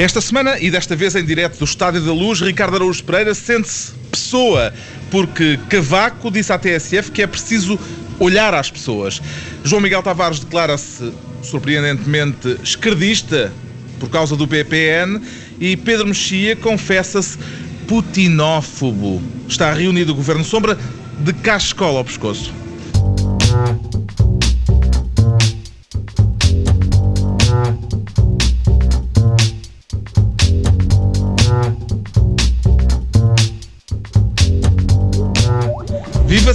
Esta 0.00 0.18
semana, 0.22 0.58
e 0.58 0.70
desta 0.70 0.96
vez 0.96 1.14
em 1.14 1.22
direto 1.22 1.58
do 1.58 1.64
Estádio 1.66 2.00
da 2.00 2.10
Luz, 2.10 2.40
Ricardo 2.40 2.74
Araújo 2.74 3.04
Pereira 3.04 3.34
sente-se 3.34 3.92
pessoa, 4.10 4.72
porque 5.10 5.60
Cavaco 5.68 6.30
disse 6.30 6.50
à 6.50 6.58
TSF 6.58 7.10
que 7.10 7.20
é 7.20 7.26
preciso 7.26 7.78
olhar 8.18 8.54
às 8.54 8.70
pessoas. 8.70 9.20
João 9.62 9.82
Miguel 9.82 10.02
Tavares 10.02 10.40
declara-se 10.40 11.12
surpreendentemente 11.42 12.56
esquerdista 12.62 13.52
por 13.98 14.08
causa 14.08 14.34
do 14.34 14.48
PPN 14.48 15.20
e 15.60 15.76
Pedro 15.76 16.06
Mexia 16.06 16.56
confessa-se 16.56 17.36
putinófobo. 17.86 19.20
Está 19.46 19.70
reunido 19.74 20.12
o 20.12 20.14
Governo 20.14 20.44
Sombra 20.44 20.78
de 21.18 21.34
cascola 21.34 21.98
ao 21.98 22.04
pescoço. 22.06 22.54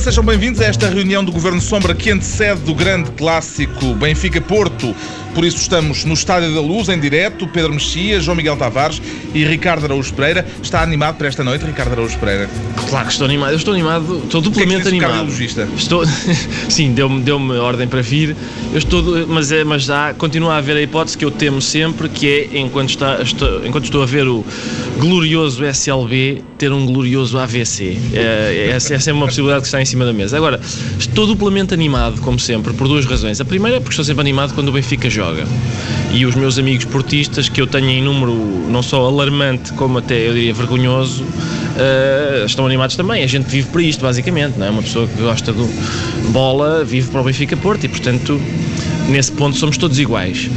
Sejam 0.05 0.23
bem-vindos 0.23 0.61
a 0.61 0.65
esta 0.65 0.87
reunião 0.87 1.25
do 1.25 1.31
Governo 1.31 1.59
Sombra 1.59 1.95
que 1.95 2.11
antecede 2.11 2.69
o 2.69 2.75
grande 2.75 3.09
clássico 3.13 3.95
Benfica-Porto. 3.95 4.95
Por 5.33 5.43
isso 5.43 5.57
estamos 5.57 6.05
no 6.05 6.13
Estádio 6.13 6.53
da 6.53 6.61
Luz, 6.61 6.89
em 6.89 6.99
direto. 6.99 7.47
Pedro 7.47 7.73
Mexia, 7.73 8.21
João 8.21 8.37
Miguel 8.37 8.55
Tavares 8.55 9.01
e 9.33 9.43
Ricardo 9.43 9.83
Araújo 9.83 10.13
Pereira. 10.13 10.45
Está 10.61 10.83
animado 10.83 11.17
para 11.17 11.27
esta 11.27 11.43
noite, 11.43 11.65
Ricardo 11.65 11.93
Araújo 11.93 12.19
Pereira? 12.19 12.47
Claro 12.87 13.07
que 13.07 13.13
estou 13.13 13.25
animado. 13.25 13.51
Eu 13.51 13.57
estou 13.57 13.73
animado, 13.73 14.21
estou 14.23 14.41
que 14.43 14.47
é 14.47 14.51
que 14.51 14.59
duplamente 14.59 14.87
animado. 14.87 15.29
Estou, 15.75 16.05
sim, 16.69 16.93
deu-me 16.93 17.21
deu 17.23 17.37
ordem 17.61 17.87
para 17.87 18.01
vir. 18.01 18.35
Eu 18.71 18.77
estou, 18.77 19.27
mas 19.27 19.51
é, 19.51 19.63
mas 19.63 19.89
há, 19.89 20.13
continua 20.13 20.53
a 20.53 20.57
haver 20.57 20.77
a 20.77 20.81
hipótese 20.81 21.17
que 21.17 21.25
eu 21.25 21.31
temo 21.31 21.61
sempre, 21.61 22.07
que 22.07 22.49
é 22.53 22.59
enquanto 22.59 22.91
está, 22.91 23.21
estou, 23.21 23.65
enquanto 23.65 23.85
estou 23.85 24.03
a 24.03 24.05
ver 24.05 24.27
o 24.27 24.45
glorioso 24.97 25.63
SLB 25.63 26.41
ter 26.57 26.71
um 26.71 26.85
glorioso 26.85 27.37
AVC. 27.37 27.97
É, 28.13 28.71
essa, 28.73 28.93
essa 28.95 29.09
é 29.09 29.13
uma 29.13 29.25
possibilidade 29.25 29.61
que 29.61 29.67
está 29.67 29.81
em 29.81 29.85
cima 29.85 30.05
da 30.05 30.13
mesa. 30.13 30.37
Agora, 30.37 30.59
estou 30.97 31.27
duplamente 31.27 31.73
animado, 31.73 32.21
como 32.21 32.39
sempre, 32.39 32.73
por 32.73 32.87
duas 32.87 33.05
razões. 33.05 33.39
A 33.41 33.45
primeira 33.45 33.77
é 33.77 33.79
porque 33.79 33.93
estou 33.93 34.05
sempre 34.05 34.21
animado 34.21 34.53
quando 34.53 34.69
o 34.69 34.71
Benfica 34.71 35.09
joga. 35.09 35.43
E 36.11 36.25
os 36.25 36.35
meus 36.35 36.57
amigos 36.57 36.85
portistas, 36.85 37.49
que 37.49 37.61
eu 37.61 37.67
tenho 37.67 37.89
em 37.89 38.01
número 38.01 38.33
não 38.69 38.81
só 38.81 39.05
alarmante, 39.05 39.73
como 39.73 39.97
até 39.97 40.29
eu 40.29 40.33
diria 40.33 40.53
vergonhoso, 40.53 41.25
eh, 41.77 42.43
estão 42.45 42.65
animados 42.65 42.95
também. 42.95 43.23
A 43.23 43.27
gente 43.27 43.45
vive 43.49 43.67
para 43.69 43.81
isto, 43.81 44.01
basicamente. 44.01 44.57
Não 44.57 44.65
é? 44.65 44.69
Uma 44.69 44.81
pessoa 44.81 45.07
que 45.07 45.21
gosta 45.21 45.51
de 45.51 45.63
bola 46.31 46.83
vive 46.85 47.09
para 47.09 47.21
o 47.21 47.23
Benfica 47.23 47.57
Porto 47.57 47.83
e, 47.83 47.89
portanto, 47.89 48.39
nesse 49.09 49.31
ponto 49.31 49.57
somos 49.57 49.77
todos 49.77 49.99
iguais. 49.99 50.49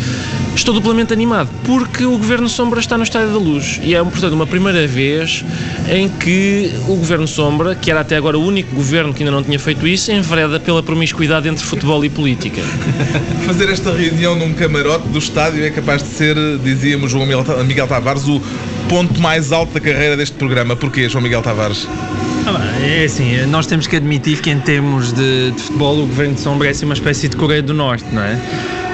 Estou 0.54 0.74
duplamente 0.74 1.12
animado 1.12 1.48
porque 1.64 2.04
o 2.04 2.12
Governo 2.18 2.48
Sombra 2.48 2.80
está 2.80 2.96
no 2.96 3.04
Estádio 3.04 3.30
da 3.32 3.38
Luz 3.38 3.80
e 3.82 3.94
é, 3.94 4.02
portanto, 4.02 4.32
uma 4.32 4.46
primeira 4.46 4.86
vez 4.86 5.44
em 5.88 6.08
que 6.08 6.72
o 6.88 6.96
Governo 6.96 7.28
Sombra, 7.28 7.74
que 7.74 7.90
era 7.90 8.00
até 8.00 8.16
agora 8.16 8.36
o 8.38 8.44
único 8.44 8.74
governo 8.74 9.14
que 9.14 9.22
ainda 9.22 9.30
não 9.30 9.42
tinha 9.42 9.58
feito 9.58 9.86
isso, 9.86 10.10
envereda 10.10 10.58
pela 10.58 10.82
promiscuidade 10.82 11.48
entre 11.48 11.64
futebol 11.64 12.04
e 12.04 12.08
política. 12.10 12.60
Fazer 13.46 13.68
esta 13.68 13.92
reunião 13.92 14.34
num 14.36 14.52
camarote 14.52 15.08
do 15.08 15.18
estádio 15.18 15.64
é 15.64 15.70
capaz 15.70 16.02
de 16.02 16.08
ser, 16.08 16.36
dizíamos 16.64 17.10
João 17.12 17.24
Miguel- 17.26 17.86
Tavares, 17.86 18.26
o 18.26 18.40
ponto 18.88 19.20
mais 19.20 19.52
alto 19.52 19.74
da 19.74 19.80
carreira 19.80 20.16
deste 20.16 20.34
programa. 20.36 20.74
Porquê, 20.74 21.08
João 21.08 21.22
Miguel 21.22 21.42
Tavares? 21.42 21.86
É 22.82 23.04
assim, 23.04 23.44
nós 23.46 23.66
temos 23.66 23.86
que 23.86 23.96
admitir 23.96 24.40
que 24.40 24.50
em 24.50 24.58
termos 24.60 25.12
de, 25.12 25.50
de 25.52 25.62
futebol 25.62 25.98
o 25.98 26.06
Governo 26.06 26.34
de 26.34 26.40
Sombra 26.40 26.68
é 26.68 26.70
assim 26.70 26.84
uma 26.84 26.94
espécie 26.94 27.28
de 27.28 27.36
Coreia 27.36 27.62
do 27.62 27.74
Norte, 27.74 28.04
não 28.12 28.22
é? 28.22 28.38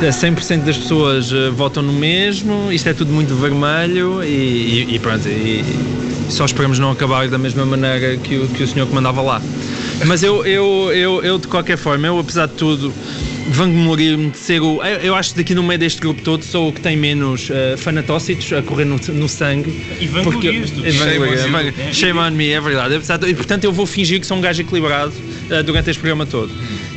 100% 0.02 0.64
das 0.64 0.76
pessoas 0.76 1.32
eh, 1.32 1.50
votam 1.50 1.82
no 1.82 1.92
mesmo, 1.92 2.70
isto 2.72 2.88
é 2.88 2.92
tudo 2.92 3.12
muito 3.12 3.34
vermelho 3.34 4.22
e, 4.22 4.26
e- 4.26 4.94
e 4.96 4.98
pronto, 4.98 5.26
e 5.28 5.64
só 6.28 6.44
esperamos 6.44 6.78
não 6.78 6.90
acabar 6.90 7.28
da 7.28 7.38
mesma 7.38 7.64
maneira 7.64 8.16
que 8.16 8.36
o, 8.36 8.48
que 8.48 8.62
o 8.64 8.66
senhor 8.68 8.86
comandava 8.88 9.22
lá. 9.22 9.40
Mas 10.06 10.22
eu, 10.22 10.44
eu, 10.44 10.90
eu, 10.92 11.22
eu, 11.22 11.38
de 11.38 11.46
qualquer 11.46 11.76
forma, 11.78 12.06
eu 12.06 12.18
apesar 12.18 12.46
de 12.46 12.54
tudo, 12.54 12.92
vangloriar-me 13.48 14.30
de 14.30 14.38
ser 14.38 14.60
o. 14.60 14.82
Eu, 14.82 14.96
eu 14.98 15.14
acho 15.14 15.30
que 15.30 15.36
daqui 15.36 15.54
no 15.54 15.62
meio 15.62 15.78
deste 15.78 16.00
grupo 16.00 16.22
todo 16.22 16.44
sou 16.44 16.68
o 16.68 16.72
que 16.72 16.80
tem 16.80 16.96
menos 16.96 17.48
eh, 17.50 17.76
fanatócitos 17.76 18.52
a 18.52 18.62
correr 18.62 18.84
no, 18.84 18.96
no 19.08 19.28
sangue. 19.28 19.70
E 20.00 20.08
Porque- 20.08 20.50
vanglorias-te. 20.50 20.86
É, 20.86 20.92
Shame 20.92 21.18
vanglorias. 21.18 21.96
Shame 21.96 22.18
on 22.18 22.30
me, 22.32 22.48
é 22.50 22.60
verdade. 22.60 22.98
De- 22.98 23.30
E 23.30 23.34
portanto 23.34 23.64
eu 23.64 23.72
vou 23.72 23.86
fingir 23.86 24.20
que 24.20 24.26
sou 24.26 24.36
um 24.36 24.40
gajo 24.40 24.60
equilibrado 24.62 25.12
eh, 25.50 25.62
durante 25.62 25.90
este 25.90 26.00
programa 26.00 26.26
todo. 26.26 26.50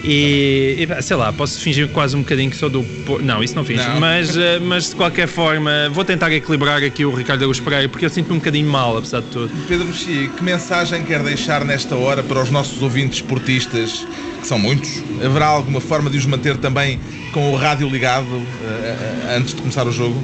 E, 0.10 0.88
e, 0.88 1.02
sei 1.02 1.18
lá, 1.18 1.34
posso 1.34 1.60
fingir 1.60 1.90
quase 1.90 2.16
um 2.16 2.22
bocadinho 2.22 2.50
que 2.50 2.56
sou 2.56 2.70
do. 2.70 2.86
Não, 3.22 3.44
isso 3.44 3.54
não 3.54 3.66
finge. 3.66 3.86
Não. 3.86 4.00
Mas, 4.00 4.38
eh, 4.38 4.58
mas 4.58 4.90
de 4.90 4.96
qualquer 4.96 5.28
forma, 5.28 5.90
vou 5.92 6.06
tentar 6.06 6.32
equilibrar 6.32 6.82
aqui 6.82 7.04
o 7.04 7.14
Ricardo 7.14 7.42
Augusto 7.42 7.62
Pereira 7.62 7.90
porque 7.90 8.06
eu 8.06 8.10
sinto-me 8.10 8.36
um 8.36 8.38
bocadinho 8.38 8.70
mal, 8.70 8.98
apesar 8.98 9.20
de 9.20 9.28
tudo. 9.28 9.52
Pedro 9.68 9.86
Mexia, 9.86 10.30
que 10.30 10.42
mensagem 10.42 11.04
quer 11.04 11.22
deixar 11.22 11.66
nesta 11.66 11.94
hora 11.94 12.24
para 12.24 12.42
os 12.42 12.50
nossos 12.50 12.82
ouvintes 12.82 13.18
esportistas, 13.18 14.08
que 14.40 14.48
são 14.48 14.58
muitos? 14.58 15.04
Haverá 15.22 15.48
alguma 15.48 15.82
forma 15.82 16.10
de 16.10 16.18
os 16.18 16.26
manter 16.26 16.56
também 16.56 17.02
com 17.34 17.52
o 17.52 17.58
rádio 17.58 17.90
ligado 17.90 18.42
eh, 18.64 18.96
eh, 19.28 19.36
antes 19.38 19.54
de 19.54 19.62
começar 19.62 19.86
o 19.86 19.92
jogo? 19.92 20.24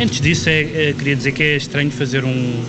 Antes 0.00 0.20
disso, 0.20 0.48
é, 0.48 0.94
queria 0.96 1.16
dizer 1.16 1.32
que 1.32 1.42
é 1.42 1.56
estranho 1.56 1.90
fazer 1.90 2.24
um, 2.24 2.62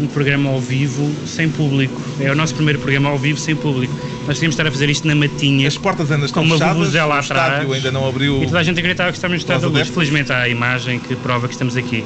um 0.00 0.06
programa 0.06 0.50
ao 0.50 0.60
vivo 0.60 1.10
sem 1.26 1.48
público. 1.48 2.00
É 2.20 2.30
o 2.30 2.34
nosso 2.34 2.54
primeiro 2.54 2.78
programa 2.78 3.08
ao 3.10 3.18
vivo 3.18 3.38
sem 3.38 3.54
público. 3.56 3.94
Nós 4.26 4.38
tínhamos 4.38 4.54
de 4.56 4.60
estar 4.62 4.66
a 4.66 4.70
fazer 4.72 4.88
isto 4.90 5.06
na 5.06 5.14
matinha. 5.14 5.68
As 5.68 5.76
portas 5.76 6.10
ainda 6.10 6.26
estão 6.26 6.42
Com 6.42 6.46
uma 6.48 6.56
fechadas, 6.56 6.76
vuvuzela 6.78 7.14
o 7.14 7.18
atrás. 7.18 7.52
estádio 7.52 7.72
ainda 7.72 7.92
não 7.92 8.08
abriu. 8.08 8.42
E 8.42 8.46
toda 8.46 8.58
a 8.58 8.62
gente 8.62 8.78
acreditava 8.78 9.10
que 9.10 9.16
estamos 9.18 9.34
no 9.34 9.38
Estado 9.38 9.60
da 9.70 9.78
Luz. 9.78 9.88
Felizmente 9.88 10.32
há 10.32 10.40
a 10.42 10.48
imagem 10.48 10.98
que 10.98 11.14
prova 11.16 11.46
que 11.46 11.54
estamos 11.54 11.76
aqui. 11.76 12.04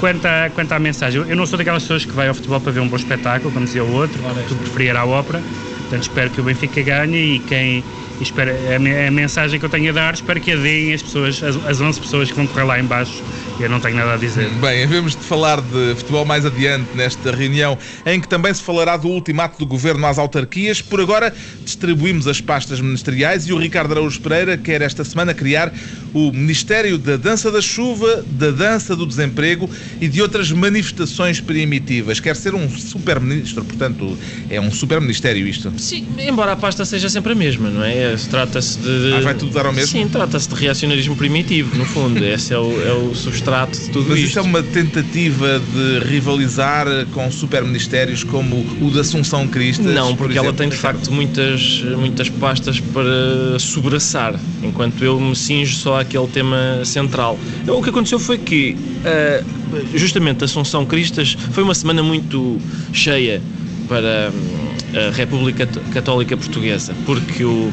Quanto 0.00 0.26
à, 0.26 0.50
quanto 0.52 0.72
à 0.72 0.78
mensagem, 0.80 1.22
eu- 1.28 1.36
não 1.36 1.46
sou 1.46 1.56
daquelas 1.56 1.82
pessoas 1.82 2.04
que 2.04 2.12
vai 2.12 2.26
ao 2.28 2.34
futebol 2.34 2.60
para 2.60 2.72
ver 2.72 2.80
um 2.80 2.88
bom 2.88 2.96
espetáculo, 2.96 3.52
como 3.52 3.64
dizia 3.64 3.84
o 3.84 3.92
outro, 3.92 4.20
tu 4.48 4.54
preferia 4.56 4.90
ir 4.90 4.96
à 4.96 5.04
ópera. 5.06 5.40
Portanto, 5.78 6.02
espero 6.02 6.30
que 6.30 6.40
o 6.40 6.44
Benfica 6.44 6.82
ganhe 6.82 7.36
e 7.36 7.38
quem. 7.40 7.84
E 8.22 8.24
espero, 8.24 8.52
a, 8.52 9.06
a 9.08 9.10
mensagem 9.10 9.58
que 9.58 9.66
eu 9.66 9.68
tenho 9.68 9.90
a 9.90 9.92
dar, 9.92 10.14
espero 10.14 10.40
que 10.40 10.52
a 10.52 10.56
deem 10.56 10.94
as 10.94 11.02
pessoas, 11.02 11.42
as, 11.42 11.56
as 11.66 11.80
11 11.80 12.00
pessoas 12.00 12.30
que 12.30 12.36
vão 12.36 12.46
correr 12.46 12.62
lá 12.62 12.78
em 12.78 12.84
baixo. 12.84 13.20
Eu 13.60 13.68
não 13.68 13.80
tenho 13.80 13.96
nada 13.96 14.14
a 14.14 14.16
dizer. 14.16 14.48
Bem, 14.60 14.82
havemos 14.82 15.14
de 15.14 15.22
falar 15.22 15.60
de 15.60 15.94
futebol 15.96 16.24
mais 16.24 16.46
adiante 16.46 16.96
nesta 16.96 17.30
reunião, 17.32 17.76
em 18.06 18.20
que 18.20 18.26
também 18.26 18.52
se 18.54 18.62
falará 18.62 18.96
do 18.96 19.08
ultimato 19.08 19.58
do 19.58 19.66
governo 19.66 20.06
às 20.06 20.18
autarquias. 20.18 20.80
Por 20.80 21.00
agora, 21.00 21.34
distribuímos 21.64 22.26
as 22.26 22.40
pastas 22.40 22.80
ministeriais 22.80 23.46
e 23.46 23.52
o 23.52 23.58
Ricardo 23.58 23.92
Araújo 23.92 24.20
Pereira 24.20 24.56
quer 24.56 24.82
esta 24.82 25.04
semana 25.04 25.34
criar 25.34 25.72
o 26.14 26.32
Ministério 26.32 26.98
da 26.98 27.16
Dança 27.16 27.50
da 27.50 27.60
Chuva, 27.60 28.24
da 28.30 28.50
Dança 28.50 28.96
do 28.96 29.06
Desemprego 29.06 29.68
e 30.00 30.08
de 30.08 30.22
outras 30.22 30.50
manifestações 30.50 31.40
primitivas. 31.40 32.20
Quer 32.20 32.36
ser 32.36 32.54
um 32.54 32.68
super-ministro, 32.68 33.64
portanto, 33.64 34.16
é 34.48 34.60
um 34.60 34.70
super-ministério 34.70 35.46
isto. 35.46 35.72
Sim, 35.78 36.06
embora 36.18 36.52
a 36.52 36.56
pasta 36.56 36.84
seja 36.84 37.08
sempre 37.08 37.32
a 37.32 37.34
mesma, 37.34 37.70
não 37.70 37.84
é? 37.84 38.11
Trata-se 38.30 38.78
de. 38.78 39.14
Ah, 39.14 39.20
vai 39.20 39.34
tudo 39.34 39.52
dar 39.52 39.66
ao 39.66 39.72
mesmo? 39.72 39.90
Sim, 39.90 40.08
trata-se 40.08 40.48
de 40.48 40.54
reacionarismo 40.54 41.16
primitivo, 41.16 41.76
no 41.76 41.84
fundo. 41.84 42.24
Esse 42.24 42.54
é 42.54 42.58
o, 42.58 42.80
é 42.86 42.92
o 42.92 43.14
substrato 43.14 43.78
de 43.78 43.90
tudo 43.90 44.10
Mas 44.10 44.18
isto. 44.18 44.28
isso 44.30 44.38
é 44.38 44.42
uma 44.42 44.62
tentativa 44.62 45.60
de 45.60 45.98
rivalizar 46.08 46.86
com 47.12 47.30
super-ministérios 47.30 48.24
como 48.24 48.56
o 48.80 48.90
da 48.90 49.00
Assunção 49.00 49.46
Cristas? 49.48 49.86
Não, 49.94 50.08
por 50.16 50.26
porque 50.26 50.38
ela 50.38 50.48
exemplo? 50.48 50.58
tem 50.58 50.68
de 50.68 50.76
facto 50.76 51.10
muitas, 51.12 51.82
muitas 51.96 52.28
pastas 52.28 52.80
para 52.80 53.58
sobraçar, 53.58 54.38
enquanto 54.62 55.02
eu 55.04 55.18
me 55.20 55.34
cinjo 55.34 55.76
só 55.76 56.00
àquele 56.00 56.26
tema 56.28 56.80
central. 56.84 57.38
Então, 57.62 57.78
O 57.78 57.82
que 57.82 57.90
aconteceu 57.90 58.18
foi 58.18 58.38
que, 58.38 58.76
ah, 59.04 59.42
justamente, 59.94 60.44
Assunção 60.44 60.84
Cristas 60.86 61.36
foi 61.52 61.62
uma 61.62 61.74
semana 61.74 62.02
muito 62.02 62.58
cheia 62.92 63.40
para 63.88 64.30
a 64.94 65.14
República 65.14 65.66
Católica 65.92 66.36
Portuguesa, 66.36 66.94
porque 67.06 67.44
o 67.44 67.72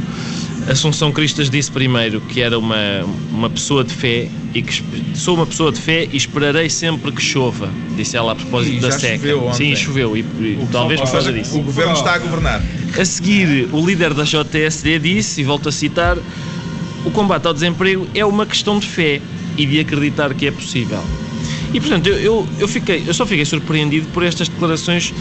Assunção 0.70 1.12
Cristas 1.12 1.50
disse 1.50 1.72
primeiro 1.72 2.22
que 2.22 2.42
era 2.42 2.58
uma, 2.60 3.04
uma 3.32 3.50
pessoa 3.50 3.84
de 3.84 3.94
fé 3.94 4.28
e 4.54 4.62
que 4.62 4.84
sou 5.16 5.36
uma 5.36 5.46
pessoa 5.46 5.72
de 5.72 5.80
fé 5.80 6.08
e 6.12 6.18
esperarei 6.18 6.70
sempre 6.70 7.12
que 7.12 7.22
chova, 7.22 7.70
disse 7.96 8.16
ela 8.16 8.34
a 8.34 8.36
propósito 8.36 8.78
E 8.78 8.80
da 8.80 8.92
seca. 8.92 9.18
choveu 9.18 9.48
ontem. 9.48 9.76
Sim, 9.76 9.76
choveu 9.76 10.18
e, 10.18 10.20
e 10.20 10.68
talvez 10.72 11.02
por 11.02 11.12
causa 11.12 11.32
disso. 11.34 11.58
O 11.58 11.64
governo 11.64 11.94
está 11.94 12.14
a 12.14 12.18
governar. 12.20 12.62
A 12.98 13.06
seguir, 13.06 13.68
o 13.72 13.86
líder 13.86 14.14
da 14.14 14.24
JSD 14.24 15.00
disse, 15.00 15.42
e 15.42 15.44
volto 15.44 15.70
a 15.70 15.72
citar, 15.72 16.18
o 17.06 17.12
combate 17.12 17.48
ao 17.48 17.54
desemprego 17.54 18.08
é 18.14 18.26
uma 18.26 18.46
questão 18.46 18.80
de 18.80 18.88
fé 18.88 19.22
e 19.58 19.66
de 19.66 19.80
acreditar 19.80 20.34
que 20.34 20.48
é 20.48 20.52
possível. 20.52 21.04
E 21.74 21.80
portanto, 21.80 22.08
eu, 22.08 22.18
eu, 22.18 22.48
eu 22.60 22.68
fiquei, 22.68 23.04
eu 23.06 23.14
só 23.14 23.26
fiquei 23.26 23.46
surpreendido 23.46 24.08
por 24.08 24.24
estas 24.24 24.50
declarações 24.50 25.14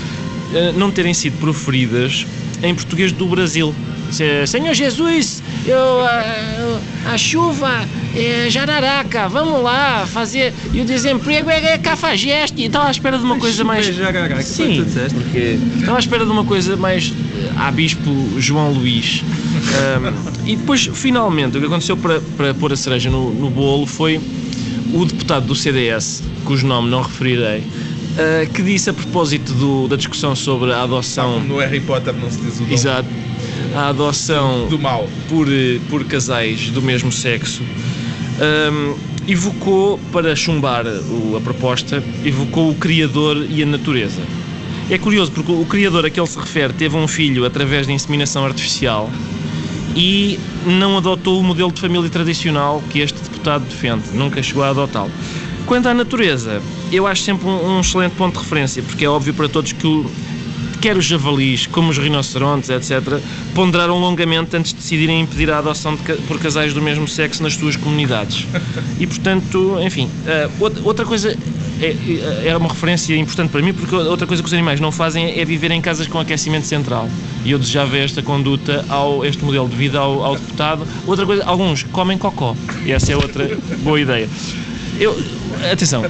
não 0.76 0.90
terem 0.90 1.14
sido 1.14 1.38
proferidas 1.38 2.26
em 2.62 2.74
português 2.74 3.12
do 3.12 3.26
Brasil. 3.26 3.74
Se- 4.10 4.46
Senhor 4.46 4.72
Jesus, 4.72 5.42
eu, 5.66 6.00
ah, 6.00 6.80
a 7.12 7.18
chuva 7.18 7.84
é 8.16 8.48
jararaca, 8.48 9.28
vamos 9.28 9.62
lá 9.62 10.06
fazer. 10.06 10.52
E 10.72 10.80
o 10.80 10.84
desemprego 10.84 11.50
é, 11.50 11.74
é 11.74 11.78
cafajeste. 11.78 12.60
E 12.62 12.64
estava 12.66 12.88
à 12.88 12.90
espera 12.90 13.18
de 13.18 13.24
uma 13.24 13.36
coisa 13.38 13.62
mais. 13.64 13.84
Jararaca, 13.94 14.36
foi 14.36 14.36
o 14.36 14.38
que 14.38 14.44
Sim, 14.44 15.10
porque 15.10 15.58
estava 15.80 15.96
à 15.98 16.00
espera 16.00 16.24
de 16.24 16.30
uma 16.30 16.44
coisa 16.44 16.74
mais 16.76 17.12
eh, 17.36 17.50
a 17.58 17.70
Bispo 17.70 18.10
João 18.38 18.72
Luís. 18.72 19.22
Ahm, 19.74 20.14
e 20.46 20.56
depois, 20.56 20.88
finalmente, 20.94 21.58
o 21.58 21.60
que 21.60 21.66
aconteceu 21.66 21.96
para, 21.96 22.18
para 22.36 22.54
pôr 22.54 22.72
a 22.72 22.76
cereja 22.76 23.10
no, 23.10 23.30
no 23.34 23.50
bolo 23.50 23.84
foi 23.86 24.18
o 24.94 25.04
deputado 25.04 25.46
do 25.46 25.54
CDS 25.54 26.22
cujo 26.46 26.66
nome 26.66 26.88
não 26.88 27.02
referirei, 27.02 27.62
uh, 28.18 28.52
que 28.52 28.62
disse 28.62 28.90
a 28.90 28.92
propósito 28.92 29.52
do, 29.54 29.88
da 29.88 29.96
discussão 29.96 30.34
sobre 30.36 30.72
a 30.72 30.82
adoção. 30.82 31.34
como 31.34 31.46
no 31.46 31.58
Harry 31.58 31.80
Potter 31.80 32.14
não 32.14 32.30
se 32.30 32.38
diz 32.38 32.58
o 32.58 32.62
nome 32.62 32.74
Exato. 32.74 33.08
A 33.74 33.88
adoção 33.88 34.66
do 34.68 34.78
mal. 34.78 35.08
por, 35.28 35.46
eh, 35.50 35.78
por 35.90 36.04
casais 36.04 36.70
do 36.70 36.80
mesmo 36.80 37.12
sexo, 37.12 37.62
hum, 38.72 38.94
evocou, 39.26 39.98
para 40.10 40.34
chumbar 40.34 40.86
o- 40.86 41.36
a 41.36 41.40
proposta, 41.40 42.02
evocou 42.24 42.70
o 42.70 42.74
Criador 42.74 43.46
e 43.50 43.62
a 43.62 43.66
natureza. 43.66 44.22
É 44.90 44.96
curioso 44.96 45.30
porque 45.32 45.52
o 45.52 45.66
Criador 45.66 46.06
a 46.06 46.10
que 46.10 46.18
ele 46.18 46.26
se 46.26 46.38
refere 46.38 46.72
teve 46.72 46.96
um 46.96 47.06
filho 47.06 47.44
através 47.44 47.86
de 47.86 47.92
inseminação 47.92 48.44
artificial 48.46 49.10
e 49.94 50.38
não 50.64 50.96
adotou 50.96 51.38
o 51.38 51.42
modelo 51.44 51.70
de 51.70 51.78
família 51.80 52.08
tradicional 52.08 52.82
que 52.88 53.00
este 53.00 53.20
deputado 53.20 53.64
defende, 53.68 54.04
nunca 54.14 54.42
chegou 54.42 54.62
a 54.62 54.70
adotá-lo. 54.70 55.10
Quanto 55.66 55.88
à 55.88 55.94
natureza, 55.94 56.62
eu 56.92 57.06
acho 57.06 57.22
sempre 57.22 57.46
um, 57.46 57.76
um 57.76 57.80
excelente 57.80 58.12
ponto 58.16 58.34
de 58.34 58.40
referência, 58.40 58.82
porque 58.82 59.04
é 59.04 59.08
óbvio 59.08 59.34
para 59.34 59.48
todos 59.48 59.72
que 59.72 59.86
o, 59.86 60.10
quer 60.80 60.96
os 60.96 61.04
javalis, 61.04 61.66
como 61.66 61.90
os 61.90 61.98
rinocerontes, 61.98 62.70
etc., 62.70 63.20
ponderaram 63.54 63.98
longamente 63.98 64.56
antes 64.56 64.72
de 64.72 64.78
decidirem 64.78 65.20
impedir 65.22 65.50
a 65.50 65.58
adoção 65.58 65.96
de 65.96 66.02
por 66.22 66.38
casais 66.38 66.72
do 66.72 66.80
mesmo 66.80 67.06
sexo 67.08 67.42
nas 67.42 67.54
suas 67.54 67.76
comunidades. 67.76 68.46
E, 68.98 69.06
portanto, 69.06 69.76
enfim, 69.84 70.08
outra- 70.60 70.82
outra 70.84 71.04
coisa 71.04 71.36
é, 71.80 72.48
é 72.48 72.56
uma 72.56 72.68
referência 72.68 73.16
importante 73.16 73.50
para 73.50 73.60
mim, 73.62 73.72
porque 73.72 73.94
outra 73.94 74.26
coisa 74.26 74.42
que 74.42 74.46
os 74.46 74.52
animais 74.52 74.78
não 74.80 74.90
fazem 74.92 75.38
é 75.38 75.44
viver 75.44 75.70
em 75.72 75.80
casas 75.80 76.06
com 76.06 76.18
aquecimento 76.20 76.66
central. 76.66 77.08
E 77.44 77.50
eu 77.50 77.58
desejava 77.58 77.96
esta 77.98 78.22
conduta, 78.22 78.84
ao, 78.88 79.24
este 79.24 79.44
modelo 79.44 79.68
de 79.68 79.76
vida 79.76 79.98
ao, 79.98 80.24
ao 80.24 80.36
deputado. 80.36 80.86
Outra 81.06 81.24
coisa, 81.26 81.44
alguns 81.44 81.82
comem 81.84 82.16
cocó. 82.18 82.54
E 82.84 82.92
essa 82.92 83.12
é 83.12 83.16
outra 83.16 83.48
boa 83.78 84.00
ideia. 84.00 84.28
Eu, 84.98 85.16
atenção, 85.72 86.04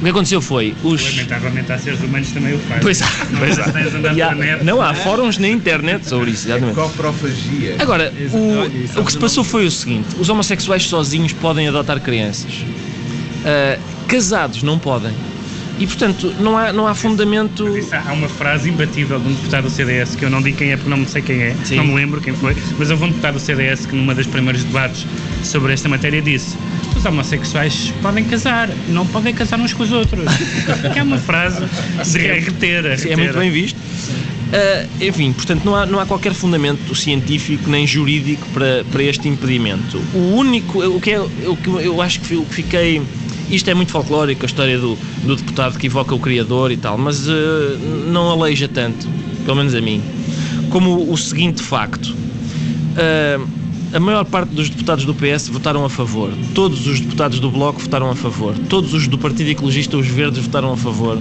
o 0.00 0.02
que 0.04 0.08
aconteceu 0.10 0.40
foi, 0.40 0.74
os... 0.82 1.02
Lamentavelmente 1.04 1.70
há 1.72 1.78
seres 1.78 2.00
humanos 2.00 2.28
que 2.28 2.34
também 2.34 2.54
o 2.54 2.58
fazem. 2.60 2.82
Pois 2.82 3.02
há, 3.02 3.06
pois 3.38 3.58
há. 3.58 3.66
Não 3.66 4.28
há- 4.28 4.34
net. 4.34 4.64
não 4.64 4.82
há 4.82 4.94
fóruns 4.94 5.36
na 5.38 5.48
internet 5.48 6.06
sobre 6.08 6.30
isso, 6.30 6.48
exatamente. 6.48 6.74
Coprofagia. 6.74 7.76
Agora, 7.78 8.12
o, 8.32 9.00
o 9.00 9.04
que 9.04 9.12
se 9.12 9.18
passou 9.18 9.44
foi 9.44 9.66
o 9.66 9.70
seguinte: 9.70 10.08
os 10.18 10.28
homossexuais 10.28 10.84
sozinhos 10.84 11.32
podem 11.34 11.68
adotar 11.68 12.00
crianças, 12.00 12.52
Ah, 13.44 13.78
casados 14.08 14.62
não 14.62 14.78
podem. 14.78 15.12
E 15.78 15.86
portanto, 15.86 16.34
não 16.38 16.58
há, 16.58 16.72
não 16.74 16.86
há 16.86 16.94
fundamento. 16.94 17.66
Isso 17.76 17.94
há 17.94 18.02
há 18.06 18.12
uma 18.12 18.28
frase 18.28 18.68
imbatível 18.68 19.18
de 19.18 19.28
um 19.28 19.32
deputado 19.32 19.64
do 19.64 19.70
CDS, 19.70 20.14
que 20.14 20.22
eu 20.24 20.28
não 20.30 20.42
digo 20.42 20.58
quem 20.58 20.72
é 20.72 20.76
porque 20.76 20.90
não 20.90 21.06
sei 21.06 21.22
quem 21.22 21.40
é, 21.42 21.56
Sim. 21.64 21.76
não 21.76 21.84
me 21.86 21.94
lembro 21.94 22.20
quem 22.20 22.34
foi, 22.34 22.54
mas 22.78 22.90
houve 22.90 23.04
um 23.04 23.08
deputado 23.08 23.34
do 23.34 23.40
CDS 23.40 23.86
que 23.86 23.96
numa 23.96 24.14
das 24.14 24.26
primeiros 24.26 24.62
debates 24.62 25.06
sobre 25.42 25.72
esta 25.72 25.88
matéria 25.88 26.20
disse 26.20 26.54
os 27.00 27.06
homossexuais 27.06 27.92
podem 28.02 28.24
casar, 28.24 28.68
não 28.88 29.06
podem 29.06 29.32
casar 29.32 29.58
uns 29.58 29.72
com 29.72 29.82
os 29.82 29.90
outros. 29.90 30.24
que 30.92 30.98
é 30.98 31.02
uma 31.02 31.18
frase 31.18 31.64
de 32.04 32.18
reter. 32.18 32.84
É 33.08 33.16
muito 33.16 33.38
bem 33.38 33.50
visto. 33.50 33.78
Ah, 34.52 34.86
enfim, 35.00 35.32
portanto, 35.32 35.64
não 35.64 35.74
há, 35.74 35.86
não 35.86 35.98
há 35.98 36.06
qualquer 36.06 36.34
fundamento 36.34 36.94
científico 36.94 37.70
nem 37.70 37.86
jurídico 37.86 38.46
para, 38.52 38.84
para 38.92 39.02
este 39.02 39.28
impedimento. 39.28 39.98
O 40.12 40.34
único, 40.34 40.80
o 40.84 41.00
que 41.00 41.12
é, 41.12 41.20
o 41.20 41.56
que 41.56 41.68
eu 41.68 42.02
acho 42.02 42.20
que 42.20 42.34
o 42.34 42.44
que 42.44 42.54
fiquei. 42.54 43.02
Isto 43.50 43.68
é 43.68 43.74
muito 43.74 43.90
folclórico, 43.90 44.44
a 44.44 44.46
história 44.46 44.78
do, 44.78 44.96
do 45.24 45.34
deputado 45.34 45.76
que 45.76 45.88
evoca 45.88 46.14
o 46.14 46.20
Criador 46.20 46.70
e 46.70 46.76
tal, 46.76 46.96
mas 46.98 47.28
ah, 47.28 47.32
não 48.06 48.30
aleija 48.30 48.68
tanto, 48.68 49.08
pelo 49.44 49.56
menos 49.56 49.74
a 49.74 49.80
mim, 49.80 50.02
como 50.68 51.10
o 51.10 51.16
seguinte 51.16 51.62
facto. 51.62 52.14
Ah, 52.96 53.59
a 53.92 53.98
maior 53.98 54.24
parte 54.24 54.50
dos 54.54 54.70
deputados 54.70 55.04
do 55.04 55.14
PS 55.14 55.48
votaram 55.48 55.84
a 55.84 55.90
favor. 55.90 56.32
Todos 56.54 56.86
os 56.86 57.00
deputados 57.00 57.40
do 57.40 57.50
Bloco 57.50 57.80
votaram 57.80 58.10
a 58.10 58.14
favor. 58.14 58.54
Todos 58.68 58.94
os 58.94 59.08
do 59.08 59.18
Partido 59.18 59.50
Ecologista, 59.50 59.96
os 59.96 60.06
Verdes, 60.06 60.44
votaram 60.44 60.72
a 60.72 60.76
favor. 60.76 61.18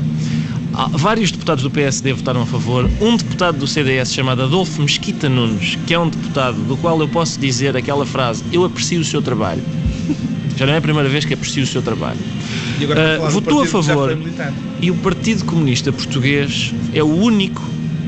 Há 0.74 0.88
Vários 0.90 1.32
deputados 1.32 1.64
do 1.64 1.72
PSD 1.72 2.14
votaram 2.14 2.44
a 2.44 2.46
favor. 2.46 2.90
Um 3.02 3.18
deputado 3.18 3.58
do 3.58 3.68
CDS 3.68 4.14
chamado 4.14 4.44
Adolfo 4.44 4.82
Mesquita 4.82 5.28
Nunes, 5.28 5.78
que 5.88 5.94
é 5.94 6.00
um 6.00 6.10
deputado 6.10 6.58
do 6.68 6.78
qual 6.78 7.00
eu 7.02 7.08
posso 7.08 7.40
dizer 7.40 7.76
aquela 7.76 8.06
frase: 8.06 8.44
Eu 8.52 8.64
aprecio 8.64 9.02
o 9.02 9.06
seu 9.06 9.22
trabalho. 9.22 9.64
Já 10.56 10.66
não 10.66 10.74
é 10.74 10.78
a 10.78 10.82
primeira 10.82 11.10
vez 11.10 11.26
que 11.26 11.34
aprecio 11.34 11.64
o 11.64 11.68
seu 11.68 11.82
trabalho. 11.82 12.20
Ah, 12.82 13.26
do 13.26 13.32
votou 13.32 13.62
a 13.62 13.66
favor. 13.66 14.18
E 14.82 14.92
o 14.92 14.96
Partido 14.96 15.44
Comunista 15.46 15.92
Português 15.92 16.74
é 16.94 17.02
o 17.02 17.08
único 17.08 17.62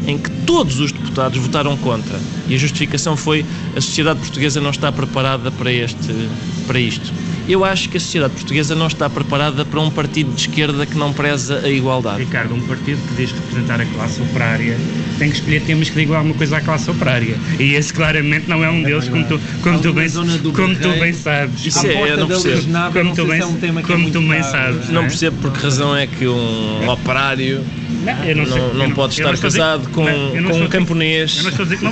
em 0.08 0.18
que 0.18 0.30
todos 0.46 0.80
os 0.80 0.92
deputados 0.92 1.38
votaram 1.38 1.78
contra. 1.78 2.20
E 2.48 2.56
a 2.56 2.58
justificação 2.58 3.16
foi 3.16 3.46
a 3.76 3.82
sociedade 3.82 4.20
portuguesa 4.20 4.60
não 4.60 4.72
está 4.72 4.92
preparada 4.92 5.52
para, 5.52 5.72
este, 5.72 6.30
para 6.68 6.80
isto. 6.80 7.12
Eu 7.48 7.66
acho 7.66 7.90
que 7.90 7.98
a 7.98 8.00
sociedade 8.00 8.34
portuguesa 8.34 8.76
não 8.76 8.88
está 8.88 9.10
preparada 9.10 9.66
para 9.66 9.80
um 9.80 9.90
partido 9.90 10.32
de 10.34 10.42
esquerda 10.42 10.86
que 10.86 10.98
não 10.98 11.12
preza 11.14 11.62
a 11.64 11.70
igualdade. 11.70 12.20
Ricardo, 12.24 12.54
um 12.56 12.62
partido 12.62 13.00
que 13.08 13.16
diz 13.16 13.32
representar 13.32 13.82
a 13.82 13.86
classe 13.86 14.22
operária 14.22 14.78
tem 15.20 15.30
que 15.30 15.36
escolher 15.38 15.62
temas 15.62 15.90
que 15.90 15.96
digam 16.00 16.16
alguma 16.16 16.34
coisa 16.36 16.58
à 16.58 16.62
classe 16.62 16.90
operária. 16.90 17.36
E 17.60 17.74
esse 17.74 17.94
claramente 17.94 18.48
não 18.48 18.64
é 18.64 18.70
um 18.70 18.82
deles, 18.82 19.08
como 19.10 19.26
tu, 19.26 19.40
como 19.62 19.80
tu, 19.80 19.94
bem, 19.94 20.10
como 20.10 20.76
tu 20.76 20.90
bem 21.00 21.14
sabes. 21.14 21.66
Isso 21.66 21.86
é, 21.88 22.16
não 22.18 22.28
percebo. 22.28 22.62
Como 22.92 23.04
não 23.06 23.14
tu 23.16 23.26
bem- 23.26 23.36
se 23.38 23.42
é 23.42 23.46
um 23.46 23.56
tema 23.58 23.84
que 23.84 23.92
é 23.92 23.96
como 23.96 24.12
tu 24.12 24.22
bem 24.22 24.44
sabes. 24.44 24.88
não 24.88 24.94
Não 24.94 25.02
é? 25.04 25.08
percebo 25.08 25.38
por 25.42 25.52
que 25.52 25.64
razão 25.64 25.96
é 25.96 26.08
que 26.08 26.28
um 26.28 26.90
operário 26.90 27.64
Não, 27.90 28.14
não, 28.36 28.46
sei- 28.46 28.58
não, 28.62 28.74
não 28.74 28.92
pode 28.92 29.14
estar 29.14 29.30
a 29.30 29.32
dizer- 29.34 29.42
casado 29.44 29.90
com, 29.90 30.04
não, 30.06 30.12
eu 30.36 30.42
não 30.42 30.50
com 30.52 30.56
um 30.58 30.60
dizer- 30.60 30.70
camponês 30.70 31.44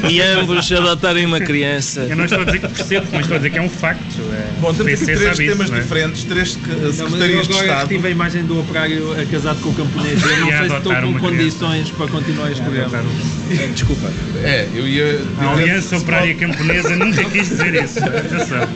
e 0.09 0.21
ambos 0.21 0.71
adotarem 0.71 1.25
uma 1.25 1.39
criança. 1.39 2.01
Eu 2.09 2.15
não 2.15 2.25
estou 2.25 2.41
a 2.41 2.45
dizer 2.45 2.59
que 2.61 2.67
percebo, 2.69 3.07
mas 3.11 3.21
estou 3.21 3.35
a 3.35 3.37
dizer 3.37 3.49
que 3.51 3.57
é 3.57 3.61
um 3.61 3.69
facto. 3.69 4.19
É, 4.33 4.49
Bom, 4.59 4.73
temos 4.73 5.38
temas 5.47 5.71
é? 5.71 5.79
diferentes, 5.79 6.23
três 6.23 6.51
secretarias 6.53 6.99
eu 6.99 7.07
de 7.17 7.53
agora 7.53 7.65
Estado. 7.65 7.87
tive 7.87 8.07
a 8.07 8.11
imagem 8.11 8.43
do 8.43 8.59
operário 8.59 9.15
casado 9.31 9.61
com 9.61 9.69
o 9.69 9.73
camponês. 9.73 10.21
Eu 10.21 10.37
não 10.39 10.47
sei 10.49 10.69
se 10.69 10.75
estou 10.75 10.95
com 10.95 11.19
condições 11.19 11.91
para 11.91 12.07
continuar 12.07 12.51
este 12.51 12.61
programa. 12.61 12.97
Um- 12.99 13.71
Desculpa. 13.73 14.11
É, 14.43 14.67
eu 14.73 14.87
ia. 14.87 15.21
A 15.39 15.51
Aliança 15.51 15.97
Operária 15.97 16.35
Camponesa 16.35 16.95
nunca 16.95 17.23
quis 17.25 17.49
dizer 17.49 17.83
isso. 17.83 17.99
Atenção. 17.99 18.67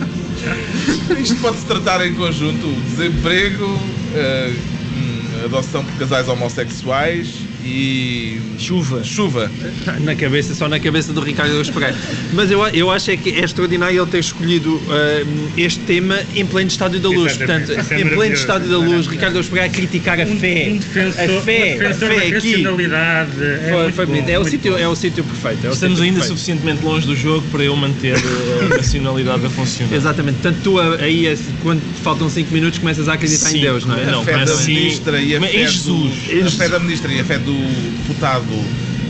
Isto 1.20 1.36
pode-se 1.36 1.66
tratar 1.66 2.06
em 2.06 2.14
conjunto: 2.14 2.66
desemprego, 2.88 3.78
eh, 4.14 4.52
hum, 4.96 5.44
adoção 5.44 5.84
por 5.84 5.94
casais 5.98 6.28
homossexuais 6.28 7.49
e. 7.70 8.40
Chuva. 8.58 9.02
Chuva. 9.04 9.50
Na 10.00 10.14
cabeça, 10.14 10.54
só 10.54 10.68
na 10.68 10.78
cabeça 10.78 11.12
do 11.12 11.20
Ricardo 11.20 11.56
Luz 11.56 11.70
Pereira. 11.70 11.96
Mas 12.32 12.50
eu, 12.50 12.64
eu 12.68 12.90
acho 12.90 13.10
é 13.10 13.16
que 13.16 13.30
é 13.30 13.44
extraordinário 13.44 14.00
ele 14.02 14.10
ter 14.10 14.18
escolhido 14.18 14.80
eh, 14.90 15.24
este 15.56 15.80
tema 15.80 16.18
em 16.34 16.44
pleno 16.44 16.68
estádio 16.68 17.00
da 17.00 17.08
luz. 17.08 17.32
Exatamente, 17.32 17.66
Portanto, 17.66 17.84
isso 17.84 17.94
é 17.94 18.00
em 18.00 18.08
pleno 18.08 18.34
estádio 18.34 18.68
da 18.68 18.78
luz, 18.78 19.06
Ricardo 19.06 19.36
Luz 19.36 19.46
Pereira 19.48 19.70
a 19.70 19.74
criticar 19.74 20.20
a 20.20 20.26
fé. 20.26 20.68
Um 20.70 20.76
defensor, 20.76 21.20
a 21.22 21.40
fé, 21.42 21.78
um 21.80 21.86
a 21.86 21.88
da 21.88 21.94
fé 21.94 22.26
aqui. 22.36 22.64
É 22.64 23.70
Foi, 23.72 23.92
foi 23.92 24.06
bom, 24.06 24.12
bonito. 24.12 24.28
É 24.28 24.38
o 24.38 24.44
sítio, 24.44 24.76
é 24.76 24.88
o 24.88 24.94
sítio 24.96 25.24
perfeito. 25.24 25.66
é 25.66 25.70
o 25.70 25.72
Estamos 25.72 25.98
sítio 25.98 26.04
ainda 26.04 26.20
perfeito. 26.20 26.28
suficientemente 26.38 26.84
longe 26.84 27.06
do 27.06 27.16
jogo 27.16 27.46
para 27.50 27.62
eu 27.64 27.74
manter 27.76 28.14
eh, 28.16 28.64
a 28.72 28.76
racionalidade 28.76 29.46
a 29.46 29.50
funcionar. 29.50 29.94
Exatamente. 29.94 30.38
Portanto, 30.40 30.60
tu 30.62 30.78
aí, 30.78 31.28
a- 31.28 31.36
quando 31.62 31.80
faltam 32.02 32.28
5 32.28 32.52
minutos, 32.52 32.78
começas 32.78 33.08
a 33.08 33.14
acreditar 33.14 33.50
em 33.50 33.54
Sim. 33.54 33.60
Deus, 33.60 33.84
não 33.84 33.96
é? 33.96 34.04
Não, 34.06 34.20
a 34.20 34.24
fé 34.24 34.32
da 34.32 34.38
mas 34.38 34.50
sim- 34.50 34.74
ministra 34.74 35.20
e 35.20 35.36
a 35.36 35.40
fé 35.40 35.46
em 35.56 35.66
Jesus. 35.68 36.12
Do, 36.42 36.46
a 36.46 36.50
fé 36.50 36.68
da 36.68 36.78
ministra 36.78 37.12
e 37.12 37.20
a 37.20 37.24
fé 37.24 37.38
do 37.38 37.59
deputado 37.62 38.54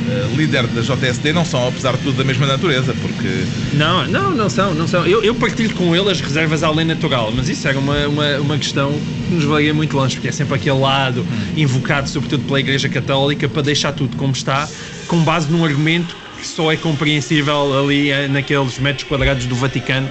eh, 0.08 0.36
líder 0.36 0.66
da 0.66 0.80
JSD 0.80 1.32
não 1.32 1.44
são, 1.44 1.68
apesar 1.68 1.92
de 1.92 1.98
tudo, 2.02 2.16
da 2.16 2.24
mesma 2.24 2.46
natureza, 2.46 2.94
porque 3.00 3.44
Não, 3.74 4.06
não, 4.06 4.34
não 4.34 4.48
são, 4.48 4.74
não 4.74 4.88
são. 4.88 5.06
Eu, 5.06 5.22
eu 5.22 5.34
partilho 5.34 5.74
com 5.74 5.94
ele 5.94 6.10
as 6.10 6.20
reservas 6.20 6.62
à 6.62 6.70
lei 6.70 6.84
natural, 6.84 7.32
mas 7.34 7.48
isso 7.48 7.68
era 7.68 7.78
uma, 7.78 8.08
uma, 8.08 8.38
uma 8.38 8.58
questão 8.58 8.92
que 9.28 9.34
nos 9.34 9.44
valia 9.44 9.74
muito 9.74 9.96
longe, 9.96 10.16
porque 10.16 10.28
é 10.28 10.32
sempre 10.32 10.54
aquele 10.54 10.78
lado 10.78 11.24
invocado, 11.56 12.08
sobretudo 12.08 12.44
pela 12.44 12.58
Igreja 12.60 12.88
Católica, 12.88 13.48
para 13.48 13.62
deixar 13.62 13.92
tudo 13.92 14.16
como 14.16 14.32
está, 14.32 14.68
com 15.06 15.22
base 15.22 15.50
num 15.50 15.64
argumento 15.64 16.16
que 16.40 16.46
só 16.46 16.72
é 16.72 16.76
compreensível 16.76 17.78
ali 17.78 18.10
eh, 18.10 18.26
naqueles 18.26 18.78
metros 18.78 19.04
quadrados 19.04 19.46
do 19.46 19.54
Vaticano 19.54 20.08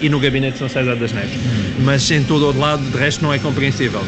e 0.00 0.08
no 0.08 0.18
gabinete 0.18 0.54
de 0.54 0.58
São 0.60 0.68
César 0.68 0.96
das 0.96 1.12
Neves. 1.12 1.34
Mas 1.84 2.08
em 2.10 2.22
todo 2.22 2.46
o 2.46 2.58
lado, 2.58 2.82
de 2.90 2.96
resto, 2.96 3.22
não 3.22 3.32
é 3.32 3.38
compreensível. 3.38 4.02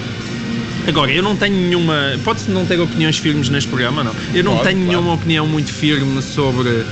Agora, 0.86 1.10
eu 1.10 1.22
não 1.22 1.34
tenho 1.34 1.56
nenhuma. 1.56 2.12
Pode-se 2.22 2.50
não 2.50 2.66
ter 2.66 2.78
opiniões 2.78 3.16
firmes 3.16 3.48
neste 3.48 3.68
programa, 3.68 4.04
não? 4.04 4.14
Eu 4.34 4.44
não 4.44 4.56
Pode, 4.56 4.68
tenho 4.68 4.84
claro. 4.84 4.90
nenhuma 4.90 5.14
opinião 5.14 5.46
muito 5.46 5.72
firme 5.72 6.20
sobre, 6.20 6.84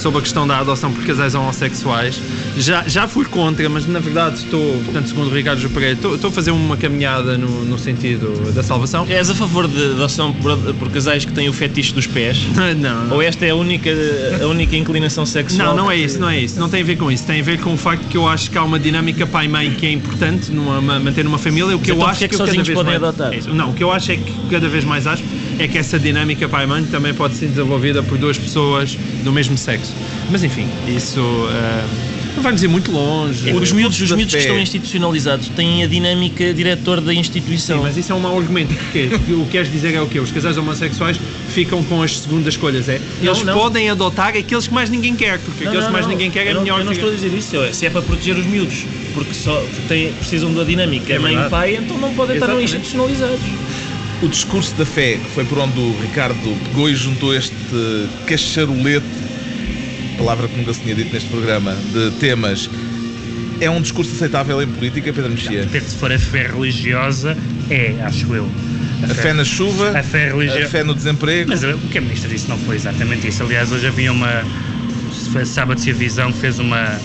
sobre 0.00 0.18
a 0.18 0.22
questão 0.22 0.46
da 0.46 0.58
adoção 0.58 0.92
por 0.92 1.04
casais 1.04 1.34
homossexuais. 1.34 2.20
Já, 2.56 2.84
já 2.86 3.06
fui 3.06 3.24
contra, 3.24 3.68
mas 3.68 3.86
na 3.86 4.00
verdade 4.00 4.38
estou, 4.38 4.80
portanto, 4.82 5.08
segundo 5.08 5.30
o 5.30 5.34
Ricardo 5.34 5.68
Pereira, 5.70 5.94
estou, 5.94 6.14
estou 6.14 6.30
a 6.30 6.32
fazer 6.32 6.50
uma 6.50 6.76
caminhada 6.76 7.36
no, 7.36 7.64
no 7.64 7.78
sentido 7.78 8.52
da 8.52 8.62
salvação. 8.62 9.06
És 9.08 9.30
a 9.30 9.34
favor 9.34 9.68
de 9.68 9.82
adoção 9.92 10.32
por, 10.32 10.56
por 10.74 10.90
casais 10.90 11.24
que 11.24 11.32
têm 11.32 11.48
o 11.48 11.52
fetiche 11.52 11.92
dos 11.92 12.06
pés? 12.06 12.38
Não, 12.80 13.14
Ou 13.16 13.22
esta 13.22 13.44
é 13.46 13.50
a 13.50 13.54
única, 13.54 13.90
a 14.42 14.46
única 14.46 14.76
inclinação 14.76 15.26
sexual? 15.26 15.68
Não, 15.76 15.84
não 15.84 15.90
é 15.90 15.96
que- 15.96 16.04
isso, 16.04 16.18
não 16.18 16.28
é 16.28 16.38
isso. 16.40 16.58
Não 16.58 16.68
tem 16.68 16.82
a 16.82 16.84
ver 16.84 16.96
com 16.96 17.10
isso. 17.10 17.24
Tem 17.26 17.40
a 17.40 17.44
ver 17.44 17.60
com 17.60 17.74
o 17.74 17.76
facto 17.76 18.06
que 18.08 18.16
eu 18.16 18.26
acho 18.26 18.50
que 18.50 18.56
há 18.56 18.62
uma 18.64 18.78
dinâmica 18.78 19.26
pai-mãe 19.26 19.70
que 19.72 19.86
é 19.86 19.92
importante 19.92 20.50
numa, 20.50 20.78
uma- 20.78 21.00
manter 21.00 21.24
numa 21.24 21.38
família. 21.38 21.76
O 21.76 21.80
que 21.80 21.90
eu 21.90 21.96
Então 21.96 22.08
acho 22.08 22.24
é 22.24 22.28
que 22.28 22.36
cada 22.36 22.46
sozinhos 22.46 22.68
podem 22.70 22.98
mais, 22.98 23.02
adotar? 23.02 23.32
É. 23.34 23.40
Não, 23.52 23.70
o 23.70 23.74
que 23.74 23.82
eu 23.82 23.90
acho 23.92 24.12
é 24.12 24.16
que 24.16 24.32
cada 24.50 24.68
vez 24.68 24.84
mais 24.84 25.06
acho 25.06 25.22
é 25.62 25.68
que 25.68 25.78
essa 25.78 25.98
dinâmica 25.98 26.48
pai-mãe 26.48 26.84
também 26.84 27.12
pode 27.14 27.34
ser 27.36 27.46
desenvolvida 27.48 28.02
por 28.02 28.16
duas 28.18 28.38
pessoas 28.38 28.96
do 29.24 29.32
mesmo 29.32 29.56
sexo. 29.56 29.92
Mas 30.30 30.42
enfim, 30.42 30.66
isso. 30.86 31.20
ah, 31.50 31.84
Não 32.36 32.42
vamos 32.42 32.62
ir 32.62 32.68
muito 32.68 32.90
longe. 32.92 33.52
Os 33.52 33.72
miúdos, 33.72 34.00
os 34.00 34.10
miúdos 34.12 34.34
que 34.34 34.40
estão 34.40 34.58
institucionalizados 34.58 35.48
têm 35.48 35.82
a 35.82 35.86
dinâmica 35.86 36.54
diretor 36.54 37.00
da 37.00 37.12
instituição. 37.12 37.78
Sim, 37.78 37.82
mas 37.82 37.96
isso 37.96 38.12
é 38.12 38.14
um 38.14 38.20
mau 38.20 38.38
argumento. 38.38 38.72
Porque 38.74 39.08
o 39.32 39.44
que 39.44 39.50
queres 39.50 39.70
dizer 39.70 39.94
é 39.94 40.00
o 40.00 40.06
quê? 40.06 40.20
Os 40.20 40.30
casais 40.30 40.56
homossexuais 40.56 41.18
ficam 41.48 41.82
com 41.82 42.02
as 42.02 42.20
segundas 42.20 42.54
escolhas. 42.54 42.88
É? 42.88 43.00
Eles 43.20 43.42
não. 43.42 43.52
podem 43.58 43.90
adotar 43.90 44.28
aqueles 44.28 44.68
que 44.68 44.72
mais 44.74 44.88
ninguém 44.88 45.14
quer, 45.16 45.38
porque 45.40 45.64
Não, 45.64 45.70
aqueles 45.72 45.84
não, 45.84 45.90
que 45.90 45.92
mais 45.92 46.06
não. 46.06 46.12
ninguém 46.12 46.30
quer 46.30 46.46
é 46.46 46.54
não, 46.54 46.62
melhor. 46.62 46.78
Eu 46.78 46.84
não 46.84 46.92
estou 46.92 47.10
a 47.10 47.12
dizer 47.12 47.34
isso, 47.34 47.56
eu- 47.56 47.74
se 47.74 47.84
é 47.86 47.90
para 47.90 48.00
proteger 48.02 48.36
os 48.36 48.46
miúdos, 48.46 48.84
porque 49.12 49.34
só 49.34 49.62
têm, 49.88 50.12
precisam 50.12 50.54
da 50.54 50.62
dinâmica 50.64 51.12
É 51.12 51.18
mãe 51.18 51.34
e 51.36 51.50
pai, 51.50 51.76
então 51.76 51.98
não 51.98 52.14
podem 52.14 52.36
estar 52.36 52.46
Exatamente. 52.46 52.64
institucionalizados. 52.76 53.40
O 54.22 54.28
discurso 54.28 54.74
da 54.76 54.84
fé, 54.84 55.16
que 55.16 55.30
foi 55.30 55.44
por 55.44 55.58
onde 55.58 55.78
o 55.80 55.98
Ricardo 55.98 56.54
pegou 56.64 56.90
e 56.90 56.94
juntou 56.94 57.34
este 57.34 57.54
cacharolete, 58.26 59.06
palavra 60.18 60.46
que 60.46 60.58
nunca 60.58 60.74
se 60.74 60.80
tinha 60.80 60.94
dito 60.94 61.12
neste 61.12 61.30
programa, 61.30 61.74
de 61.74 62.10
temas, 62.18 62.68
é 63.60 63.70
um 63.70 63.80
discurso 63.80 64.14
aceitável 64.14 64.60
em 64.62 64.66
política, 64.66 65.10
Pedro 65.12 65.30
Mexia? 65.30 65.64
Depende 65.64 65.86
se 65.86 65.96
for 65.96 66.12
a 66.12 66.18
fé 66.18 66.46
religiosa, 66.46 67.36
é, 67.70 67.94
acho 68.02 68.34
eu. 68.34 68.46
A 69.02 69.14
fé 69.14 69.32
na 69.32 69.44
chuva, 69.44 69.98
A 69.98 70.02
fé 70.02 70.28
religiosa. 70.28 70.66
a 70.66 70.68
fé 70.68 70.84
no 70.84 70.94
desemprego. 70.94 71.48
Mas 71.48 71.64
o 71.64 71.78
que 71.90 71.96
a 71.96 72.00
ministra 72.02 72.28
disse 72.28 72.46
não 72.48 72.58
foi 72.58 72.76
exatamente 72.76 73.26
isso. 73.26 73.42
Aliás, 73.42 73.72
hoje 73.72 73.86
havia 73.86 74.12
uma. 74.12 74.44
Sábado 75.46 75.80
se 75.80 75.90
a 75.90 75.94
visão 75.94 76.30
que 76.32 76.38
fez 76.38 76.58
uma, 76.58 76.98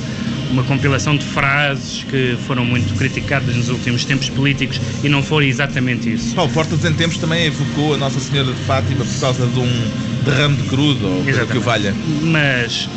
uma 0.55 0.63
compilação 0.63 1.17
de 1.17 1.25
frases 1.25 2.05
que 2.09 2.37
foram 2.47 2.63
muito 2.63 2.95
criticadas 2.95 3.55
nos 3.55 3.69
últimos 3.69 4.05
tempos 4.05 4.29
políticos 4.29 4.79
e 5.03 5.09
não 5.09 5.21
foi 5.21 5.47
exatamente 5.47 6.13
isso. 6.13 6.33
Paulo 6.33 6.51
Portas, 6.53 6.83
em 6.85 6.93
tempos, 6.93 7.17
também 7.17 7.45
evocou 7.47 7.93
a 7.93 7.97
Nossa 7.97 8.21
Senhora 8.21 8.53
de 8.53 8.61
Fátima 8.61 9.03
por 9.03 9.19
causa 9.19 9.45
de 9.45 9.59
um 9.59 9.91
derrame 10.23 10.55
de 10.55 10.63
crudo, 10.63 11.05
ou 11.07 11.23
que 11.23 11.57
o 11.57 11.61
valha. 11.61 11.93
Mas 12.21 12.89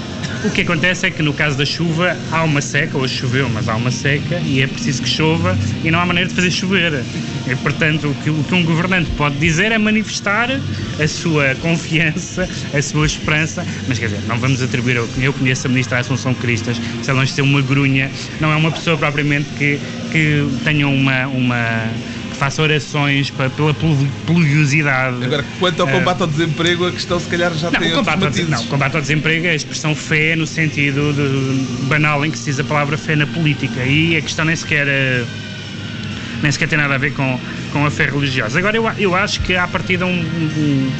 o 0.44 0.50
que 0.50 0.62
acontece 0.62 1.06
é 1.06 1.10
que 1.10 1.22
no 1.22 1.34
caso 1.34 1.56
da 1.56 1.64
chuva 1.64 2.16
há 2.30 2.42
uma 2.44 2.60
seca, 2.60 2.96
hoje 2.96 3.14
choveu, 3.14 3.48
mas 3.48 3.68
há 3.68 3.76
uma 3.76 3.90
seca 3.90 4.40
e 4.44 4.62
é 4.62 4.66
preciso 4.66 5.02
que 5.02 5.08
chova 5.08 5.58
e 5.82 5.90
não 5.90 5.98
há 6.00 6.06
maneira 6.06 6.28
de 6.28 6.34
fazer 6.34 6.50
chover. 6.50 7.04
E, 7.46 7.56
portanto, 7.56 8.08
o 8.08 8.14
que, 8.14 8.30
o 8.30 8.44
que 8.44 8.54
um 8.54 8.64
governante 8.64 9.10
pode 9.16 9.36
dizer 9.36 9.72
é 9.72 9.78
manifestar 9.78 10.48
a 10.50 11.08
sua 11.08 11.54
confiança, 11.56 12.48
a 12.72 12.82
sua 12.82 13.06
esperança, 13.06 13.66
mas 13.86 13.98
quer 13.98 14.06
dizer, 14.06 14.20
não 14.28 14.38
vamos 14.38 14.62
atribuir, 14.62 14.96
eu, 14.96 15.08
eu 15.18 15.32
conheço 15.32 15.66
a 15.66 15.70
ministra 15.70 15.98
Assunção 15.98 16.34
Cristas, 16.34 16.80
se 17.02 17.10
ela 17.10 17.20
não 17.20 17.26
ser 17.26 17.42
uma 17.42 17.60
grunha, 17.60 18.10
não 18.40 18.52
é 18.52 18.56
uma 18.56 18.70
pessoa 18.70 18.96
propriamente 18.96 19.48
que, 19.56 19.80
que 20.12 20.46
tenha 20.64 20.86
uma... 20.86 21.26
uma 21.26 21.88
faça 22.38 22.62
orações 22.62 23.30
pa- 23.30 23.50
pela 23.50 23.74
plu- 23.74 24.08
pluviosidade. 24.26 25.24
Agora, 25.24 25.44
quanto 25.58 25.82
ao 25.82 25.88
Eh, 25.88 25.92
combate 25.92 26.20
ao 26.22 26.26
desemprego, 26.26 26.86
a 26.86 26.92
questão 26.92 27.18
se 27.18 27.28
calhar 27.28 27.52
já 27.54 27.70
Não, 27.70 27.78
tem 27.80 27.88
outros 27.92 27.98
combate, 28.06 28.24
ao, 28.24 28.30
des- 28.30 28.40
matizes. 28.44 28.50
não, 28.64 28.70
combate 28.70 28.94
ao 28.94 29.00
desemprego 29.00 29.46
é 29.46 29.50
a 29.50 29.54
expressão 29.54 29.94
fé 29.94 30.36
no 30.36 30.46
sentido 30.46 31.12
de- 31.12 31.86
banal 31.86 32.24
em 32.24 32.30
que 32.30 32.38
se 32.38 32.46
diz 32.46 32.60
a 32.60 32.64
palavra 32.64 32.96
fé 32.96 33.16
na 33.16 33.26
política. 33.26 33.82
E 33.84 34.16
a 34.16 34.22
questão 34.22 34.44
nem 34.44 34.54
sequer, 34.56 34.86
eh, 34.88 35.24
nem 36.42 36.52
sequer 36.52 36.68
tem 36.68 36.78
nada 36.78 36.94
a 36.94 36.98
ver 36.98 37.12
com, 37.12 37.38
com 37.72 37.84
a 37.84 37.90
fé 37.90 38.06
religiosa. 38.06 38.58
Agora, 38.58 38.76
eu, 38.76 38.86
a- 38.86 38.94
eu 38.98 39.14
acho 39.16 39.40
que, 39.40 39.56
à 39.56 39.66
partida, 39.66 40.06
um, 40.06 40.10
um, 40.20 40.92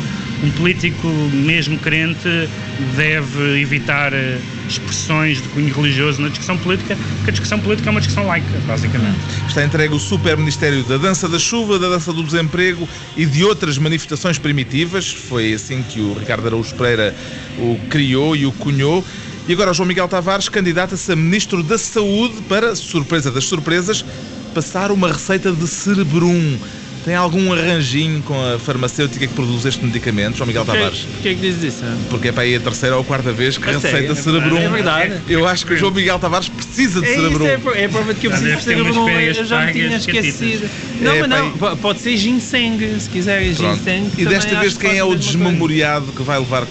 um 0.44 0.50
político, 0.52 1.06
mesmo 1.32 1.78
crente, 1.78 2.48
deve 2.96 3.60
evitar 3.60 4.12
eh, 4.12 4.38
expressões 4.72 5.42
de 5.42 5.48
cunho 5.48 5.72
religioso 5.74 6.20
na 6.20 6.28
discussão 6.28 6.56
política, 6.58 6.96
porque 7.16 7.30
a 7.30 7.32
discussão 7.32 7.58
política 7.58 7.88
é 7.88 7.90
uma 7.90 8.00
discussão 8.00 8.26
laica, 8.26 8.58
basicamente. 8.66 9.18
Está 9.48 9.64
entregue 9.64 9.94
o 9.94 9.98
Super 9.98 10.36
Ministério 10.36 10.82
da 10.84 10.96
Dança 10.96 11.28
da 11.28 11.38
Chuva, 11.38 11.78
da 11.78 11.88
Dança 11.88 12.12
do 12.12 12.22
Desemprego 12.22 12.88
e 13.16 13.26
de 13.26 13.44
outras 13.44 13.78
manifestações 13.78 14.38
primitivas. 14.38 15.10
Foi 15.10 15.52
assim 15.52 15.82
que 15.82 16.00
o 16.00 16.14
Ricardo 16.14 16.46
Araújo 16.46 16.74
Pereira 16.74 17.14
o 17.58 17.78
criou 17.88 18.36
e 18.36 18.46
o 18.46 18.52
cunhou. 18.52 19.04
E 19.48 19.52
agora 19.52 19.72
João 19.72 19.86
Miguel 19.86 20.08
Tavares 20.08 20.48
candidata-se 20.48 21.10
a 21.10 21.16
Ministro 21.16 21.62
da 21.62 21.78
Saúde 21.78 22.42
para, 22.42 22.76
surpresa 22.76 23.30
das 23.30 23.44
surpresas, 23.44 24.04
passar 24.54 24.90
uma 24.90 25.12
receita 25.12 25.52
de 25.52 25.66
cerebrum. 25.66 26.58
Tem 27.08 27.16
algum 27.16 27.50
arranjinho 27.54 28.22
com 28.22 28.38
a 28.38 28.58
farmacêutica 28.58 29.26
que 29.26 29.32
produz 29.32 29.64
este 29.64 29.82
medicamento, 29.82 30.36
João 30.36 30.46
Miguel 30.46 30.62
Tavares? 30.66 31.06
Porquê 31.06 31.28
é 31.30 31.34
que 31.34 31.40
dizes 31.40 31.62
isso? 31.76 31.86
Porque 32.10 32.28
é 32.28 32.32
para 32.32 32.42
aí 32.42 32.54
a 32.56 32.60
terceira 32.60 32.96
ou 32.96 33.00
a 33.00 33.04
quarta 33.06 33.32
vez 33.32 33.56
que 33.56 33.64
A 33.66 33.72
receita 33.72 34.14
sério? 34.14 34.14
cerebrum. 34.14 34.58
É 34.58 34.68
verdade. 34.68 35.22
Eu 35.26 35.48
acho 35.48 35.64
que 35.64 35.72
o 35.72 35.76
João 35.78 35.90
Miguel 35.90 36.18
Tavares 36.18 36.50
precisa 36.50 37.00
de 37.00 37.06
É 37.06 37.12
isso, 37.12 37.22
cerebrum. 37.22 37.46
é, 37.46 37.54
a 37.54 37.58
pro- 37.60 37.74
é 37.74 37.84
a 37.86 37.88
prova 37.88 38.12
de 38.12 38.20
que 38.20 38.26
eu 38.26 38.30
preciso 38.30 38.50
deve 38.50 38.62
ter 38.62 38.70
fazer 38.76 38.82
umas 38.82 38.96
um 38.98 39.06
férias 39.06 39.38
Eu 39.38 39.44
já 39.46 39.64
me 39.64 39.72
tinha 39.72 39.96
esquecido. 39.96 40.70
Não, 41.00 41.12
É, 41.12 41.20
mas 41.26 41.30
não, 41.30 41.52
po- 41.52 41.76
pode 41.78 42.00
ser 42.02 42.14
ginseng, 42.18 43.00
se 43.00 43.08
quiser 43.08 43.54
Pronto. 43.56 43.76
ginseng. 43.78 44.10
E 44.18 44.26
desta 44.26 44.60
vez 44.60 44.76
que 44.76 44.86
quem 44.86 44.98
é 44.98 45.02
o 45.02 45.08
mesma 45.08 45.16
coisa. 45.16 45.26
desmemoriado 45.30 46.12
que 46.12 46.22
vai 46.22 46.38
levar 46.38 46.66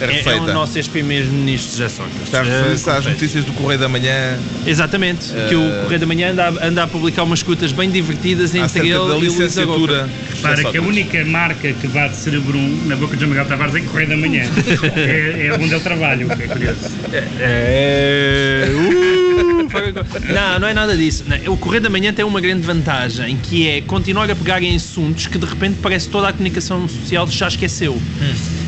É, 0.00 0.28
é 0.36 0.40
o 0.40 0.46
nosso 0.52 0.78
ex-primeiro-ministro 0.78 1.72
José 1.72 1.88
Sócrates. 1.88 2.22
Está 2.22 2.40
a 2.40 2.46
Eh, 2.46 2.50
referir-se 2.58 2.90
às 2.90 3.06
notícias 3.06 3.44
do 3.44 3.52
Correio 3.52 3.78
da 3.80 3.88
Manhã 3.88 4.38
Exatamente, 4.66 5.26
que 5.48 5.54
o 5.54 5.82
Correio 5.82 6.00
da 6.00 6.06
Manhã 6.06 6.30
anda 6.32 6.48
a, 6.48 6.66
anda 6.66 6.82
a 6.84 6.86
publicar 6.86 7.22
umas 7.24 7.40
escutas 7.40 7.70
bem 7.72 7.90
divertidas 7.90 8.54
entre 8.54 8.80
ele 8.80 8.90
da 8.92 8.96
e 8.96 8.98
o 8.98 9.04
Luís 9.18 9.32
licenciatura. 9.32 10.08
Para 10.40 10.64
que 10.64 10.78
a 10.78 10.82
única 10.82 11.24
marca 11.26 11.72
que 11.72 11.86
dá 11.88 12.08
de 12.08 12.16
cerebrum 12.16 12.80
na 12.86 12.96
boca 12.96 13.14
de 13.14 13.20
João 13.20 13.30
Miguel 13.30 13.46
Tavares 13.46 13.74
é 13.74 13.80
Correio 13.80 14.08
da 14.08 14.16
Manhã. 14.16 14.42
é, 14.96 15.46
é 15.48 15.52
onde 15.54 15.74
ele 15.74 15.80
trabalha, 15.80 16.26
o 16.26 16.36
que 16.36 16.42
é 16.44 16.46
curioso. 16.48 16.80
É, 17.12 18.66
uh, 18.72 19.70
foi- 19.70 19.92
não, 20.34 20.60
não 20.60 20.68
é 20.68 20.74
nada 20.74 20.96
disso. 20.96 21.24
O 21.46 21.56
Correio 21.56 21.82
da 21.82 21.90
Manhã 21.90 22.12
tem 22.12 22.24
uma 22.24 22.40
grande 22.40 22.62
vantagem, 22.66 23.36
que 23.36 23.68
é 23.68 23.80
continuar 23.80 24.30
a 24.30 24.34
pegar 24.36 24.62
em 24.62 24.74
assuntos 24.76 25.26
que 25.26 25.38
de 25.38 25.46
repente 25.46 25.78
parece 25.82 26.06
que 26.06 26.12
toda 26.12 26.28
a 26.28 26.32
comunicação 26.32 26.88
social 26.88 27.26
já 27.28 27.48
esqueceu. 27.48 28.00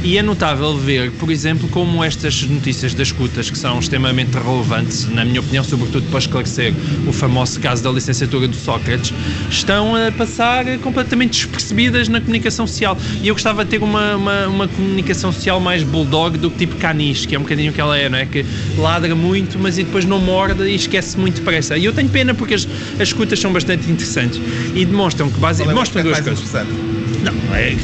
E 0.05 0.19
é 0.19 0.23
notável 0.23 0.77
ver, 0.77 1.13
por 1.13 1.31
exemplo, 1.31 1.69
como 1.69 2.03
estas 2.03 2.43
notícias 2.43 2.93
das 2.93 3.09
escutas, 3.09 3.49
que 3.49 3.57
são 3.57 3.79
extremamente 3.79 4.37
relevantes, 4.37 5.09
na 5.09 5.25
minha 5.25 5.39
opinião, 5.39 5.63
sobretudo 5.63 6.09
para 6.09 6.19
esclarecer 6.19 6.75
o 7.07 7.13
famoso 7.13 7.61
caso 7.61 7.85
da 7.85 7.91
licenciatura 7.91 8.49
do 8.49 8.57
Sócrates, 8.57 9.15
estão 9.49 9.95
a 9.95 10.11
passar 10.11 10.65
completamente 10.79 11.31
despercebidas 11.31 12.09
na 12.09 12.21
comunicação 12.21 12.67
social. 12.67 12.99
E 13.23 13.29
eu 13.29 13.35
gostava 13.35 13.65
de 13.65 13.71
ter 13.71 13.83
uma, 13.83 14.17
uma, 14.17 14.47
uma 14.49 14.69
comunicação 14.69 15.31
social 15.31 15.61
mais 15.61 15.85
bulldog 15.85 16.37
do 16.37 16.51
que 16.51 16.59
tipo 16.59 16.75
canis, 16.77 17.25
que 17.25 17.37
é 17.37 17.39
um 17.39 17.43
bocadinho 17.43 17.71
o 17.71 17.75
que 17.75 17.81
ela 17.81 17.97
é, 17.97 18.09
não 18.09 18.19
é? 18.19 18.27
Que 18.27 18.45
ladra 18.77 19.15
muito, 19.15 19.57
mas 19.57 19.79
e 19.79 19.85
depois 19.85 20.05
não 20.05 20.19
morde 20.19 20.65
e 20.65 20.75
esquece 20.75 21.17
muito 21.17 21.37
depressa. 21.37 21.79
E 21.79 21.85
eu 21.85 21.93
tenho 21.93 22.09
pena 22.09 22.35
porque 22.35 22.55
as, 22.55 22.67
as 22.99 23.09
escutas 23.09 23.39
são 23.39 23.53
bastante 23.53 23.89
interessantes 23.89 24.41
e 24.75 24.85
demonstram 24.85 25.31
que 25.31 25.37
é 25.37 25.41
basicamente 25.41 25.77
o 25.77 25.79
mostram 25.79 26.03
duas 26.03 26.21
mais 26.21 26.39
coisas. 26.41 26.92
Não, 27.23 27.55
é 27.55 27.75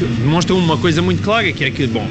uma 0.59 0.77
coisa 0.77 1.01
muito 1.01 1.23
clara, 1.23 1.53
que 1.53 1.65
é 1.65 1.71
que, 1.71 1.87
bom, 1.87 2.07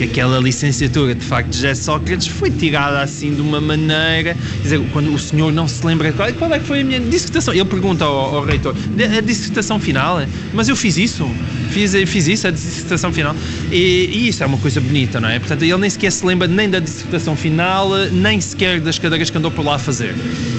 que 0.00 0.04
aquela 0.04 0.38
licenciatura 0.38 1.14
de 1.14 1.22
facto 1.22 1.50
de 1.50 1.56
José 1.56 1.74
Sócrates 1.74 2.26
foi 2.26 2.50
tirada 2.50 3.02
assim 3.02 3.34
de 3.34 3.42
uma 3.42 3.60
maneira, 3.60 4.34
dizer, 4.62 4.80
quando 4.94 5.12
o 5.12 5.18
senhor 5.18 5.52
não 5.52 5.68
se 5.68 5.84
lembra 5.84 6.10
qual, 6.12 6.32
qual 6.32 6.54
é 6.54 6.58
que 6.58 6.64
foi 6.66 6.80
a 6.80 6.84
minha 6.84 6.98
dissertação, 6.98 7.52
ele 7.52 7.66
pergunta 7.66 8.02
ao, 8.06 8.36
ao 8.36 8.42
reitor, 8.44 8.74
"De- 8.96 9.04
a 9.04 9.20
dissertação 9.20 9.78
final, 9.78 10.22
mas 10.54 10.70
eu 10.70 10.76
fiz 10.76 10.96
isso, 10.96 11.30
fiz, 11.70 11.92
fiz 12.06 12.28
isso, 12.28 12.46
a 12.48 12.50
dissertação 12.50 13.12
final, 13.12 13.36
e, 13.70 14.08
e 14.10 14.28
isso 14.28 14.42
é 14.42 14.46
uma 14.46 14.56
coisa 14.56 14.80
bonita, 14.80 15.20
não 15.20 15.28
é? 15.28 15.38
Portanto, 15.38 15.62
ele 15.64 15.76
nem 15.76 15.90
sequer 15.90 16.10
se 16.12 16.24
lembra 16.24 16.48
nem 16.48 16.70
da 16.70 16.78
dissertação 16.78 17.36
final, 17.36 17.90
nem 18.10 18.40
sequer 18.40 18.80
das 18.80 18.98
cadeiras 18.98 19.28
que 19.28 19.36
andou 19.36 19.50
por 19.50 19.62
lá 19.66 19.74
a 19.74 19.78
fazer. 19.78 20.14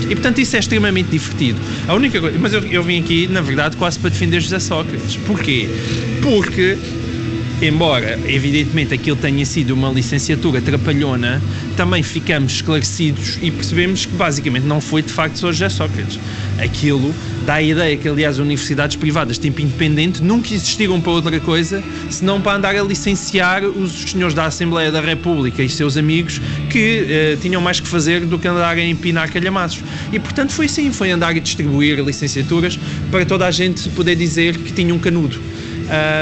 E 0.08 0.14
portanto 0.14 0.40
isso 0.40 0.56
é 0.56 0.60
extremamente 0.60 1.10
divertido. 1.10 1.60
A 1.88 1.96
única 1.96 2.22
coisa, 2.22 2.38
mas 2.38 2.54
eu, 2.54 2.62
eu 2.66 2.84
vim 2.84 3.00
aqui, 3.00 3.28
na 3.28 3.42
verdade, 3.42 3.76
quase 3.76 3.98
para 3.98 4.12
defender 4.12 4.40
José 4.40 4.60
Sócrates. 4.60 5.16
Porquê? 5.26 5.68
Porque 6.22 6.78
embora 7.62 8.20
evidentemente 8.26 8.94
aquilo 8.94 9.16
tenha 9.16 9.46
sido 9.46 9.72
uma 9.72 9.90
licenciatura 9.90 10.62
trapalhona, 10.62 11.42
também 11.78 12.02
ficamos 12.02 12.54
esclarecidos 12.54 13.38
e 13.42 13.52
percebemos 13.52 14.06
que 14.06 14.14
basicamente 14.14 14.64
não 14.64 14.82
foi 14.82 15.02
de 15.02 15.12
facto 15.12 15.38
só 15.38 15.52
José 15.52 15.70
Sócrates. 15.70 16.20
Aquilo 16.58 17.14
dá 17.46 17.56
a 17.56 17.62
ideia 17.62 17.96
que, 17.98 18.08
aliás, 18.08 18.40
universidades 18.40 18.96
privadas 18.96 19.38
tipo 19.38 19.62
independente 19.62 20.22
nunca 20.22 20.54
existiram 20.54 21.00
para 21.00 21.12
outra 21.12 21.40
coisa 21.40 21.84
senão 22.10 22.42
para 22.42 22.58
andar 22.58 22.76
a 22.76 22.84
licenciar 22.84 23.64
os 23.64 23.92
senhores 24.12 24.34
da 24.34 24.46
Assembleia 24.46 24.92
da 24.92 25.02
República 25.02 25.62
e 25.64 25.70
seus 25.70 25.98
amigos 25.98 26.42
que 26.70 27.06
eh, 27.08 27.38
tinham 27.42 27.62
mais 27.62 27.80
que 27.80 27.88
fazer 27.88 28.22
do 28.22 28.38
que 28.40 28.48
andar 28.48 28.78
a 28.78 28.84
empinar 28.84 29.32
calhamaços. 29.32 29.84
E 30.12 30.20
portanto 30.20 30.52
foi 30.52 30.66
assim, 30.66 30.92
foi 30.92 31.12
andar 31.12 31.30
a 31.30 31.40
distribuir 31.40 32.00
licenciaturas 32.00 32.80
para 33.10 33.26
toda 33.26 33.46
a 33.46 33.52
gente 33.52 33.90
poder 33.90 34.16
dizer 34.16 34.58
que 34.58 34.74
tinha 34.74 34.94
um 34.94 35.00
canudo. 35.00 35.40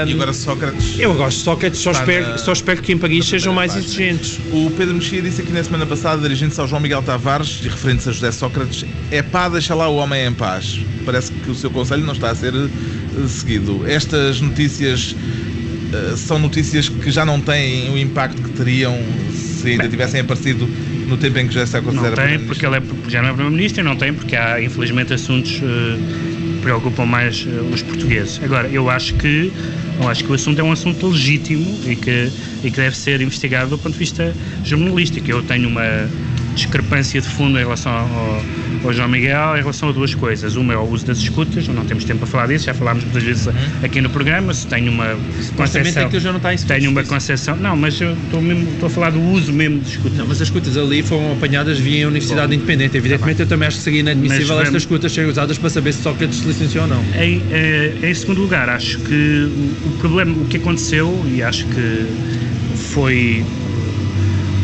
E 0.06 0.12
agora 0.12 0.32
Sócrates. 0.32 0.98
eu 0.98 1.14
gosto 1.14 1.38
de 1.38 1.44
Sócrates, 1.44 1.80
só 1.80 1.92
espero, 1.92 2.28
na- 2.30 2.38
só 2.38 2.52
espero 2.52 2.82
que 2.82 2.92
em 2.92 2.98
Paris 2.98 3.24
sejam 3.26 3.54
mais 3.54 3.72
página. 3.72 3.86
exigentes. 3.86 4.38
O 4.52 4.70
Pedro 4.76 4.94
Mexia 4.94 5.22
disse 5.22 5.42
aqui 5.42 5.52
na 5.52 5.62
semana 5.62 5.86
passada, 5.86 6.20
dirigindo-se 6.22 6.60
ao 6.60 6.66
João 6.66 6.80
Miguel 6.80 7.02
Tavares 7.02 7.60
e 7.62 7.68
referente-se 7.68 8.08
a 8.08 8.12
José 8.12 8.32
Sócrates, 8.32 8.84
é 9.10 9.22
pá, 9.22 9.48
deixa 9.48 9.74
lá 9.74 9.88
o 9.88 9.96
homem 9.96 10.26
em 10.26 10.32
paz. 10.32 10.80
Parece 11.06 11.30
que 11.32 11.50
o 11.50 11.54
seu 11.54 11.70
conselho 11.70 12.04
não 12.04 12.12
está 12.14 12.30
a 12.30 12.34
ser 12.34 12.52
eh, 12.54 12.68
seguido. 13.28 13.82
Estas 13.86 14.40
notícias 14.40 15.14
eh, 15.92 16.14
são 16.16 16.38
notícias 16.38 16.88
que 16.88 17.10
já 17.10 17.24
não 17.24 17.40
têm 17.40 17.90
o 17.90 17.98
impacto 17.98 18.42
que 18.42 18.50
teriam 18.50 18.98
se 19.32 19.68
ainda 19.68 19.88
tivessem 19.88 20.20
aparecido 20.20 20.68
no 21.06 21.16
tempo 21.16 21.38
em 21.38 21.46
que 21.48 21.52
José 21.54 21.66
Sócrates 21.66 21.94
Não 21.96 22.06
era 22.06 22.16
tem, 22.16 22.38
primeiro-ministro. 22.38 22.70
porque 22.82 22.88
ele 22.96 23.06
é, 23.08 23.10
já 23.10 23.20
não 23.22 23.28
é 23.28 23.32
Primeiro-Ministro 23.32 23.80
e 23.80 23.84
não 23.84 23.96
tem, 23.96 24.12
porque 24.14 24.36
há, 24.36 24.62
infelizmente, 24.62 25.12
assuntos 25.12 25.50
que 25.52 26.29
preocupam 26.60 27.06
mais 27.06 27.46
eh, 27.46 27.60
os 27.72 27.82
portugueses. 27.82 28.40
Agora, 28.42 28.68
eu 28.68 28.88
acho 28.88 29.14
que 29.14 29.52
eu 30.00 30.08
acho 30.08 30.24
que 30.24 30.30
o 30.30 30.34
assunto 30.34 30.58
é 30.58 30.64
um 30.64 30.72
assunto 30.72 31.08
legítimo 31.08 31.78
e 31.86 31.94
que, 31.94 32.30
e 32.64 32.70
que 32.70 32.76
deve 32.76 32.96
ser 32.96 33.20
investigado 33.20 33.70
do 33.70 33.78
ponto 33.78 33.92
de 33.92 33.98
vista 33.98 34.34
jornalístico. 34.64 35.30
Eu 35.30 35.42
tenho 35.42 35.68
uma, 35.68 36.08
discrepância 36.54 37.20
de 37.20 37.28
fundo 37.28 37.58
em 37.58 37.62
relação 37.62 37.92
ao, 37.92 38.42
ao, 38.84 38.92
João 38.92 39.08
Miguel 39.08 39.56
em 39.56 39.60
relação 39.60 39.88
a 39.88 39.92
duas 39.92 40.14
coisas. 40.14 40.56
Uma 40.56 40.74
é 40.74 40.76
o 40.76 40.82
uso 40.82 41.06
das 41.06 41.18
escutas, 41.18 41.66
não 41.68 41.84
temos 41.84 42.04
tempo 42.04 42.20
para 42.20 42.28
falar 42.28 42.46
disso, 42.46 42.66
já 42.66 42.74
falámos 42.74 43.04
muitas 43.04 43.22
vezes 43.22 43.46
uhum. 43.46 43.54
aqui 43.82 44.00
no 44.00 44.10
programa. 44.10 44.52
Se 44.54 44.66
tenho 44.66 44.90
uma 44.90 45.16
concepção. 45.56 46.02
É 46.04 46.08
que 46.08 46.20
já 46.20 46.32
não 46.32 46.38
está 46.38 46.74
tenho 46.74 46.90
uma 46.90 47.04
concepção. 47.04 47.56
Não, 47.56 47.76
mas 47.76 48.00
eu 48.00 48.12
estou, 48.12 48.40
mesmo, 48.40 48.68
estou 48.72 48.86
a 48.86 48.90
falar 48.90 49.10
do 49.10 49.20
uso 49.20 49.52
mesmo 49.52 49.80
de 49.80 49.90
escutas. 49.90 50.18
Não, 50.18 50.26
mas 50.26 50.40
as 50.40 50.48
escutas 50.48 50.76
ali 50.76 51.02
foram 51.02 51.32
apanhadas 51.32 51.78
via 51.78 52.08
Universidade 52.08 52.48
Bom, 52.48 52.54
Independente. 52.54 52.96
Evidentemente, 52.96 53.36
tá 53.38 53.42
eu 53.44 53.48
também 53.48 53.68
acho 53.68 53.78
que 53.78 53.84
seria 53.84 54.00
inadmissível 54.00 54.56
mas, 54.56 54.66
estas 54.66 54.82
escutas 54.82 55.12
serem 55.12 55.30
usadas 55.30 55.58
para 55.58 55.70
saber 55.70 55.92
se 55.92 56.02
Sócrates 56.02 56.38
se 56.38 56.46
licenciou 56.46 56.84
ou 56.84 56.90
não. 56.90 57.02
Em, 57.20 57.42
eh, 57.50 57.92
em 58.02 58.14
segundo 58.14 58.40
lugar, 58.40 58.68
acho 58.68 58.98
que 58.98 59.48
o 59.84 59.90
problema, 59.98 60.32
o 60.32 60.46
que 60.46 60.56
aconteceu, 60.56 61.24
e 61.32 61.42
acho 61.42 61.66
que 61.66 62.06
foi 62.76 63.44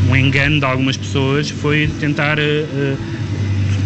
um 0.09 0.17
engano 0.17 0.59
de 0.61 0.65
algumas 0.65 0.97
pessoas 0.97 1.51
foi 1.51 1.91
tentar 2.01 2.39
uh, 2.39 2.99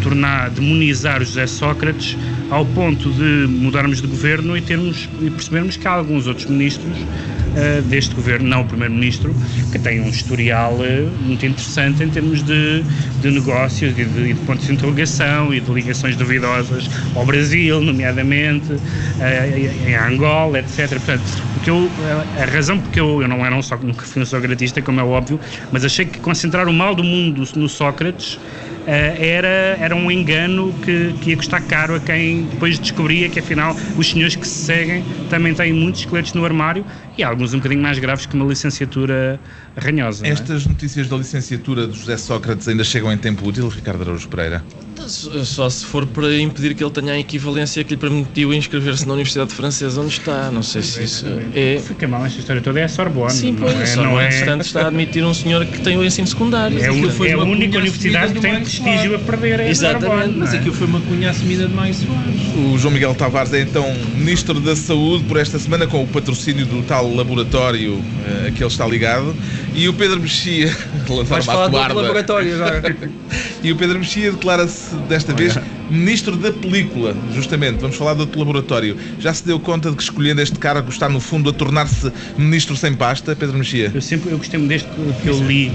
tornar, 0.02 0.50
demonizar 0.50 1.20
José 1.20 1.46
Sócrates 1.46 2.16
ao 2.50 2.66
ponto 2.66 3.10
de 3.12 3.46
mudarmos 3.48 4.00
de 4.00 4.08
governo 4.08 4.56
e, 4.56 4.60
termos, 4.60 5.08
e 5.20 5.30
percebermos 5.30 5.76
que 5.76 5.86
há 5.86 5.92
alguns 5.92 6.26
outros 6.26 6.46
ministros 6.46 6.96
uh, 6.98 7.82
deste 7.82 8.14
governo, 8.14 8.48
não 8.48 8.62
o 8.62 8.64
primeiro-ministro, 8.64 9.34
que 9.70 9.78
têm 9.78 10.00
um 10.00 10.08
historial 10.08 10.74
uh, 10.74 11.22
muito 11.22 11.46
interessante 11.46 12.02
em 12.02 12.08
termos 12.08 12.42
de, 12.42 12.82
de 13.20 13.30
negócios 13.30 13.96
e 13.96 14.04
de, 14.04 14.34
de, 14.34 14.34
pontos 14.46 14.66
de 14.66 14.72
interrogação 14.72 15.54
e 15.54 15.60
de 15.60 15.70
ligações 15.72 16.16
duvidosas 16.16 16.88
ao 17.14 17.24
Brasil, 17.24 17.80
nomeadamente, 17.80 18.72
uh, 18.72 19.88
em 19.88 19.94
Angola, 19.94 20.58
etc. 20.58 20.88
Portanto, 20.88 21.22
porque 21.54 21.70
eu, 21.70 21.90
a 22.36 22.44
razão 22.44 22.78
porque 22.78 22.98
eu, 22.98 23.22
eu 23.22 23.28
não 23.28 23.44
era 23.44 23.54
um, 23.54 23.60
nunca 23.82 24.04
fui 24.04 24.22
um 24.22 24.26
socratista, 24.26 24.82
como 24.82 25.00
é 25.00 25.04
óbvio, 25.04 25.38
mas 25.70 25.84
achei 25.84 26.04
que 26.04 26.18
concentrar 26.18 26.68
o 26.68 26.72
mal 26.72 26.94
do 26.94 27.04
mundo 27.04 27.44
no 27.54 27.68
Sócrates 27.68 28.38
era, 28.86 29.76
era 29.78 29.94
um 29.94 30.10
engano 30.10 30.72
que, 30.82 31.12
que 31.20 31.30
ia 31.30 31.36
custar 31.36 31.62
caro 31.62 31.94
a 31.94 32.00
quem 32.00 32.42
depois 32.44 32.78
descobria 32.78 33.28
que 33.28 33.38
afinal 33.38 33.76
os 33.96 34.10
senhores 34.10 34.36
que 34.36 34.46
se 34.46 34.66
seguem 34.66 35.04
também 35.28 35.54
têm 35.54 35.72
muitos 35.72 36.00
esqueletos 36.00 36.32
no 36.32 36.44
armário 36.44 36.84
e 37.16 37.22
alguns 37.22 37.52
um 37.52 37.58
bocadinho 37.58 37.82
mais 37.82 37.98
graves 37.98 38.26
que 38.26 38.34
uma 38.34 38.46
licenciatura 38.46 39.38
ranhosa. 39.76 40.26
É? 40.26 40.30
Estas 40.30 40.64
é? 40.64 40.68
notícias 40.68 41.08
da 41.08 41.16
licenciatura 41.16 41.86
de 41.86 41.98
José 41.98 42.16
Sócrates 42.16 42.66
ainda 42.68 42.84
chegam 42.84 43.12
em 43.12 43.18
tempo 43.18 43.46
útil, 43.46 43.68
Ricardo 43.68 44.02
Araújo 44.02 44.28
Pereira? 44.28 44.64
Só 45.08 45.68
se 45.68 45.84
for 45.84 46.06
para 46.06 46.34
impedir 46.38 46.74
que 46.74 46.82
ele 46.82 46.90
tenha 46.90 47.12
a 47.12 47.18
equivalência 47.18 47.82
que 47.84 47.90
lhe 47.90 47.96
permitiu 47.96 48.52
inscrever-se 48.52 49.06
na 49.06 49.14
Universidade 49.14 49.52
Francesa 49.52 50.00
onde 50.00 50.12
está. 50.12 50.50
Não 50.50 50.62
sei 50.62 50.82
se 50.82 51.02
isso 51.02 51.26
é. 51.54 51.80
Fica 51.80 52.06
mal 52.06 52.24
esta 52.26 52.38
história 52.38 52.62
toda, 52.62 52.80
é 52.80 52.84
a 52.84 52.88
Sorbonne. 52.88 53.32
Sim, 53.32 53.56
pois, 53.58 53.74
não 53.74 53.82
é, 53.82 53.86
Sorbonne, 53.86 54.12
não 54.12 54.20
é... 54.20 54.36
Portanto, 54.38 54.60
está 54.62 54.82
a 54.82 54.86
admitir 54.88 55.24
um 55.24 55.34
senhor 55.34 55.64
que 55.66 55.80
tem 55.80 55.96
o 55.96 56.04
ensino 56.04 56.26
secundário. 56.26 56.82
É, 56.82 56.90
o, 56.90 57.26
é 57.26 57.32
a 57.32 57.38
única 57.38 57.78
universidade 57.78 58.34
que 58.34 58.40
tem 58.40 58.60
prestígio 58.60 59.16
a 59.16 59.18
perder. 59.18 59.60
É 59.60 59.70
Exatamente. 59.70 60.10
Sorbonne, 60.10 60.38
mas 60.38 60.54
aquilo 60.54 60.74
foi 60.74 60.86
uma 60.86 61.00
cunha 61.00 61.30
assumida 61.30 61.66
de 61.66 61.74
mais 61.74 61.96
Soares. 61.96 62.72
O 62.72 62.78
João 62.78 62.94
Miguel 62.94 63.14
Tavares 63.14 63.52
é 63.52 63.60
então 63.60 63.92
Ministro 64.14 64.60
da 64.60 64.74
Saúde 64.76 65.24
por 65.24 65.36
esta 65.36 65.58
semana 65.58 65.86
com 65.86 66.02
o 66.02 66.06
patrocínio 66.06 66.66
do 66.66 66.82
tal 66.82 67.12
laboratório 67.14 67.94
uh, 67.94 68.48
a 68.48 68.50
que 68.50 68.62
ele 68.62 68.70
está 68.70 68.86
ligado. 68.86 69.34
E 69.74 69.88
o 69.88 69.94
Pedro 69.94 70.20
Mexia. 70.20 70.74
Vais 71.26 71.44
falar 71.44 71.68
do 71.68 71.76
laboratório 71.76 72.54
agora. 72.54 72.96
e 73.62 73.72
o 73.72 73.76
Pedro 73.76 73.98
Mexia 73.98 74.32
declara-se 74.32 74.94
desta 75.08 75.34
vez 75.34 75.58
ministro 75.90 76.36
da 76.36 76.52
película, 76.52 77.16
justamente. 77.34 77.80
Vamos 77.80 77.96
falar 77.96 78.14
do 78.14 78.20
outro 78.20 78.38
laboratório. 78.38 78.96
Já 79.18 79.34
se 79.34 79.44
deu 79.44 79.58
conta 79.58 79.90
de 79.90 79.96
que 79.96 80.02
escolhendo 80.02 80.40
este 80.40 80.58
cargo 80.58 80.88
está, 80.90 81.08
no 81.08 81.20
fundo, 81.20 81.50
a 81.50 81.52
tornar-se 81.52 82.12
ministro 82.38 82.76
sem 82.76 82.94
pasta, 82.94 83.34
Pedro 83.34 83.58
Mexia? 83.58 83.90
Eu 83.92 84.00
sempre 84.00 84.30
eu 84.30 84.38
gostei 84.38 84.60
desde 84.60 84.88
que 85.22 85.28
eu 85.28 85.38
li 85.46 85.70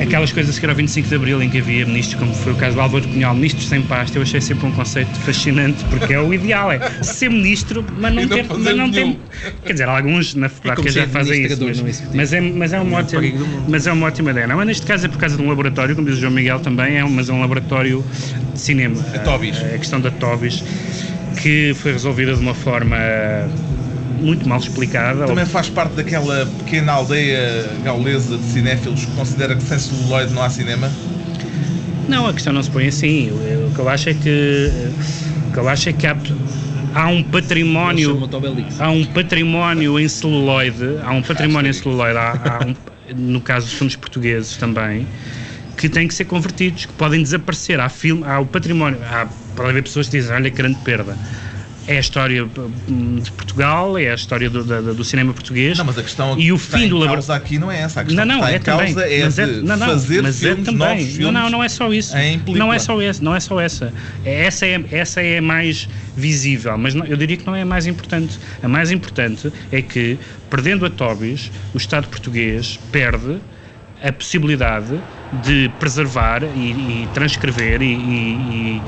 aquelas 0.00 0.32
coisas 0.32 0.58
que 0.58 0.64
era 0.64 0.72
o 0.72 0.76
25 0.76 1.08
de 1.08 1.14
Abril 1.14 1.42
em 1.42 1.48
que 1.48 1.58
havia 1.58 1.86
ministros, 1.86 2.18
como 2.18 2.34
foi 2.34 2.52
o 2.52 2.56
caso 2.56 2.74
do 2.74 2.80
Álvaro 2.80 3.08
Cunhal, 3.08 3.34
ministro 3.34 3.64
sem 3.64 3.82
pasta. 3.82 4.18
Eu 4.18 4.22
achei 4.22 4.40
sempre 4.40 4.66
um 4.66 4.72
conceito 4.72 5.14
fascinante, 5.20 5.84
porque 5.84 6.14
é 6.14 6.20
o 6.20 6.32
ideal, 6.32 6.70
é 6.70 7.02
ser 7.02 7.30
ministro, 7.30 7.84
mas 7.98 8.14
não, 8.14 8.28
ter. 8.28 8.46
Mas 8.46 8.76
não 8.76 8.90
ter 8.90 9.16
quer 9.64 9.72
dizer, 9.72 9.88
alguns 9.88 10.34
na 10.34 10.46
é 10.46 10.90
já 10.90 11.06
fazem 11.08 11.44
isso. 11.44 11.64
Mas, 11.64 12.02
mas, 12.14 12.32
é, 12.32 12.40
mas, 12.40 12.72
é 12.72 12.80
uma 12.80 12.98
ótima, 12.98 13.22
mas 13.68 13.86
é 13.86 13.92
uma 13.92 14.06
ótima 14.06 14.30
ideia. 14.30 14.46
Não, 14.46 14.56
mas 14.56 14.66
neste 14.66 14.86
caso 14.86 15.06
é 15.06 15.08
por 15.08 15.18
causa 15.18 15.36
de 15.36 15.42
um 15.42 15.48
laboratório, 15.48 15.94
como 15.94 16.06
diz 16.06 16.18
o 16.18 16.20
João 16.20 16.32
Miguel 16.32 16.60
também, 16.60 16.98
é, 16.98 17.04
mas 17.04 17.28
é 17.28 17.32
um 17.32 17.40
laboratório 17.40 18.04
de 18.52 18.60
cinema. 18.60 18.96
A 19.14 19.18
Tobis. 19.30 19.58
A, 19.58 19.78
questão 19.78 20.00
da 20.00 20.10
Tobis, 20.10 20.64
que 21.40 21.72
foi 21.74 21.92
resolvida 21.92 22.34
de 22.34 22.40
uma 22.40 22.54
forma 22.54 22.96
muito 24.20 24.48
mal 24.48 24.58
explicada. 24.58 25.26
Também 25.26 25.46
faz 25.46 25.68
parte 25.68 25.94
daquela 25.94 26.46
pequena 26.58 26.92
aldeia 26.92 27.70
gaulesa 27.84 28.36
de 28.36 28.44
cinéfilos 28.44 29.04
que 29.04 29.12
considera 29.12 29.54
que 29.54 29.62
sem 29.62 29.78
celuloide 29.78 30.32
não 30.32 30.42
há 30.42 30.50
cinema? 30.50 30.90
Não, 32.08 32.26
a 32.26 32.32
questão 32.32 32.52
não 32.52 32.62
se 32.62 32.70
põe 32.70 32.88
assim. 32.88 33.30
O 33.30 33.72
que 33.72 33.78
eu 33.78 33.88
acho 33.88 34.08
é 34.08 34.14
que, 34.14 34.70
o 35.48 35.52
que, 35.52 35.58
eu 35.58 35.68
acho 35.68 35.88
é 35.88 35.92
que 35.92 36.06
há, 36.06 36.16
há 36.94 37.06
um 37.06 37.22
património 37.22 38.28
há 38.80 38.90
um 38.90 39.04
património 39.04 39.98
em 39.98 40.08
celuloide 40.08 40.98
há 41.04 41.12
um 41.12 41.22
património 41.22 41.70
em 41.70 41.72
celuloide 41.72 42.18
há, 42.18 42.32
há 42.32 42.66
um, 42.66 42.74
no 43.14 43.40
caso 43.40 43.66
dos 43.66 43.74
filmes 43.74 43.94
portugueses 43.94 44.56
também 44.56 45.06
que 45.80 45.88
têm 45.88 46.06
que 46.06 46.14
ser 46.14 46.26
convertidos, 46.26 46.84
que 46.84 46.92
podem 46.92 47.22
desaparecer. 47.22 47.80
Há, 47.80 47.88
filme, 47.88 48.22
há 48.26 48.38
o 48.38 48.44
património, 48.44 49.00
há, 49.02 49.26
pode 49.56 49.70
haver 49.70 49.82
pessoas 49.82 50.08
que 50.08 50.18
dizem, 50.18 50.36
olha, 50.36 50.50
grande 50.50 50.78
perda. 50.80 51.16
É 51.86 51.96
a 51.96 52.00
história 52.00 52.44
hum, 52.86 53.16
de 53.16 53.32
Portugal, 53.32 53.96
é 53.96 54.10
a 54.10 54.14
história 54.14 54.50
do, 54.50 54.62
do, 54.62 54.94
do 54.94 55.02
cinema 55.02 55.32
português. 55.32 55.78
Não, 55.78 55.86
mas 55.86 55.96
a 55.96 56.02
questão 56.02 56.38
e 56.38 56.52
o 56.52 56.58
que 56.58 56.64
fim 56.66 56.86
do 56.86 57.02
aqui 57.32 57.58
não 57.58 57.72
é 57.72 57.80
essa. 57.80 58.02
A 58.02 58.04
questão 58.04 58.26
não, 58.26 58.34
não, 58.34 58.46
que 58.46 58.54
está 58.54 58.54
é 58.54 58.56
em 58.56 58.60
também, 58.60 58.94
causa 58.94 59.08
é, 59.08 59.48
é 59.48 59.62
não, 59.62 59.76
não, 59.78 59.86
fazer 59.86 60.22
mas 60.22 60.44
é 60.44 60.48
filmes, 60.48 60.68
é 60.68 60.70
também. 60.70 61.18
Não, 61.18 61.32
não, 61.32 61.50
não 61.50 61.64
é 61.64 61.68
só 61.70 61.92
isso. 61.92 62.14
não 62.46 62.72
é 62.72 62.78
só 62.78 63.00
essa, 63.00 63.24
não 63.24 63.34
é 63.34 63.40
só 63.40 63.58
essa. 63.58 63.94
É, 64.22 64.44
essa 64.44 64.66
é, 64.66 64.84
essa 64.92 65.22
é 65.22 65.40
mais 65.40 65.88
visível, 66.14 66.76
mas 66.76 66.94
não, 66.94 67.06
eu 67.06 67.16
diria 67.16 67.38
que 67.38 67.46
não 67.46 67.56
é 67.56 67.62
a 67.62 67.66
mais 67.66 67.86
importante. 67.86 68.38
A 68.62 68.68
mais 68.68 68.90
importante 68.92 69.50
é 69.72 69.80
que, 69.80 70.18
perdendo 70.50 70.84
a 70.84 70.90
Tobis, 70.90 71.50
o 71.74 71.78
Estado 71.78 72.06
português 72.08 72.78
perde 72.92 73.40
a 74.02 74.12
possibilidade 74.12 75.00
de 75.42 75.70
preservar 75.78 76.42
e, 76.42 77.02
e 77.02 77.08
transcrever 77.14 77.82
e, 77.82 77.94
e, 77.94 78.82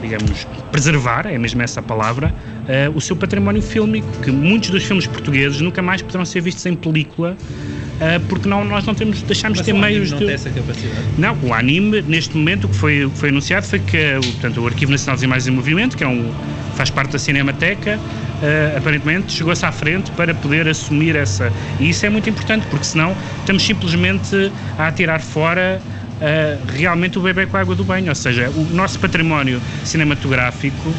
digamos, 0.00 0.46
preservar, 0.70 1.26
é 1.26 1.38
mesmo 1.38 1.62
essa 1.62 1.80
a 1.80 1.82
palavra, 1.82 2.28
uh, 2.28 2.96
o 2.96 3.00
seu 3.00 3.16
património 3.16 3.62
fílmico, 3.62 4.08
que 4.22 4.30
muitos 4.30 4.70
dos 4.70 4.82
filmes 4.84 5.06
portugueses 5.06 5.60
nunca 5.60 5.80
mais 5.80 6.02
poderão 6.02 6.24
ser 6.24 6.40
vistos 6.40 6.64
em 6.66 6.74
película, 6.74 7.36
uh, 7.36 8.20
porque 8.28 8.48
não, 8.48 8.64
nós 8.64 8.84
não 8.84 8.94
temos, 8.94 9.22
deixamos 9.22 9.58
de 9.58 9.64
ter 9.64 9.72
meios 9.72 10.10
não 10.10 10.18
de... 10.18 10.26
Tem 10.26 10.34
essa 10.34 10.50
capacidade. 10.50 11.06
Não, 11.16 11.36
o 11.42 11.54
anime, 11.54 12.02
neste 12.02 12.36
momento, 12.36 12.64
o 12.64 12.68
que 12.68 12.76
foi, 12.76 13.10
foi 13.14 13.28
anunciado 13.28 13.66
foi 13.66 13.78
que 13.78 14.14
portanto, 14.32 14.60
o 14.60 14.66
Arquivo 14.66 14.90
Nacional 14.90 15.16
das 15.16 15.22
Imagens 15.22 15.46
em 15.46 15.52
Movimento, 15.52 15.96
que 15.96 16.04
é 16.04 16.08
um, 16.08 16.32
faz 16.74 16.90
parte 16.90 17.12
da 17.12 17.18
Cinemateca, 17.18 18.00
uh, 18.44 18.76
aparentemente 18.76 19.32
chegou-se 19.32 19.64
à 19.64 19.72
frente 19.72 20.10
para 20.12 20.34
poder 20.34 20.68
assumir 20.68 21.16
essa. 21.16 21.52
E 21.80 21.88
isso 21.88 22.04
é 22.04 22.10
muito 22.10 22.28
importante, 22.28 22.66
porque 22.68 22.84
senão 22.84 23.16
estamos 23.40 23.64
simplesmente 23.64 24.52
a 24.78 24.88
atirar 24.88 25.20
fora 25.20 25.80
uh, 25.80 26.72
realmente 26.72 27.18
o 27.18 27.22
bebê 27.22 27.46
com 27.46 27.56
a 27.56 27.60
água 27.60 27.74
do 27.74 27.84
banho. 27.84 28.08
Ou 28.08 28.14
seja, 28.14 28.50
o 28.50 28.64
nosso 28.72 28.98
património 28.98 29.60
cinematográfico 29.84 30.92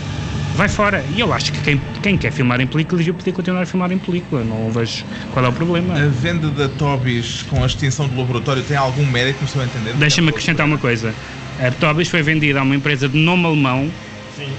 vai 0.56 0.68
fora. 0.68 1.04
E 1.16 1.20
eu 1.20 1.34
acho 1.34 1.52
que 1.52 1.62
quem, 1.62 1.82
quem 2.02 2.18
quer 2.18 2.32
filmar 2.32 2.60
em 2.62 2.68
película 2.68 2.98
devia 2.98 3.14
poder 3.14 3.32
continuar 3.34 3.62
a 3.62 3.66
filmar 3.66 3.92
em 3.92 3.98
película. 3.98 4.44
Não 4.44 4.72
vejo 4.72 5.06
qual 5.34 5.46
é 5.46 5.50
o 5.50 5.54
problema. 5.54 5.94
A 5.94 6.08
venda 6.08 6.50
da 6.50 6.68
Tobis 6.68 7.44
com 7.44 7.62
a 7.62 7.66
extinção 7.68 8.08
do 8.08 8.18
laboratório 8.18 8.64
tem 8.64 8.78
algum 8.78 9.06
mérito, 9.06 9.40
não 9.40 9.48
estou 9.48 9.62
a 9.62 9.66
entender? 9.66 9.94
Deixa-me 9.94 10.30
acrescentar 10.30 10.66
uma 10.66 10.78
coisa. 10.78 11.14
A 11.60 11.72
Tobis 11.72 12.10
foi 12.10 12.22
vendida 12.22 12.60
a 12.60 12.64
uma 12.64 12.76
empresa 12.76 13.08
de 13.08 13.18
nome 13.18 13.46
alemão. 13.46 13.90
Sim 14.36 14.50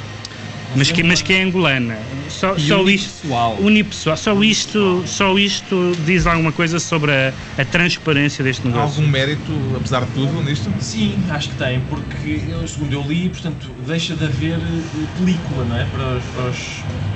mas 0.76 0.90
que, 0.90 1.02
mas 1.02 1.22
que 1.22 1.32
é 1.32 1.42
angolana. 1.42 1.98
Só, 2.28 2.58
só 2.58 2.82
unipessoal. 2.82 3.52
isto, 3.52 3.64
unipessoal. 3.64 4.16
Só 4.16 4.42
isto, 4.42 5.02
só 5.06 5.38
isto 5.38 5.92
diz 6.04 6.26
alguma 6.26 6.52
coisa 6.52 6.78
sobre 6.78 7.12
a, 7.12 7.32
a 7.58 7.64
transparência 7.64 8.44
deste 8.44 8.66
negócio. 8.66 9.00
Há 9.00 9.02
algum 9.02 9.10
mérito, 9.10 9.52
apesar 9.76 10.04
de 10.04 10.12
tudo, 10.12 10.42
nisto? 10.42 10.70
Sim, 10.80 11.14
acho 11.30 11.50
que 11.50 11.56
tem, 11.56 11.80
porque 11.82 12.42
eu, 12.48 12.66
segundo 12.66 12.92
eu 12.92 13.02
li, 13.02 13.28
portanto, 13.28 13.70
deixa 13.86 14.14
de 14.14 14.24
haver 14.24 14.58
eh, 14.58 15.06
película, 15.16 15.64
não 15.64 15.76
é? 15.76 15.84
Para, 15.84 16.20
para, 16.34 16.52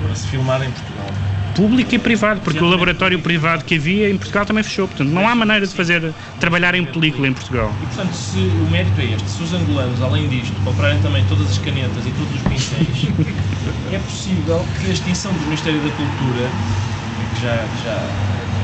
para 0.05 0.15
se 0.15 0.27
filmar 0.27 0.61
em 0.63 0.71
Portugal 0.71 1.07
público 1.55 1.93
e 1.93 1.99
privado, 1.99 2.41
porque 2.41 2.63
o 2.63 2.67
laboratório 2.67 3.19
privado 3.19 3.63
que 3.63 3.75
havia 3.75 4.09
em 4.09 4.17
Portugal 4.17 4.45
também 4.45 4.63
fechou. 4.63 4.87
Portanto, 4.87 5.09
não 5.09 5.27
há 5.27 5.35
maneira 5.35 5.65
de 5.65 5.73
fazer 5.73 6.13
trabalhar 6.39 6.75
em 6.75 6.85
película 6.85 7.27
em 7.27 7.33
Portugal. 7.33 7.73
E 7.81 7.85
portanto, 7.85 8.13
se 8.13 8.37
o 8.37 8.69
mérito 8.69 8.99
é 8.99 9.05
este, 9.05 9.29
se 9.29 9.43
os 9.43 9.53
angolanos, 9.53 10.01
além 10.01 10.27
disto, 10.27 10.53
comprarem 10.63 10.99
também 11.01 11.25
todas 11.25 11.49
as 11.49 11.57
canetas 11.57 12.05
e 12.05 12.11
todos 12.11 12.35
os 12.35 12.41
pincéis, 12.41 13.07
é 13.91 13.99
possível 13.99 14.65
que 14.79 14.87
a 14.87 14.93
extinção 14.93 15.33
do 15.33 15.41
Ministério 15.41 15.81
da 15.81 15.91
Cultura, 15.91 16.49
que 17.33 17.41
já, 17.41 17.67
já 17.83 18.11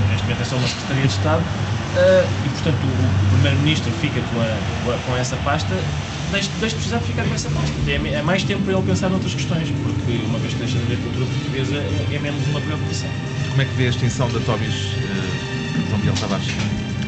neste 0.09 0.23
momento 0.23 0.41
é 0.41 0.45
só 0.45 0.57
uma 0.57 0.67
Secretaria 0.67 1.07
de 1.07 1.13
Estado, 1.13 1.43
uh, 1.43 2.29
e 2.45 2.49
portanto 2.49 2.85
o, 2.85 3.25
o 3.25 3.27
Primeiro-Ministro 3.29 3.91
fica 3.93 4.21
com, 4.21 4.39
a, 4.41 4.97
com 5.05 5.15
essa 5.15 5.37
pasta, 5.37 5.85
deixe, 6.31 6.49
deixe 6.59 6.75
de 6.75 6.75
precisar 6.75 6.97
de 6.99 7.05
ficar 7.05 7.23
com 7.23 7.33
essa 7.33 7.49
pasta. 7.49 7.71
É, 7.87 7.95
é, 8.13 8.21
mais 8.21 8.43
tempo 8.43 8.63
para 8.63 8.73
ele 8.73 8.83
pensar 8.83 9.09
noutras 9.09 9.33
questões, 9.33 9.67
porque 9.83 10.17
uma 10.25 10.39
vez 10.39 10.53
que 10.53 10.59
deixa 10.59 10.77
de 10.77 10.83
haver 10.85 10.97
cultura 10.99 11.25
portuguesa, 11.25 11.75
é, 11.75 12.15
é 12.15 12.19
menos 12.19 12.45
uma 12.47 12.61
preocupação. 12.61 13.09
Como 13.49 13.61
é 13.61 13.65
que 13.65 13.73
vê 13.75 13.87
a 13.87 13.89
extinção 13.89 14.27
da 14.29 14.39
Tobis, 14.39 14.73
uh, 14.73 15.87
João 15.89 15.99
Miguel 15.99 16.13
Tavares? 16.15 16.47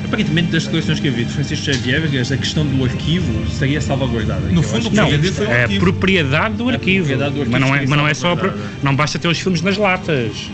Aparentemente, 0.04 0.48
das 0.52 0.64
declarações 0.64 1.00
que 1.00 1.08
eu 1.08 1.14
vi 1.14 1.24
de 1.26 1.32
Francisco 1.32 1.66
Xavier, 1.66 2.02
a 2.04 2.38
questão 2.38 2.66
do 2.66 2.84
arquivo 2.84 3.44
estaria 3.44 3.80
salvaguardada. 3.80 4.48
No 4.48 4.64
fundo, 4.64 4.88
o 4.88 4.90
que- 4.90 4.96
Não, 4.96 5.08
foi 5.08 5.46
o 5.46 5.52
é 5.52 5.62
arquivo. 5.64 5.80
propriedade 5.82 6.56
do 6.56 6.70
arquivo. 6.70 7.06
propriedade 7.06 7.36
do 7.36 7.42
arquivo 7.42 7.52
mas, 7.52 7.62
não 7.62 7.68
é, 7.68 7.72
seria 7.74 7.90
mas 7.90 8.00
não 8.00 8.08
é 8.08 8.14
só. 8.16 8.36
Não 8.82 8.96
basta 8.96 9.20
ter 9.20 9.28
os 9.28 9.40
filmes 9.40 9.62
nas 9.62 9.78
latas. 9.78 10.50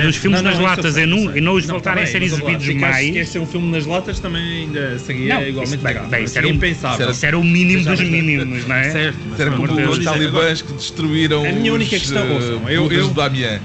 Ter 0.00 0.06
os 0.08 0.16
filmes 0.16 0.42
Não, 0.42 0.50
nas 0.50 0.58
não, 0.58 0.64
isso 0.66 0.70
latas 0.76 0.92
e, 0.92 0.94
sei, 0.94 1.06
não, 1.06 1.36
e 1.36 1.40
não 1.40 1.54
os 1.54 1.66
Não, 1.66 1.74
voltarem 1.74 2.02
a 2.02 2.06
ser 2.06 2.22
exibidos 2.22 2.64
se 2.66 2.74
quer- 2.74 2.94
Se 2.94 3.06
quer 3.12 3.14
mais. 3.14 3.28
ser 3.28 3.38
um 3.38 3.46
filme 3.46 3.70
nas 3.70 3.86
latas, 3.86 4.18
também 4.18 4.42
ainda 4.64 4.98
seria 4.98 5.34
Não, 5.34 5.42
igualmente 5.46 5.74
isso- 5.76 5.84
bem, 5.84 5.94
legal. 5.94 6.08
bem, 6.08 6.24
isso 6.24 6.38
era 6.38 6.46
um- 6.46 6.50
impensável. 6.50 7.10
Isso 7.10 7.26
era 7.26 7.38
o 7.38 7.44
mínimo 7.44 7.84
dos 7.84 8.00
mínimos, 8.00 8.66
não 8.66 8.74
é? 8.76 8.90
Certo, 8.90 9.18
mas 9.30 9.40
Era 9.40 9.50
como 9.52 9.64
os 9.70 9.76
Deus. 9.76 10.04
talibãs 10.04 10.62
que 10.62 10.72
destruíram 10.72 11.44
A 11.46 11.52
minha 11.52 11.72
única 11.72 11.94
os, 11.96 12.02
questão, 12.02 12.24
eh, 12.26 12.74
eu- 12.76 12.90
eu-. 12.92 13.14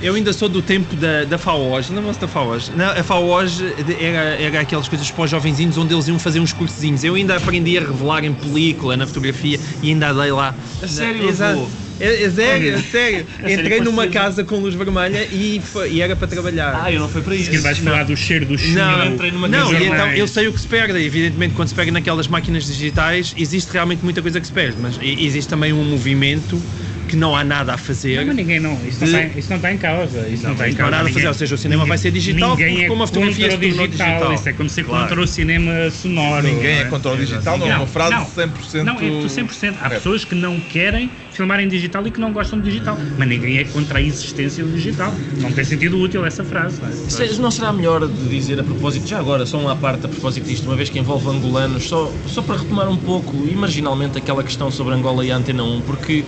Eu 0.01 0.15
ainda 0.15 0.33
sou 0.33 0.47
do 0.47 0.61
tempo 0.61 0.95
da, 0.95 1.23
da 1.25 1.37
FAOJ, 1.37 1.93
lembram-se 1.93 2.19
da 2.19 2.27
FAOJ? 2.27 2.71
Não, 2.75 2.91
a 2.91 3.03
FAOJ 3.03 3.63
era, 3.99 4.19
era 4.41 4.59
aquelas 4.61 4.87
coisas 4.87 5.09
para 5.09 5.23
os 5.25 5.31
jovenzinhos 5.31 5.77
onde 5.77 5.93
eles 5.93 6.07
iam 6.07 6.19
fazer 6.19 6.39
uns 6.39 6.53
cursozinhos. 6.53 7.03
Eu 7.03 7.15
ainda 7.15 7.35
aprendi 7.35 7.77
a 7.77 7.81
revelar 7.81 8.23
em 8.23 8.33
película, 8.33 8.95
na 8.95 9.07
fotografia 9.07 9.59
e 9.81 9.89
ainda 9.89 10.13
dei 10.13 10.31
lá. 10.31 10.53
A 10.81 10.87
sério, 10.87 11.27
Exato. 11.27 11.67
É, 11.99 12.23
é 12.23 12.29
sério, 12.29 12.73
é 12.75 12.77
sério. 12.81 13.27
Entrei 13.47 13.81
numa 13.81 14.07
casa 14.07 14.43
com 14.43 14.55
luz 14.57 14.73
vermelha 14.75 15.27
e, 15.31 15.61
foi- 15.63 15.91
e 15.93 16.01
era 16.01 16.15
para 16.15 16.27
trabalhar. 16.27 16.81
Ah, 16.83 16.91
eu 16.91 16.99
não 16.99 17.09
fui 17.09 17.21
para 17.21 17.35
isso. 17.35 17.49
Que 17.49 17.57
vais 17.57 17.77
falar 17.77 18.03
do 18.05 18.15
cheiro 18.15 18.45
do 18.45 18.57
chumbo. 18.57 18.75
Não, 18.75 19.05
entrei 19.07 19.31
numa 19.31 19.47
não 19.47 19.59
casa 19.71 19.75
e 19.75 19.79
de 19.79 19.85
então 19.85 20.07
eu 20.13 20.27
sei 20.27 20.47
o 20.47 20.53
que 20.53 20.61
se 20.61 20.67
perde. 20.67 20.97
Evidentemente, 21.03 21.53
quando 21.55 21.67
se 21.67 21.75
pega 21.75 21.91
naquelas 21.91 22.27
máquinas 22.27 22.65
digitais, 22.65 23.33
existe 23.37 23.71
realmente 23.73 24.03
muita 24.03 24.21
coisa 24.21 24.39
que 24.39 24.47
se 24.47 24.53
perde, 24.53 24.77
mas 24.79 24.99
existe 25.01 25.49
também 25.49 25.73
um 25.73 25.83
movimento 25.83 26.61
que 27.07 27.15
não 27.15 27.35
há 27.35 27.43
nada 27.43 27.73
a 27.73 27.77
fazer. 27.77 28.17
Não, 28.17 28.27
mas 28.27 28.35
ninguém 28.35 28.59
não. 28.59 28.73
Isso 28.87 28.99
não, 29.03 29.07
está, 29.07 29.39
isso 29.39 29.49
não 29.49 29.55
está 29.57 29.73
em 29.73 29.77
causa. 29.79 30.27
Isso 30.29 30.43
não, 30.43 30.51
está 30.51 30.67
em 30.67 30.69
isto 30.69 30.77
não 30.79 30.85
há 30.87 30.89
causa. 30.89 30.91
nada 30.91 30.95
a 30.97 30.99
Ninguém- 30.99 31.13
fazer, 31.15 31.27
ou 31.27 31.33
seja, 31.33 31.55
o 31.55 31.57
cinema 31.57 31.85
vai 31.85 31.97
ser 31.97 32.11
digital, 32.11 32.51
Ninguém 32.51 32.69
porque 32.69 32.83
é 32.83 32.87
como 32.87 33.01
a 33.03 33.07
fotografia 33.07 33.51
se 33.51 33.57
digital. 33.57 33.87
digital. 33.87 34.33
Isso 34.35 34.49
é 34.49 34.53
como 34.53 34.69
ser 34.69 34.83
Claro. 34.83 35.03
contra 35.07 35.21
o 35.21 35.27
cinema 35.27 35.89
sonoro. 35.89 36.43
Ninguém 36.47 36.75
não 36.75 36.81
é 36.81 36.85
contra 36.85 37.11
o 37.11 37.17
digital, 37.17 37.57
não 37.57 37.71
é 37.71 37.75
uma 37.77 37.87
frase 37.87 38.13
100%. 38.35 38.83
Não, 38.83 38.95
é 38.99 39.21
tu 39.21 39.27
100%. 39.27 39.75
Há 39.81 39.87
É. 39.87 39.89
pessoas 39.89 40.23
que 40.23 40.35
não 40.35 40.59
querem 40.59 41.09
filmar 41.31 41.59
em 41.59 41.67
digital 41.67 42.05
e 42.07 42.11
que 42.11 42.19
não 42.19 42.31
gostam 42.33 42.59
de 42.59 42.65
digital. 42.69 42.97
Mas 43.17 43.27
ninguém 43.27 43.57
é 43.57 43.63
contra 43.65 43.99
a 43.99 44.01
existência 44.01 44.63
do 44.63 44.71
digital. 44.71 45.13
Não 45.37 45.51
tem 45.51 45.63
sentido 45.63 45.97
útil 45.99 46.25
essa 46.25 46.43
frase. 46.43 46.81
não 46.81 46.87
é? 46.89 46.91
Se- 46.91 47.39
Não 47.41 47.51
será 47.51 47.71
melhor 47.71 48.07
de 48.07 48.27
dizer 48.29 48.59
a 48.59 48.63
propósito, 48.63 49.07
já 49.07 49.19
agora, 49.19 49.45
só 49.45 49.57
uma 49.59 49.75
parte 49.75 50.05
a 50.05 50.09
propósito 50.09 50.45
disto, 50.45 50.65
uma 50.65 50.75
vez 50.75 50.89
que 50.89 50.99
envolve 50.99 51.27
angolanos, 51.29 51.83
só, 51.87 52.11
só 52.27 52.41
para 52.41 52.57
retomar 52.57 52.89
um 52.89 52.97
pouco 52.97 53.47
e 53.47 53.55
marginalmente 53.55 54.17
aquela 54.17 54.43
questão 54.43 54.69
sobre 54.71 54.93
Angola 54.95 55.25
e 55.25 55.31
a 55.31 55.37
Antena 55.37 55.63
1, 55.63 55.81
porque, 55.81 56.23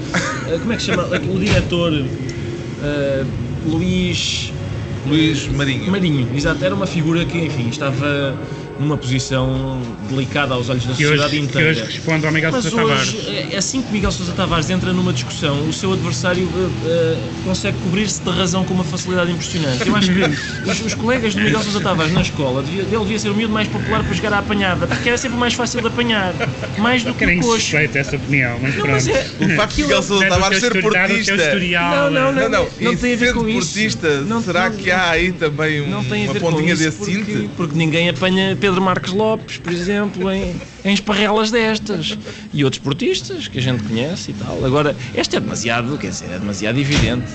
eh, 0.47 0.57
como 0.59 0.71
é 0.73 0.75
que 0.77 0.81
se 0.83 0.91
chama, 0.91 1.07
o 1.29 1.39
diretor 1.39 1.93
eh, 2.83 3.25
Luís 3.65 4.53
Luís 5.05 5.47
Marinho. 5.47 5.89
Marinho, 5.91 6.27
exato, 6.35 6.63
era 6.63 6.75
uma 6.75 6.85
figura 6.85 7.25
que, 7.25 7.37
enfim, 7.39 7.67
estava 7.69 8.37
numa 8.79 8.97
posição 8.97 9.81
delicada 10.09 10.53
aos 10.53 10.69
olhos 10.69 10.85
da 10.85 10.93
Que 10.93 11.03
sociedade 11.03 11.29
hoje, 11.35 11.39
que 11.39 11.45
inteira. 11.45 11.69
hoje 11.71 11.81
responde 11.83 12.25
ao 12.25 12.31
Miguel 12.31 12.51
Mas 12.51 12.63
Sousa 12.65 12.77
Tavares. 12.77 13.07
hoje, 13.13 13.47
é 13.51 13.57
assim 13.57 13.81
que 13.81 13.91
Miguel 13.91 14.11
Sousa 14.11 14.31
Tavares 14.33 14.69
entra 14.69 14.91
numa 14.93 15.13
discussão, 15.13 15.67
o 15.67 15.73
seu 15.73 15.93
adversário 15.93 16.49
eh, 16.55 16.69
eh, 16.85 17.17
consegue 17.43 17.77
cobrir-se 17.79 18.21
de 18.21 18.29
razão 18.29 18.63
com 18.65 18.73
uma 18.73 18.83
facilidade 18.83 19.31
impressionante. 19.31 19.87
Eu 19.87 19.95
acho 19.95 20.09
que 20.11 20.69
os, 20.69 20.85
os 20.85 20.93
colegas 20.95 21.33
de 21.35 21.41
Miguel 21.43 21.61
Sousa 21.61 21.79
Tavares 21.81 22.11
na 22.13 22.21
escola, 22.21 22.63
devia, 22.63 22.81
ele 22.83 22.99
devia 22.99 23.19
ser 23.19 23.29
o 23.29 23.35
miúdo 23.35 23.53
mais 23.53 23.67
popular 23.67 24.03
para 24.03 24.13
jogar 24.13 24.33
à 24.33 24.39
apanhada, 24.39 24.87
porque 24.87 25.09
era 25.09 25.17
sempre 25.17 25.37
mais 25.37 25.53
fácil 25.53 25.81
de 25.81 25.87
apanhar, 25.87 26.33
mais 26.77 27.03
do 27.03 27.13
que 27.13 27.25
o 27.25 27.39
coxo. 27.41 27.77
essa 27.77 28.15
opinião, 28.15 28.57
mas 28.61 28.75
Não, 28.75 28.81
pronto. 28.81 28.91
mas 28.93 29.07
é, 29.07 29.27
O 29.39 29.49
facto 29.55 29.75
de 29.75 29.81
Miguel 29.83 30.03
Sousa 30.03 30.27
Tavares 30.27 30.59
ser 30.59 30.81
portista. 30.81 31.35
Não, 31.35 32.11
não, 32.11 32.31
Não, 32.31 32.49
não, 32.49 32.67
Não 32.79 32.93
e 32.93 32.97
tem 32.97 33.13
a 33.13 33.17
ver 33.17 33.33
com 33.33 33.47
isso. 33.47 33.59
portista, 33.73 34.21
Não- 34.21 34.41
será 34.41 34.69
não- 34.69 34.77
que 34.77 34.89
há 34.91 35.09
aí 35.11 35.31
também 35.31 35.81
um- 35.81 35.89
não 35.89 35.99
uma 36.01 36.35
pontinha 36.35 36.75
desse 36.75 36.97
porque, 36.97 37.49
porque 37.57 37.77
ninguém 37.77 38.09
apanha 38.09 38.55
Pedro 38.59 38.70
Marques 38.79 39.11
Lopes, 39.11 39.57
por 39.57 39.71
exemplo, 39.73 40.31
em, 40.31 40.61
em 40.83 40.93
esparrelas 40.93 41.51
destas. 41.51 42.17
E 42.53 42.63
outros 42.63 42.81
portistas 42.81 43.47
que 43.47 43.59
a 43.59 43.61
gente 43.61 43.83
conhece 43.83 44.31
e 44.31 44.33
tal. 44.33 44.63
Agora, 44.63 44.95
esta 45.13 45.37
é 45.37 45.39
demasiado, 45.39 45.97
quer 45.97 46.09
dizer, 46.09 46.31
é 46.31 46.39
demasiado 46.39 46.77
evidente. 46.79 47.31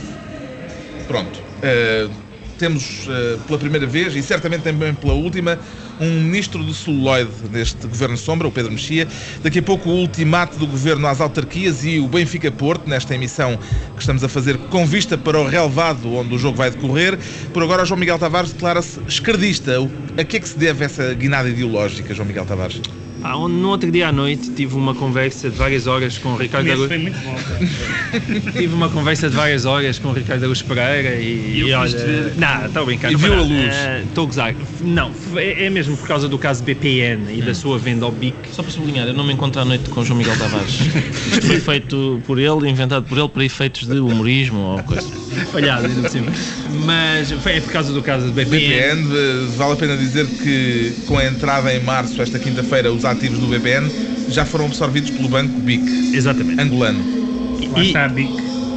Pronto. 1.06 1.44
eh, 1.62 2.08
temos 2.56 3.06
eh, 3.08 3.38
pela 3.46 3.58
primeira 3.58 3.86
vez, 3.86 4.14
e 4.16 4.22
certamente 4.22 4.62
também 4.62 4.94
pela 4.94 5.12
última, 5.12 5.60
um 6.00 6.20
ministro 6.22 6.62
do 6.62 6.74
celuloide 6.74 7.30
deste 7.50 7.86
Governo 7.86 8.16
Sombra, 8.16 8.48
o 8.48 8.52
Pedro 8.52 8.72
Mexia. 8.72 9.06
Daqui 9.42 9.58
a 9.58 9.62
pouco 9.62 9.88
o 9.88 10.00
ultimato 10.00 10.58
do 10.58 10.66
Governo 10.66 11.06
às 11.06 11.20
autarquias 11.20 11.84
e 11.84 11.98
o 11.98 12.08
Benfica 12.08 12.50
Porto, 12.50 12.88
nesta 12.88 13.14
emissão 13.14 13.58
que 13.94 14.00
estamos 14.00 14.22
a 14.22 14.28
fazer 14.28 14.58
com 14.70 14.86
vista 14.86 15.16
para 15.16 15.38
o 15.40 15.46
relevado 15.46 16.14
onde 16.14 16.34
o 16.34 16.38
jogo 16.38 16.56
vai 16.56 16.70
decorrer. 16.70 17.18
Por 17.52 17.62
agora, 17.62 17.84
João 17.84 17.98
Miguel 17.98 18.18
Tavares 18.18 18.52
declara-se 18.52 19.00
esquerdista. 19.08 19.76
A 20.18 20.24
que 20.24 20.36
é 20.36 20.40
que 20.40 20.48
se 20.48 20.58
deve 20.58 20.84
essa 20.84 21.14
guinada 21.14 21.48
ideológica, 21.48 22.14
João 22.14 22.26
Miguel 22.26 22.46
Tavares? 22.46 22.80
Ah, 23.22 23.32
no 23.48 23.68
outro 23.70 23.90
dia 23.90 24.08
à 24.08 24.12
noite 24.12 24.50
tive 24.52 24.74
uma 24.76 24.94
conversa 24.94 25.50
de 25.50 25.56
várias 25.56 25.86
horas 25.86 26.16
com 26.18 26.30
o 26.34 26.36
Ricardo 26.36 26.66
Araújo. 26.70 26.88
foi 26.88 26.98
muito 26.98 27.18
bom. 27.20 27.36
Tive 28.52 28.74
uma 28.74 28.88
conversa 28.88 29.28
de 29.28 29.34
várias 29.34 29.64
horas 29.64 29.98
com 29.98 30.08
o 30.08 30.12
Ricardo 30.12 30.42
Araújo 30.42 30.64
Pereira 30.64 31.16
e, 31.16 31.56
E 31.56 31.70
eu 31.70 31.78
olha, 31.78 31.96
ver? 31.98 32.34
não, 32.36 32.66
estou 32.66 32.82
a 32.82 32.84
brincar. 32.84 33.10
E 33.12 33.16
viu 33.16 33.32
a 33.32 33.40
luz? 33.42 33.74
Estou 34.08 34.24
a 34.24 34.26
gozar. 34.26 34.54
Não, 34.80 35.10
é, 35.36 35.64
é 35.66 35.70
mesmo 35.70 35.96
por 35.96 36.06
causa 36.06 36.28
do 36.28 36.38
caso 36.38 36.62
BPN 36.62 37.32
e 37.32 37.42
da 37.42 37.54
sua 37.54 37.78
venda 37.78 38.04
ao 38.04 38.12
BIC. 38.12 38.34
Só 38.52 38.62
para 38.62 38.70
sublinhar, 38.70 39.08
eu 39.08 39.14
não 39.14 39.24
me 39.24 39.32
encontro 39.32 39.60
à 39.60 39.64
noite 39.64 39.88
com 39.90 40.04
João 40.04 40.18
Miguel 40.18 40.36
Tavares. 40.38 40.78
Isto 41.32 41.46
foi 41.46 41.60
feito 41.60 42.22
por 42.26 42.38
ele, 42.38 42.68
inventado 42.68 43.04
por 43.06 43.18
ele 43.18 43.28
para 43.28 43.44
efeitos 43.44 43.86
de 43.88 43.98
humorismo 43.98 44.58
ou 44.58 44.82
coisa. 44.84 45.25
Falhado, 45.44 45.86
ainda 45.86 46.02
por 46.02 46.10
cima. 46.10 46.32
Mas 46.84 47.30
foi, 47.32 47.52
é 47.52 47.60
por 47.60 47.72
causa 47.72 47.92
do 47.92 48.02
caso 48.02 48.26
do 48.26 48.32
BPN. 48.32 49.04
BPN, 49.04 49.46
vale 49.56 49.72
a 49.72 49.76
pena 49.76 49.96
dizer 49.96 50.26
que 50.26 50.92
com 51.06 51.18
a 51.18 51.24
entrada 51.26 51.72
em 51.74 51.80
março, 51.82 52.20
esta 52.20 52.38
quinta-feira, 52.38 52.92
os 52.92 53.04
ativos 53.04 53.38
do 53.38 53.46
BPN 53.46 53.88
já 54.28 54.44
foram 54.44 54.66
absorvidos 54.66 55.10
pelo 55.10 55.28
banco 55.28 55.58
BIC, 55.60 56.16
Exatamente. 56.16 56.60
angolano. 56.60 57.00
Lá 57.72 57.82
E- 57.82 57.86
está 57.86 58.04
a 58.04 58.08
Bic. 58.08 58.30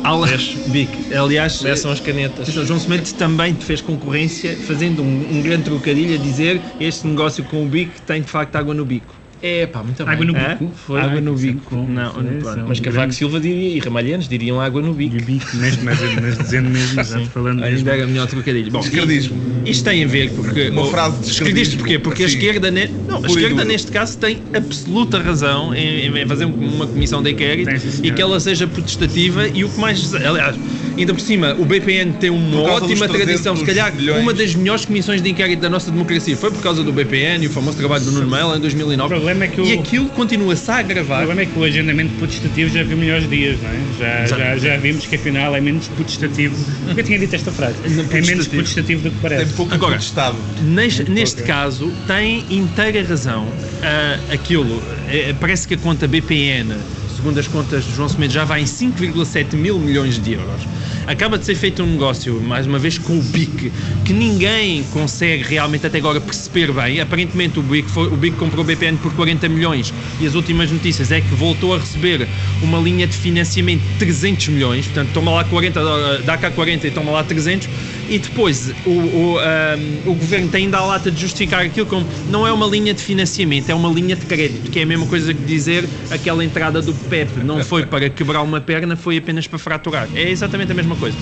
Al- 0.04 0.26
BIC. 0.68 1.14
Aliás, 1.14 1.58
Começam 1.58 1.92
as 1.92 2.00
canetas. 2.00 2.48
Então, 2.48 2.66
João 2.66 2.80
Semente 2.80 3.14
também 3.16 3.54
te 3.54 3.66
fez 3.66 3.82
concorrência, 3.82 4.56
fazendo 4.66 5.02
um, 5.04 5.38
um 5.38 5.42
grande 5.42 5.64
trocadilho 5.64 6.16
a 6.16 6.18
dizer 6.18 6.62
este 6.80 7.06
negócio 7.06 7.44
com 7.44 7.66
o 7.66 7.68
bico 7.68 8.00
tem 8.08 8.22
de 8.22 8.30
facto 8.30 8.56
água 8.56 8.74
no 8.74 8.86
bico. 8.86 9.19
É 9.42 9.66
pá, 9.68 9.82
muito 9.84 10.04
bem. 10.04 10.14
Água 10.14 10.26
no 10.26 10.36
Hã? 10.36 10.50
bico. 10.50 10.72
Foi 10.76 11.00
água 11.00 11.22
no 11.22 11.34
Isso 11.36 11.46
é 11.48 11.52
bico. 11.54 11.76
Não, 11.76 11.86
é- 12.10 12.24
não, 12.24 12.52
é 12.52 12.64
Mas 12.68 12.80
Cavaco 12.80 12.92
grande- 13.00 13.16
Silva 13.16 13.40
diria, 13.40 13.70
e 13.76 13.80
Ramalhanes 13.80 14.28
diriam 14.28 14.60
água 14.60 14.82
no 14.82 14.94
bico. 14.94 15.16
E 15.16 15.22
bico, 15.22 15.48
mas, 15.54 15.82
mas, 15.82 16.00
mas 16.22 16.38
dizendo 16.38 16.70
mesmo, 16.70 17.00
exato, 17.00 17.26
falando 17.28 17.62
mesmo. 17.62 17.78
Ainda 17.78 17.92
era 17.92 18.06
melhor 18.08 18.28
trocadilho. 18.28 18.72
Bom, 18.72 18.80
Esquerdismo. 18.80 19.38
isto 19.66 19.84
tem 19.86 20.04
a 20.04 20.08
ver 20.08 20.32
porque. 20.34 20.70
Uma 20.70 20.86
frase 20.88 21.20
de 21.22 21.32
esquerdismo, 21.32 21.78
porquê? 21.80 22.00
Porque 22.00 22.24
a 22.24 22.26
assim, 22.26 22.36
esquerda, 22.36 22.70
ne... 22.70 22.90
não, 23.08 23.24
a 23.24 23.28
esquerda 23.28 23.64
neste 23.64 23.92
caso 23.92 24.18
tem 24.18 24.40
absoluta 24.54 25.20
razão 25.22 25.74
em, 25.74 26.08
em 26.18 26.28
fazer 26.28 26.46
uma 26.46 26.86
comissão 26.88 27.24
de 27.24 27.32
inquérito 27.32 27.68
Tem, 27.70 27.80
e 28.04 28.12
que 28.12 28.22
ela 28.22 28.40
seja 28.40 28.68
protestativa 28.68 29.48
e 29.48 29.64
o 29.64 29.70
que 29.70 29.80
mais. 29.80 30.14
Aliás, 30.16 30.58
ainda 30.98 31.14
por 31.14 31.22
cima, 31.22 31.56
o 31.58 31.64
BPN 31.64 32.12
tem 32.14 32.30
uma 32.30 32.62
ótima 32.62 33.08
tradição. 33.08 33.56
Se 33.56 33.64
300 33.64 33.66
calhar, 33.66 33.96
milhões. 33.96 34.22
uma 34.22 34.34
das 34.34 34.54
melhores 34.54 34.84
comissões 34.86 35.22
de 35.22 35.30
inquérito 35.30 35.62
da 35.62 35.70
nossa 35.70 35.90
democracia 35.90 36.36
foi 36.36 36.52
por 36.52 36.62
causa 36.62 36.84
do 36.84 36.92
BPN 36.92 37.46
e 37.46 37.48
o 37.48 37.50
famoso 37.52 37.78
trabalho 37.78 38.04
do 38.04 38.12
Nuno 38.12 38.30
Melo 38.30 38.56
em 38.56 38.60
2009. 38.60 39.29
O 39.30 39.32
problema 39.32 39.46
é 39.46 39.48
que 39.56 39.62
o- 39.62 39.66
E 39.66 39.74
aquilo 39.74 40.10
continua-se 40.10 40.72
a 40.72 40.76
O 40.76 40.78
agravar. 40.80 41.18
problema 41.20 41.42
é 41.42 41.46
que 41.46 41.60
o 41.60 41.64
agendamento 41.64 42.14
protestativo 42.16 42.70
já 42.74 42.82
viu 42.84 42.98
melhores 42.98 43.30
dias, 43.30 43.60
não 43.62 43.70
é? 43.70 44.26
Já, 44.26 44.26
já, 44.26 44.58
já 44.58 44.78
vimos 44.78 45.06
que 45.06 45.16
afinal 45.16 45.56
é 45.56 45.62
menos 45.62 45.88
protestativo. 45.88 46.56
Nunca 46.88 47.04
tinha 47.04 47.20
dito 47.20 47.36
esta 47.36 47.52
frase. 47.52 47.76
É 47.86 47.88
menos 47.90 48.08
protestativo. 48.08 48.50
protestativo 48.56 49.02
do 49.04 49.12
que 49.12 49.20
Tem 49.20 49.30
parece. 49.30 49.54
pouco 49.54 49.74
Agora, 49.74 49.98
Estado. 49.98 50.38
Neste, 50.64 51.04
neste 51.12 51.44
caso, 51.44 51.94
tem 52.08 52.44
inteira 52.50 53.04
razão. 53.08 53.48
Ah, 53.84 54.20
aquilo, 54.34 54.82
eh, 55.08 55.36
parece 55.40 55.68
que 55.68 55.76
a 55.76 55.78
conta 55.78 56.08
BPN, 56.08 56.74
segundo 57.20 57.38
as 57.38 57.48
contas 57.48 57.84
de 57.84 57.94
João 57.94 58.08
Semedo, 58.08 58.32
já 58.32 58.46
vai 58.46 58.62
em 58.62 58.66
5,7 58.66 59.54
mil 59.54 59.78
milhões 59.78 60.18
de 60.18 60.34
euros. 60.34 60.62
Acaba 61.06 61.38
de 61.38 61.46
ser 61.46 61.56
feito 61.56 61.84
um 61.84 61.88
negócio, 61.88 62.40
mais 62.40 62.66
uma 62.66 62.80
vez, 62.80 62.98
com 62.98 63.20
o 63.20 63.22
BIC, 63.22 63.72
que 64.06 64.14
ninguém 64.14 64.84
consegue 64.94 65.44
realmente 65.44 65.86
até 65.86 65.98
agora 65.98 66.22
perceber 66.22 66.72
bem. 66.72 67.02
Aparentemente 67.02 67.60
o 67.60 67.62
BIC, 67.62 67.90
foi, 67.90 68.08
o 68.08 68.16
BIC 68.16 68.38
comprou 68.38 68.64
o 68.64 68.68
BPN 68.68 68.98
por 68.98 69.14
40 69.16 69.50
milhões 69.50 69.94
e 70.22 70.28
as 70.28 70.34
últimas 70.34 70.72
notícias 70.72 71.12
é 71.12 71.20
que 71.20 71.34
voltou 71.36 71.76
a 71.76 71.80
receber 71.80 72.26
uma 72.62 72.80
linha 72.80 73.06
de 73.06 73.18
financiamento 73.18 73.82
de 73.82 73.96
300 73.98 74.48
milhões, 74.50 74.86
portanto 74.86 75.10
toma 75.14 75.32
lá 75.32 75.44
40, 75.44 76.22
dá 76.24 76.38
cá 76.38 76.52
40 76.52 76.88
e 76.88 76.92
toma 76.92 77.12
lá 77.12 77.24
300 77.24 77.68
e 78.10 78.18
depois 78.18 78.74
o, 78.86 78.90
o, 78.90 79.40
ahm, 79.40 80.10
o 80.10 80.14
governo 80.16 80.48
tem 80.48 80.66
ainda 80.66 80.78
a 80.78 80.86
lata 80.86 81.12
de 81.12 81.22
justificar 81.22 81.62
aquilo 81.62 81.86
como 81.86 82.06
não 82.30 82.46
é 82.46 82.52
uma 82.52 82.66
linha 82.66 82.94
de 82.94 83.02
financiamento, 83.02 83.70
é 83.70 83.76
uma 83.76 83.90
linha 83.90 84.16
de 84.16 84.26
crédito, 84.26 84.72
que 84.72 84.80
é 84.80 84.84
a 84.84 84.86
mesma 84.86 85.06
coisa 85.06 85.34
que 85.34 85.44
dizer 85.44 85.88
aquela 86.10 86.44
entrada 86.44 86.82
do 86.82 86.94
PEP, 87.10 87.44
não 87.44 87.64
foi 87.64 87.86
para 87.86 88.10
quebrar 88.10 88.42
uma 88.42 88.62
perna, 88.62 88.96
foi 88.96 89.18
apenas 89.18 89.48
para 89.48 89.60
fraturar. 89.60 90.08
É 90.16 90.30
exatamente 90.30 90.72
a 90.72 90.76
mesma 90.76 90.96
coisa. 90.96 91.18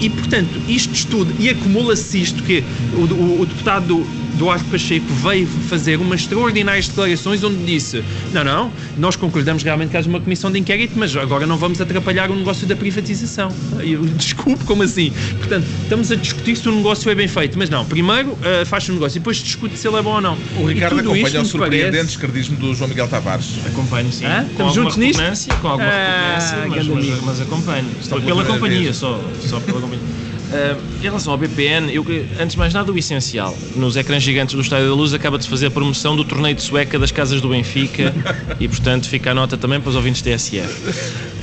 E 0.00 0.08
portanto, 0.10 0.60
isto 0.68 0.92
estudo, 0.94 1.32
e 1.38 1.48
acumula-se 1.48 2.20
isto 2.20 2.42
que 2.42 2.62
o, 2.92 3.00
o- 3.14 3.40
o 3.40 3.46
deputado 3.46 4.06
Duarte 4.36 4.64
Pacheco 4.70 5.06
veio 5.12 5.46
fazer 5.46 5.98
umas 6.00 6.20
extraordinárias 6.20 6.88
declarações 6.88 7.42
onde 7.44 7.64
disse: 7.64 8.02
Não, 8.32 8.44
não, 8.44 8.72
nós 8.96 9.16
concordamos 9.16 9.62
realmente 9.62 9.90
que 9.90 9.96
haja 9.96 10.08
uma 10.08 10.20
comissão 10.20 10.50
de 10.50 10.58
inquérito, 10.58 10.92
mas 10.96 11.14
agora 11.16 11.46
não 11.46 11.56
vamos 11.56 11.80
atrapalhar 11.80 12.30
o 12.30 12.34
negócio 12.34 12.66
da 12.66 12.76
privatização. 12.76 13.50
Eu, 13.80 14.02
desculpe, 14.16 14.64
como 14.64 14.82
assim? 14.82 15.12
Portanto, 15.38 15.66
estamos 15.82 16.10
a 16.10 16.16
discutir 16.16 16.56
se 16.56 16.68
o 16.68 16.72
negócio 16.74 17.10
é 17.10 17.14
bem 17.14 17.28
feito, 17.28 17.58
mas 17.58 17.68
não, 17.68 17.84
primeiro 17.84 18.30
uh, 18.32 18.64
faz 18.66 18.88
o 18.88 18.92
negócio 18.92 19.16
e 19.16 19.20
depois 19.20 19.36
discute 19.38 19.76
se 19.78 19.86
ele 19.88 19.96
é 19.96 20.02
bom 20.02 20.14
ou 20.14 20.20
não. 20.20 20.38
O 20.56 20.66
Ricardo 20.66 21.00
acompanha 21.00 21.26
isto 21.26 21.40
o 21.40 21.44
surpreendente 21.44 21.90
parece- 21.92 22.10
escardismo 22.10 22.56
do 22.56 22.74
João 22.74 22.88
Miguel 22.88 23.08
Tavares. 23.08 23.58
Acompanho, 23.66 24.10
sim. 24.12 24.24
Com 24.24 24.30
Estamos 24.42 24.78
alguma 24.78 24.90
juntos 24.90 24.96
nisto? 24.96 25.54
com 25.60 25.68
alguma 25.68 25.90
Ah, 25.90 26.38
repugnância, 26.38 26.96
mas, 26.96 27.06
mas, 27.10 27.20
mas 27.24 27.40
acompanho. 27.40 27.86
Só 28.00 28.20
pela, 28.20 28.44
companhia, 28.44 28.92
só, 28.94 29.22
só 29.40 29.60
pela 29.60 29.80
companhia. 29.80 30.29
Ah, 30.52 30.76
em 30.98 31.02
relação 31.02 31.32
ao 31.32 31.38
BPN, 31.38 31.92
eu, 31.92 32.04
antes 32.38 32.52
de 32.52 32.58
mais 32.58 32.74
nada, 32.74 32.92
o 32.92 32.98
essencial. 32.98 33.56
Nos 33.76 33.96
ecrãs 33.96 34.22
gigantes 34.22 34.54
do 34.54 34.60
Estádio 34.60 34.88
da 34.88 34.94
Luz 34.94 35.14
acaba 35.14 35.38
de 35.38 35.44
se 35.44 35.50
fazer 35.50 35.66
a 35.66 35.70
promoção 35.70 36.16
do 36.16 36.24
torneio 36.24 36.54
de 36.54 36.62
sueca 36.62 36.98
das 36.98 37.10
casas 37.12 37.40
do 37.40 37.48
Benfica 37.48 38.12
e, 38.58 38.68
portanto, 38.68 39.08
fica 39.08 39.30
a 39.30 39.34
nota 39.34 39.56
também 39.56 39.80
para 39.80 39.90
os 39.90 39.96
ouvintes 39.96 40.22
TSF. 40.22 40.68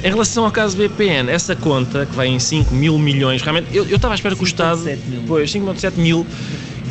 Em 0.04 0.10
relação 0.10 0.46
ao 0.46 0.52
caso 0.52 0.78
BPN, 0.78 1.32
essa 1.32 1.56
conta, 1.56 2.06
que 2.06 2.16
vai 2.16 2.28
em 2.28 2.40
5 2.40 2.74
mil 2.74 2.98
milhões, 3.00 3.42
realmente, 3.42 3.68
eu, 3.74 3.86
eu 3.88 3.96
estava 3.96 4.14
à 4.14 4.16
espera 4.16 4.36
que 4.36 4.44
o 4.44 4.46
Estado. 4.46 4.82
Pois, 5.26 5.52
5,7 5.52 5.94
mil. 5.98 6.26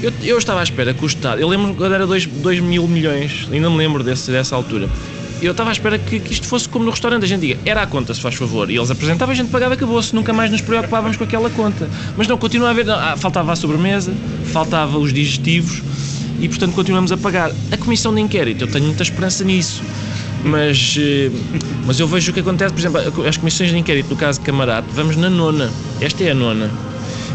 Eu, 0.02 0.12
eu 0.22 0.38
estava 0.38 0.61
à 0.61 0.62
espera 0.62 0.92
que 0.92 1.02
o 1.05 1.07
Estado. 1.07 1.40
Eu 1.40 1.48
lembro 1.48 1.74
quando 1.74 1.94
era 1.94 2.07
2 2.07 2.26
mil 2.61 2.87
milhões, 2.88 3.48
ainda 3.50 3.70
me 3.70 3.76
lembro 3.76 4.02
desse, 4.02 4.31
dessa 4.31 4.55
altura. 4.57 4.88
Eu 5.42 5.53
estava 5.53 5.70
à 5.70 5.72
espera 5.72 5.99
que, 5.99 6.18
que 6.18 6.33
isto 6.33 6.46
fosse 6.46 6.68
como 6.68 6.85
no 6.85 6.90
restaurante, 6.90 7.25
a 7.25 7.27
gente 7.27 7.40
diga, 7.40 7.61
era 7.64 7.83
a 7.83 7.87
conta, 7.87 8.14
se 8.14 8.20
faz 8.20 8.35
favor. 8.35 8.70
E 8.70 8.77
eles 8.77 8.90
apresentavam, 8.90 9.33
a 9.33 9.37
gente 9.37 9.51
pagava, 9.51 9.75
acabou-se, 9.75 10.14
nunca 10.14 10.33
mais 10.33 10.51
nos 10.51 10.62
preocupávamos 10.62 11.16
com 11.16 11.25
aquela 11.25 11.51
conta. 11.51 11.88
Mas 12.16 12.27
não, 12.27 12.38
continua 12.38 12.68
a 12.68 12.70
haver, 12.70 12.88
ah, 12.90 13.16
faltava 13.18 13.53
a 13.53 13.57
sobremesa, 13.57 14.12
faltava 14.53 14.99
os 14.99 15.12
digestivos 15.12 15.83
e, 16.40 16.49
portanto, 16.49 16.75
continuamos 16.75 17.12
a 17.12 17.16
pagar. 17.16 17.51
A 17.70 17.77
comissão 17.77 18.14
de 18.14 18.20
inquérito, 18.20 18.64
eu 18.64 18.68
tenho 18.68 18.87
muita 18.87 19.03
esperança 19.03 19.44
nisso. 19.44 19.83
Mas, 20.44 20.96
eh, 20.99 21.31
mas 21.85 21.99
eu 21.99 22.07
vejo 22.07 22.31
o 22.31 22.35
que 22.35 22.40
acontece, 22.40 22.72
por 22.72 22.81
exemplo, 22.81 23.27
as 23.27 23.37
comissões 23.37 23.70
de 23.70 23.79
inquérito 23.79 24.11
no 24.11 24.16
caso 24.16 24.38
de 24.38 24.46
Camarate, 24.46 24.87
vamos 24.92 25.16
na 25.16 25.29
nona. 25.29 25.70
Esta 26.01 26.25
é 26.25 26.31
a 26.31 26.35
nona. 26.35 26.70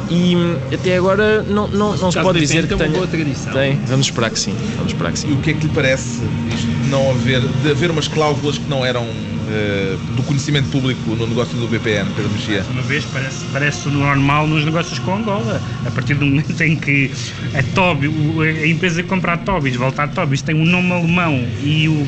E 0.09 0.35
hum, 0.35 0.57
até 0.73 0.97
agora 0.97 1.43
não, 1.43 1.67
não, 1.67 1.95
não 1.95 2.11
se 2.11 2.19
pode 2.19 2.39
dizer 2.39 2.67
que 2.67 2.69
tem 2.69 2.77
uma 2.77 2.85
tenha. 2.85 2.97
boa 2.97 3.07
tradição. 3.07 3.53
Tem, 3.53 3.79
vamos 3.87 4.07
esperar 4.07 4.29
que 4.29 4.39
sim. 4.39 4.53
Vamos 4.75 4.91
esperar 4.91 5.11
que 5.13 5.19
E 5.19 5.21
sim. 5.21 5.33
o 5.33 5.37
que 5.37 5.49
é 5.51 5.53
que 5.53 5.67
lhe 5.67 5.73
parece 5.73 6.21
isto 6.53 6.70
não 6.91 7.09
haver, 7.09 7.41
de 7.41 7.71
haver 7.71 7.89
umas 7.89 8.07
cláusulas 8.07 8.57
que 8.57 8.69
não 8.69 8.85
eram 8.85 9.07
eh, 9.49 9.97
do 10.15 10.23
conhecimento 10.23 10.69
público 10.69 11.15
no 11.15 11.25
negócio 11.25 11.57
do 11.57 11.67
BPN, 11.67 12.09
Pedro 12.15 12.29
Mexia? 12.31 12.65
Uma 12.69 12.81
vez 12.81 13.05
parece, 13.05 13.45
parece 13.51 13.89
normal 13.89 14.45
nos 14.45 14.65
negócios 14.65 14.99
com 14.99 15.15
Angola. 15.15 15.61
A 15.85 15.91
partir 15.91 16.15
do 16.15 16.25
momento 16.25 16.61
em 16.61 16.75
que 16.75 17.09
a 17.53 17.63
Tobi, 17.73 18.07
a 18.39 18.67
empresa 18.67 19.01
que 19.01 19.09
compra 19.09 19.33
a 19.33 19.37
Tobis, 19.37 19.75
volta 19.75 20.03
a 20.03 20.07
Tobis, 20.07 20.41
tem 20.41 20.53
um 20.53 20.65
nome 20.65 20.91
alemão 20.91 21.47
e 21.63 21.87
o, 21.87 22.05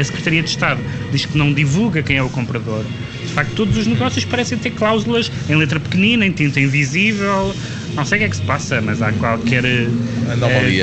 a 0.00 0.04
Secretaria 0.04 0.42
de 0.42 0.50
Estado 0.50 0.80
diz 1.10 1.26
que 1.26 1.36
não 1.36 1.52
divulga 1.52 2.02
quem 2.02 2.16
é 2.16 2.22
o 2.22 2.30
comprador. 2.30 2.84
De 3.20 3.32
facto, 3.32 3.54
todos 3.54 3.76
os 3.76 3.86
negócios 3.86 4.24
parecem 4.24 4.56
ter 4.58 4.70
cláusulas 4.70 5.30
em 5.48 5.56
letra 5.56 5.80
pequenina, 5.80 6.24
em 6.24 6.32
tinta 6.32 6.60
invisível. 6.60 7.54
Não 7.94 8.04
sei 8.04 8.16
o 8.16 8.20
que 8.20 8.24
é 8.26 8.28
que 8.30 8.36
se 8.36 8.42
passa, 8.42 8.80
mas 8.80 9.02
há 9.02 9.12
qualquer 9.12 9.64
eh, 9.64 9.88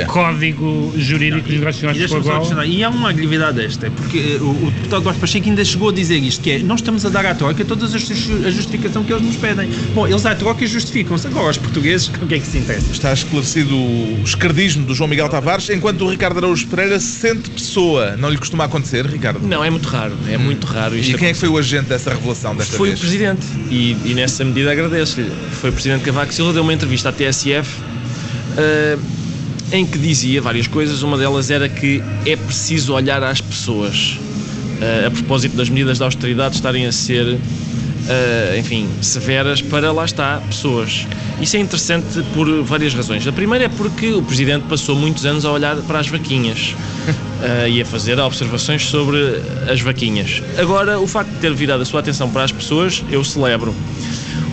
código 0.06 0.92
jurídico 0.96 1.48
dos 1.48 1.58
negócios 1.58 1.82
E, 1.82 1.86
com 1.86 1.92
deixa-me 1.98 2.08
só 2.08 2.16
Angola. 2.18 2.36
acrescentar, 2.36 2.66
e 2.68 2.84
há 2.84 2.88
uma 2.90 3.12
gravidade 3.12 3.56
desta, 3.56 3.86
é 3.86 3.90
porque 3.90 4.18
eh, 4.18 4.42
o, 4.42 4.66
o 4.66 4.70
deputado 4.70 5.02
Duarte 5.02 5.20
Pacheco 5.20 5.48
ainda 5.48 5.64
chegou 5.64 5.88
a 5.88 5.92
dizer 5.92 6.18
isto, 6.18 6.42
que 6.42 6.52
é, 6.52 6.58
nós 6.60 6.80
estamos 6.80 7.04
a 7.04 7.08
dar 7.08 7.26
à 7.26 7.34
troca 7.34 7.64
todas 7.64 7.94
as 7.94 8.02
a 8.10 8.50
justificação 8.50 9.04
que 9.04 9.12
eles 9.12 9.24
nos 9.24 9.36
pedem. 9.36 9.68
Bom, 9.94 10.06
eles 10.06 10.24
à 10.26 10.34
troca 10.34 10.66
justificam-se, 10.66 11.26
agora 11.26 11.50
os 11.50 11.58
portugueses, 11.58 12.08
o 12.22 12.26
que 12.26 12.34
é 12.34 12.38
que 12.38 12.46
se 12.46 12.58
interessa? 12.58 12.90
Está 12.92 13.12
esclarecido 13.12 13.74
o 13.76 14.22
escardismo 14.24 14.84
do 14.84 14.94
João 14.94 15.08
Miguel 15.08 15.28
Tavares, 15.28 15.68
enquanto 15.70 16.04
o 16.04 16.10
Ricardo 16.10 16.38
Araújo 16.38 16.66
Pereira 16.68 16.98
se 17.00 17.06
sente 17.20 17.50
pessoa. 17.50 18.16
Não 18.16 18.30
lhe 18.30 18.36
costuma 18.38 18.64
acontecer, 18.64 19.06
Ricardo? 19.06 19.46
Não, 19.46 19.64
é 19.64 19.70
muito 19.70 19.88
raro. 19.88 20.14
É 20.28 20.38
muito 20.38 20.66
raro 20.66 20.96
isto 20.96 21.12
E 21.12 21.18
quem 21.18 21.28
é 21.28 21.32
que 21.32 21.38
foi 21.38 21.48
o 21.48 21.56
agente 21.58 21.88
dessa 21.88 22.10
revelação 22.10 22.54
desta 22.54 22.76
Foi 22.76 22.88
vez? 22.88 22.98
o 22.98 23.02
Presidente 23.02 23.46
e, 23.70 23.96
e 24.04 24.14
nessa 24.14 24.44
medida 24.44 24.70
agradeço-lhe. 24.72 25.30
Foi 25.60 25.70
o 25.70 25.72
Presidente 25.72 26.04
Cavaco 26.04 26.32
Silva, 26.32 26.52
deu 26.52 26.62
uma 26.62 26.72
entrevista 26.72 26.99
à 27.08 27.12
TSF 27.12 27.68
eh, 28.56 28.98
em 29.72 29.86
que 29.86 29.98
dizia 29.98 30.40
várias 30.40 30.66
coisas. 30.66 31.02
Uma 31.02 31.16
delas 31.16 31.50
era 31.50 31.68
que 31.68 32.02
é 32.26 32.36
preciso 32.36 32.94
olhar 32.94 33.22
às 33.22 33.40
pessoas 33.40 34.18
eh, 34.80 35.04
a 35.06 35.10
propósito 35.10 35.56
das 35.56 35.68
medidas 35.68 35.98
de 35.98 36.04
austeridade 36.04 36.54
estarem 36.54 36.86
a 36.86 36.92
ser, 36.92 37.38
eh, 38.08 38.56
enfim, 38.58 38.88
severas 39.02 39.60
para 39.60 39.92
lá 39.92 40.04
está, 40.04 40.40
pessoas. 40.48 41.06
Isso 41.40 41.56
é 41.56 41.60
interessante 41.60 42.22
por 42.34 42.62
várias 42.62 42.94
razões. 42.94 43.26
A 43.26 43.32
primeira 43.32 43.66
é 43.66 43.68
porque 43.68 44.12
o 44.12 44.22
Presidente 44.22 44.64
passou 44.68 44.96
muitos 44.96 45.26
anos 45.26 45.44
a 45.44 45.52
olhar 45.52 45.76
para 45.82 45.98
as 45.98 46.08
vaquinhas 46.08 46.74
eh, 47.42 47.70
e 47.70 47.82
a 47.82 47.84
fazer 47.84 48.18
observações 48.18 48.86
sobre 48.86 49.18
as 49.70 49.80
vaquinhas. 49.82 50.42
Agora, 50.58 50.98
o 50.98 51.06
facto 51.06 51.30
de 51.30 51.38
ter 51.40 51.52
virado 51.52 51.82
a 51.82 51.84
sua 51.84 52.00
atenção 52.00 52.30
para 52.30 52.44
as 52.44 52.52
pessoas, 52.52 53.04
eu 53.10 53.22
celebro. 53.22 53.74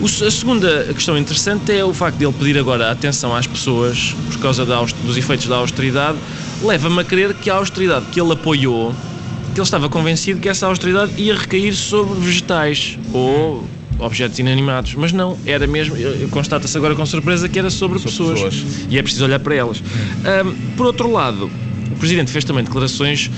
A 0.00 0.30
segunda 0.30 0.84
questão 0.94 1.18
interessante 1.18 1.72
é 1.72 1.84
o 1.84 1.92
facto 1.92 2.18
de 2.18 2.24
ele 2.24 2.32
pedir 2.32 2.56
agora 2.56 2.90
atenção 2.90 3.34
às 3.34 3.46
pessoas 3.48 4.14
por 4.32 4.38
causa 4.38 4.64
da 4.64 4.80
dos 5.04 5.16
efeitos 5.16 5.46
da 5.48 5.56
austeridade, 5.56 6.16
leva-me 6.62 7.00
a 7.00 7.04
crer 7.04 7.34
que 7.34 7.50
a 7.50 7.54
austeridade 7.56 8.06
que 8.12 8.20
ele 8.20 8.32
apoiou, 8.32 8.94
que 9.54 9.58
ele 9.60 9.64
estava 9.64 9.88
convencido 9.88 10.38
que 10.40 10.48
essa 10.48 10.66
austeridade 10.68 11.12
ia 11.20 11.34
recair 11.34 11.74
sobre 11.74 12.14
vegetais 12.20 12.96
ou 13.12 13.68
objetos 13.98 14.38
inanimados, 14.38 14.94
mas 14.94 15.12
não, 15.12 15.36
era 15.44 15.66
mesmo, 15.66 15.96
constata-se 16.30 16.76
agora 16.78 16.94
com 16.94 17.04
surpresa 17.04 17.48
que 17.48 17.58
era 17.58 17.68
sobre, 17.68 17.98
Sobre 17.98 18.34
pessoas. 18.34 18.54
pessoas. 18.54 18.86
e 18.88 18.96
é 18.98 19.02
preciso 19.02 19.24
olhar 19.24 19.40
para 19.40 19.56
elas. 19.56 19.82
Ahm, 20.24 20.54
por 20.76 20.86
outro 20.86 21.10
lado, 21.10 21.50
o 21.90 21.96
Presidente 21.98 22.30
fez 22.30 22.44
também 22.44 22.62
declarações 22.62 23.28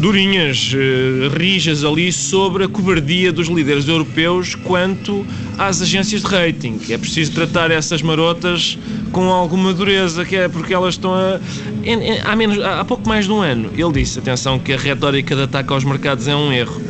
durinhas, 0.00 0.72
eh, 0.74 1.28
rijas 1.38 1.84
ali 1.84 2.10
sobre 2.12 2.64
a 2.64 2.68
cobardia 2.68 3.30
dos 3.32 3.48
líderes 3.48 3.86
europeus 3.86 4.54
quanto 4.54 5.26
às 5.58 5.82
agências 5.82 6.22
de 6.22 6.26
rating. 6.26 6.80
É 6.88 6.96
preciso 6.96 7.32
tratar 7.32 7.70
essas 7.70 8.00
marotas 8.02 8.78
com 9.12 9.24
alguma 9.30 9.72
dureza, 9.74 10.24
que 10.24 10.36
é 10.36 10.48
porque 10.48 10.72
elas 10.72 10.94
estão 10.94 11.12
a. 11.14 11.38
em- 11.84 12.12
em- 12.14 12.20
há, 12.24 12.34
menos, 12.34 12.58
há 12.64 12.84
pouco 12.84 13.08
mais 13.08 13.26
de 13.26 13.32
um 13.32 13.40
ano, 13.40 13.70
ele 13.76 13.92
disse, 13.92 14.18
atenção, 14.18 14.58
que 14.58 14.72
a 14.72 14.76
retórica 14.78 15.36
de 15.36 15.42
ataque 15.42 15.72
aos 15.72 15.84
mercados 15.84 16.26
é 16.26 16.34
um 16.34 16.52
erro. 16.52 16.80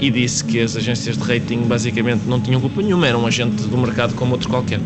E 0.00 0.10
disse 0.10 0.42
que 0.42 0.58
as 0.58 0.76
agências 0.76 1.18
de 1.18 1.22
rating 1.22 1.58
basicamente 1.64 2.22
não 2.26 2.40
tinham 2.40 2.58
culpa 2.58 2.80
nenhuma, 2.80 3.06
eram 3.06 3.22
um 3.22 3.26
agente 3.26 3.62
do 3.64 3.76
mercado 3.76 4.14
como 4.14 4.32
outro 4.32 4.48
qualquer. 4.48 4.80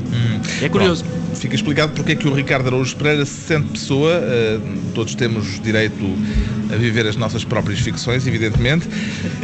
É 0.60 0.68
curioso. 0.68 1.04
Pronto, 1.04 1.23
Fica 1.34 1.54
explicado 1.54 1.92
porque 1.92 2.12
é 2.12 2.14
que 2.14 2.26
o 2.28 2.34
Ricardo 2.34 2.68
Araújo 2.68 2.96
Pereira 2.96 3.24
se 3.24 3.40
sente 3.40 3.68
pessoa. 3.68 4.12
eh, 4.22 4.58
todos 4.94 5.14
temos 5.14 5.60
direito 5.60 6.04
a 6.72 6.76
viver 6.76 7.06
as 7.06 7.16
nossas 7.16 7.44
próprias 7.44 7.80
ficções, 7.80 8.26
evidentemente. 8.26 8.88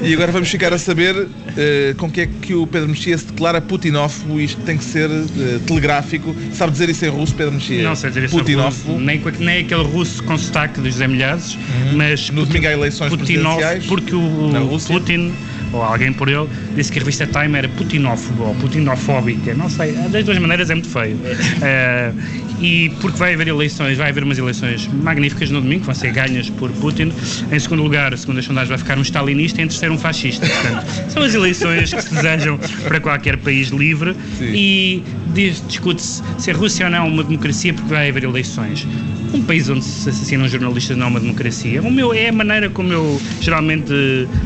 E 0.03 0.13
agora 0.15 0.33
vamos 0.33 0.49
ficar 0.49 0.73
a 0.73 0.79
saber 0.79 1.29
eh, 1.57 1.95
com 1.97 2.11
que 2.11 2.23
é 2.23 2.27
que 2.27 2.55
o 2.55 2.67
Pedro 2.67 2.89
Mexia 2.89 3.17
se 3.19 3.27
declara 3.27 3.61
putinófobo. 3.61 4.41
Isto 4.41 4.61
tem 4.63 4.77
que 4.79 4.85
ser 4.85 5.11
eh, 5.11 5.59
telegráfico. 5.67 6.35
Sabe 6.53 6.73
dizer 6.73 6.89
isso 6.89 7.05
em 7.05 7.09
russo, 7.09 7.35
Pedro 7.35 7.53
Mexia? 7.55 7.83
Não 7.83 7.95
sei 7.95 8.11
dizer 8.11 8.25
isso 8.25 8.37
Putinófobo. 8.39 8.99
nem, 8.99 9.21
nem 9.39 9.65
aquele 9.65 9.83
russo 9.85 10.23
com 10.25 10.37
sotaque 10.39 10.81
do 10.81 10.91
José 10.91 11.07
Milhazes, 11.07 11.59
mas 11.95 12.29
Uhum. 12.31 12.37
No 12.37 12.47
domingo 12.47 12.67
há 12.67 12.73
eleições 12.73 13.11
Putinov, 13.11 13.57
presidenciais 13.57 13.87
porque 13.87 14.15
o. 14.15 14.79
Putin, 14.87 15.33
ou 15.73 15.83
alguém 15.83 16.13
por 16.13 16.29
ele, 16.29 16.49
disse 16.75 16.91
que 16.91 16.99
a 16.99 17.03
revista 17.03 17.27
Time 17.27 17.57
era 17.57 17.69
putinófobo 17.69 18.45
ou 18.45 18.55
putinofóbica, 18.57 19.55
não 19.55 19.69
sei, 19.69 19.93
das 19.93 20.25
duas 20.25 20.39
maneiras 20.39 20.71
é 20.71 20.75
muito 20.75 20.89
feio. 20.89 21.19
Eh, 21.63 22.13
e 22.61 22.91
porque 23.01 23.19
vai 23.19 23.35
haver 23.35 23.49
eleições, 23.49 23.97
vai 23.97 24.11
haver 24.11 24.23
umas 24.23 24.39
eleições 24.39 24.87
magníficas 24.87 25.51
no 25.51 25.61
domingo, 25.61 25.81
que 25.81 25.87
vão 25.87 25.95
ser 25.95 26.13
ganhas 26.13 26.49
por 26.51 26.71
Putin. 26.73 27.13
Em 27.51 27.59
segundo 27.59 27.83
lugar, 27.83 28.17
segundo 28.17 28.39
as 28.39 28.45
sondagens, 28.45 28.69
vai 28.69 28.79
ficar 28.79 28.99
um 28.99 29.03
stalinista 29.03 29.61
e 29.61 29.65
em 29.65 29.69
terceiro 29.69 29.95
um 29.95 29.99
fascista. 29.99 30.47
Portanto, 30.47 31.11
são 31.11 31.23
as 31.23 31.35
eleições 31.35 31.93
que 31.93 32.03
se 32.03 32.15
desejam 32.15 32.59
para 32.85 33.01
qualquer 33.01 33.37
país 33.39 33.69
livre 33.69 34.15
Sim. 34.39 34.53
e 34.55 35.03
discute-se 35.33 36.23
se 36.39 36.51
a 36.51 36.55
Rússia 36.55 36.87
ou 36.87 36.93
não 36.93 36.99
é 36.99 37.01
uma 37.03 37.25
democracia 37.25 37.73
porque 37.73 37.89
vai 37.89 38.09
haver 38.11 38.25
eleições. 38.25 38.87
Um 39.33 39.43
país 39.43 39.69
onde 39.69 39.85
se 39.85 40.09
assassinam 40.09 40.49
jornalistas 40.49 40.97
não 40.97 41.07
é 41.07 41.09
uma 41.11 41.21
democracia. 41.21 41.81
O 41.83 41.91
meu 41.91 42.13
é 42.13 42.29
a 42.29 42.33
maneira 42.33 42.69
como 42.69 42.93
eu 42.93 43.21
geralmente 43.41 43.93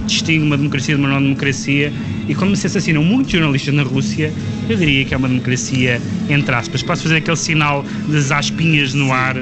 distingo 0.06 0.44
uma 0.44 0.56
democracia 0.56 0.94
de 0.94 1.00
uma 1.00 1.08
não 1.08 1.22
democracia. 1.22 1.92
E 2.28 2.34
como 2.34 2.54
se 2.54 2.66
assassinam 2.66 3.02
muitos 3.02 3.32
jornalistas 3.32 3.74
na 3.74 3.82
Rússia, 3.82 4.32
eu 4.68 4.76
diria 4.76 5.04
que 5.04 5.14
é 5.14 5.16
uma 5.16 5.28
democracia 5.28 6.00
entre 6.28 6.54
aspas. 6.54 6.82
Posso 6.82 7.02
fazer 7.04 7.16
aquele 7.16 7.36
sinal 7.36 7.84
das 8.08 8.30
aspinhas 8.30 8.92
no 8.92 9.12
ar. 9.12 9.36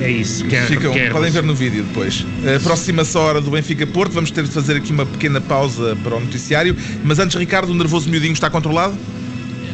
É 0.00 0.10
isso 0.10 0.44
que 0.44 0.56
é, 0.56 0.62
Ficam, 0.66 0.92
que 0.92 0.98
é 0.98 1.10
podem 1.10 1.30
ver 1.30 1.44
no 1.44 1.54
vídeo 1.54 1.84
depois. 1.84 2.26
Aproxima-se 2.56 3.16
a 3.16 3.20
hora 3.20 3.40
do 3.40 3.50
Benfica 3.50 3.86
Porto. 3.86 4.12
Vamos 4.12 4.30
ter 4.30 4.44
de 4.44 4.50
fazer 4.50 4.76
aqui 4.76 4.92
uma 4.92 5.06
pequena 5.06 5.40
pausa 5.40 5.96
para 6.02 6.16
o 6.16 6.20
noticiário. 6.20 6.76
Mas 7.04 7.18
antes, 7.18 7.36
Ricardo, 7.36 7.70
o 7.70 7.74
nervoso 7.74 8.10
miudinho 8.10 8.32
está 8.32 8.50
controlado? 8.50 8.98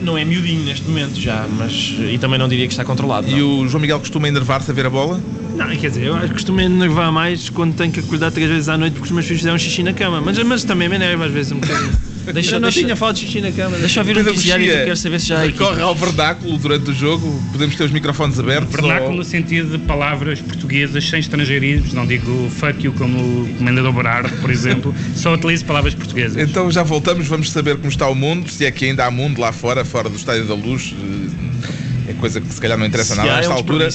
Não 0.03 0.17
é 0.17 0.25
miudinho 0.25 0.65
neste 0.65 0.87
momento 0.87 1.19
já, 1.21 1.47
mas. 1.59 1.95
E 1.99 2.19
também 2.19 2.39
não 2.39 2.49
diria 2.49 2.67
que 2.67 2.73
está 2.73 2.85
controlado. 2.85 3.29
E 3.29 3.39
não. 3.39 3.61
o 3.61 3.69
João 3.69 3.81
Miguel 3.81 4.01
costuma 4.01 4.29
enervar-se 4.29 4.71
a 4.71 4.75
ver 4.75 4.87
a 4.87 4.91
bola? 4.91 5.21
Não, 5.57 5.69
quer 5.77 5.91
dizer, 5.91 6.05
eu 6.05 6.17
acho 6.17 6.29
que 6.29 6.35
costumo 6.35 6.61
enervar 6.61 7.13
mais 7.13 7.51
quando 7.51 7.75
tenho 7.75 7.93
que 7.93 8.01
acordar 8.01 8.31
três 8.31 8.49
vezes 8.49 8.69
à 8.69 8.79
noite 8.79 8.95
porque 8.95 9.07
os 9.07 9.13
meus 9.13 9.27
filhos 9.27 9.41
fizeram 9.41 9.59
xixi 9.59 9.83
na 9.83 9.93
cama, 9.93 10.21
mas, 10.21 10.39
mas 10.43 10.65
também 10.65 10.89
me 10.89 10.97
enerva 10.97 11.27
às 11.27 11.33
vezes 11.33 11.53
um 11.53 11.59
bocadinho. 11.61 11.93
Deixa, 12.33 12.57
Eu 12.57 12.61
não 12.61 12.69
deixa, 12.69 12.81
tinha 12.81 12.95
falado 12.97 13.15
de 13.17 13.23
xixi 13.23 13.41
na 13.41 13.51
cama. 13.53 13.77
deixa 13.79 14.01
eu 14.01 14.03
ouvir 14.03 14.17
o 14.21 14.23
noticiário 14.25 14.65
que 14.65 14.71
eu 14.71 14.85
quero 14.85 14.97
saber 14.97 15.21
se 15.21 15.27
já 15.27 15.53
corre 15.53 15.83
ao 15.83 15.95
vernáculo 15.95 16.59
durante 16.59 16.91
o 16.91 16.95
jogo. 16.95 17.43
Podemos 17.53 17.75
ter 17.77 17.85
os 17.85 17.91
microfones 17.91 18.39
abertos. 18.39 18.71
Vernáculo 18.73 19.11
ou- 19.11 19.17
no 19.17 19.25
sentido 19.25 19.77
de 19.77 19.85
palavras 19.85 20.41
portuguesas 20.41 21.09
sem 21.09 21.21
estrangeirismos, 21.21 21.93
não 21.93 22.07
digo 22.07 22.51
fuck 22.59 22.83
you 22.85 22.93
como 22.93 23.19
o 23.45 23.55
Comendador 23.59 23.93
Berardo, 23.93 24.31
por 24.41 24.51
exemplo, 24.51 24.95
só 25.17 25.35
utilizo 25.35 25.65
palavras 25.65 25.95
portuguesas. 25.95 26.37
Então 26.49 26.71
já 26.71 26.83
voltamos, 26.83 27.27
vamos 27.27 27.51
saber 27.51 27.77
como 27.77 27.89
está 27.89 28.09
o 28.09 28.15
mundo, 28.15 28.51
se 28.51 28.65
é 28.65 28.71
que 28.71 28.85
ainda 28.85 29.07
há 29.07 29.11
mundo 29.11 29.41
lá 29.41 29.53
fora, 29.53 29.85
fora 29.85 30.09
do 30.09 30.17
Estádio 30.17 30.45
da 30.47 30.55
Luz. 30.55 30.95
Eh, 30.97 31.51
É 32.09 32.13
coisa 32.15 32.41
que 32.41 32.53
se 32.53 32.61
calhar 32.61 32.77
não 32.77 32.85
interessa 32.87 33.13
Se 33.15 33.17
nada 33.21 33.31
há, 33.33 33.37
nesta 33.37 33.53
é 33.53 33.55
um 33.55 33.59
altura. 33.59 33.89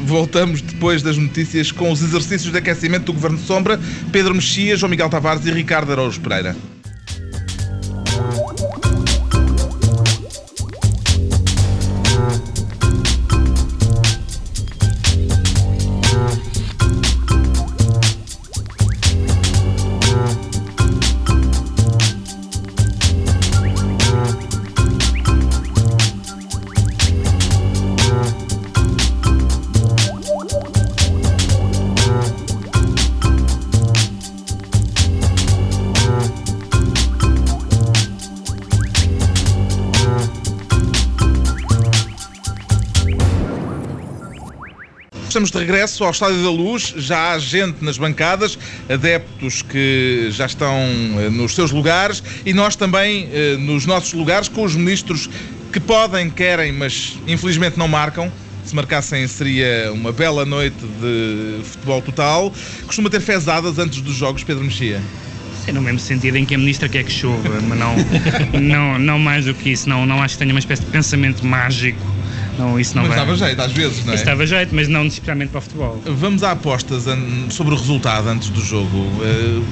Voltamos 0.00 0.62
depois 0.62 1.02
das 1.02 1.18
notícias 1.18 1.70
com 1.70 1.92
os 1.92 2.02
exercícios 2.02 2.50
de 2.50 2.56
aquecimento 2.58 3.04
do 3.04 3.12
Governo 3.12 3.36
de 3.36 3.44
Sombra, 3.44 3.78
Pedro 4.10 4.34
Mexia, 4.34 4.74
João 4.74 4.88
Miguel 4.88 5.10
Tavares 5.10 5.44
e 5.44 5.50
Ricardo 5.50 5.92
Araújo 5.92 6.18
Pereira. 6.20 6.56
Estamos 45.28 45.50
de 45.50 45.58
regresso 45.58 46.04
ao 46.04 46.10
Estádio 46.10 46.42
da 46.42 46.50
Luz. 46.50 46.94
Já 46.96 47.32
há 47.32 47.38
gente 47.38 47.84
nas 47.84 47.98
bancadas, 47.98 48.58
adeptos 48.88 49.60
que 49.60 50.28
já 50.30 50.46
estão 50.46 50.72
eh, 50.72 51.28
nos 51.28 51.54
seus 51.54 51.70
lugares 51.70 52.22
e 52.46 52.54
nós 52.54 52.74
também 52.74 53.28
eh, 53.30 53.56
nos 53.58 53.84
nossos 53.84 54.14
lugares 54.14 54.48
com 54.48 54.64
os 54.64 54.74
ministros 54.74 55.28
que 55.70 55.78
podem, 55.78 56.30
querem, 56.30 56.72
mas 56.72 57.18
infelizmente 57.26 57.78
não 57.78 57.86
marcam. 57.86 58.32
Se 58.64 58.74
marcassem 58.74 59.28
seria 59.28 59.92
uma 59.92 60.12
bela 60.12 60.46
noite 60.46 60.78
de 60.98 61.62
futebol 61.62 62.00
total. 62.00 62.50
Costuma 62.86 63.10
ter 63.10 63.20
fezadas 63.20 63.78
antes 63.78 64.00
dos 64.00 64.14
jogos, 64.14 64.42
Pedro 64.42 64.64
Mexia. 64.64 65.02
É 65.66 65.72
no 65.72 65.82
mesmo 65.82 65.98
sentido 65.98 66.38
em 66.38 66.46
que 66.46 66.54
a 66.54 66.58
ministra 66.58 66.88
quer 66.88 67.04
que 67.04 67.12
chova, 67.12 67.60
mas 67.68 67.78
não, 67.78 67.94
não, 68.58 68.98
não 68.98 69.18
mais 69.18 69.44
do 69.44 69.52
que 69.52 69.68
isso. 69.68 69.90
Não, 69.90 70.06
não 70.06 70.22
acho 70.22 70.36
que 70.36 70.38
tenha 70.38 70.54
uma 70.54 70.58
espécie 70.58 70.82
de 70.82 70.90
pensamento 70.90 71.44
mágico. 71.44 72.17
Não, 72.58 72.78
isso 72.80 72.94
não 72.96 73.02
mas 73.02 73.10
vai. 73.14 73.18
dava 73.24 73.36
jeito, 73.36 73.60
às 73.62 73.72
vezes, 73.72 74.04
não 74.04 74.12
é? 74.12 74.16
Isso 74.16 74.24
dava 74.24 74.46
jeito, 74.46 74.74
mas 74.74 74.88
não 74.88 75.04
necessariamente 75.04 75.50
para 75.50 75.58
o 75.58 75.62
futebol. 75.62 76.02
Vamos 76.06 76.42
a 76.42 76.52
apostas 76.52 77.04
sobre 77.50 77.72
o 77.74 77.76
resultado 77.76 78.28
antes 78.28 78.50
do 78.50 78.60
jogo. 78.60 79.06
Eh, 79.22 79.62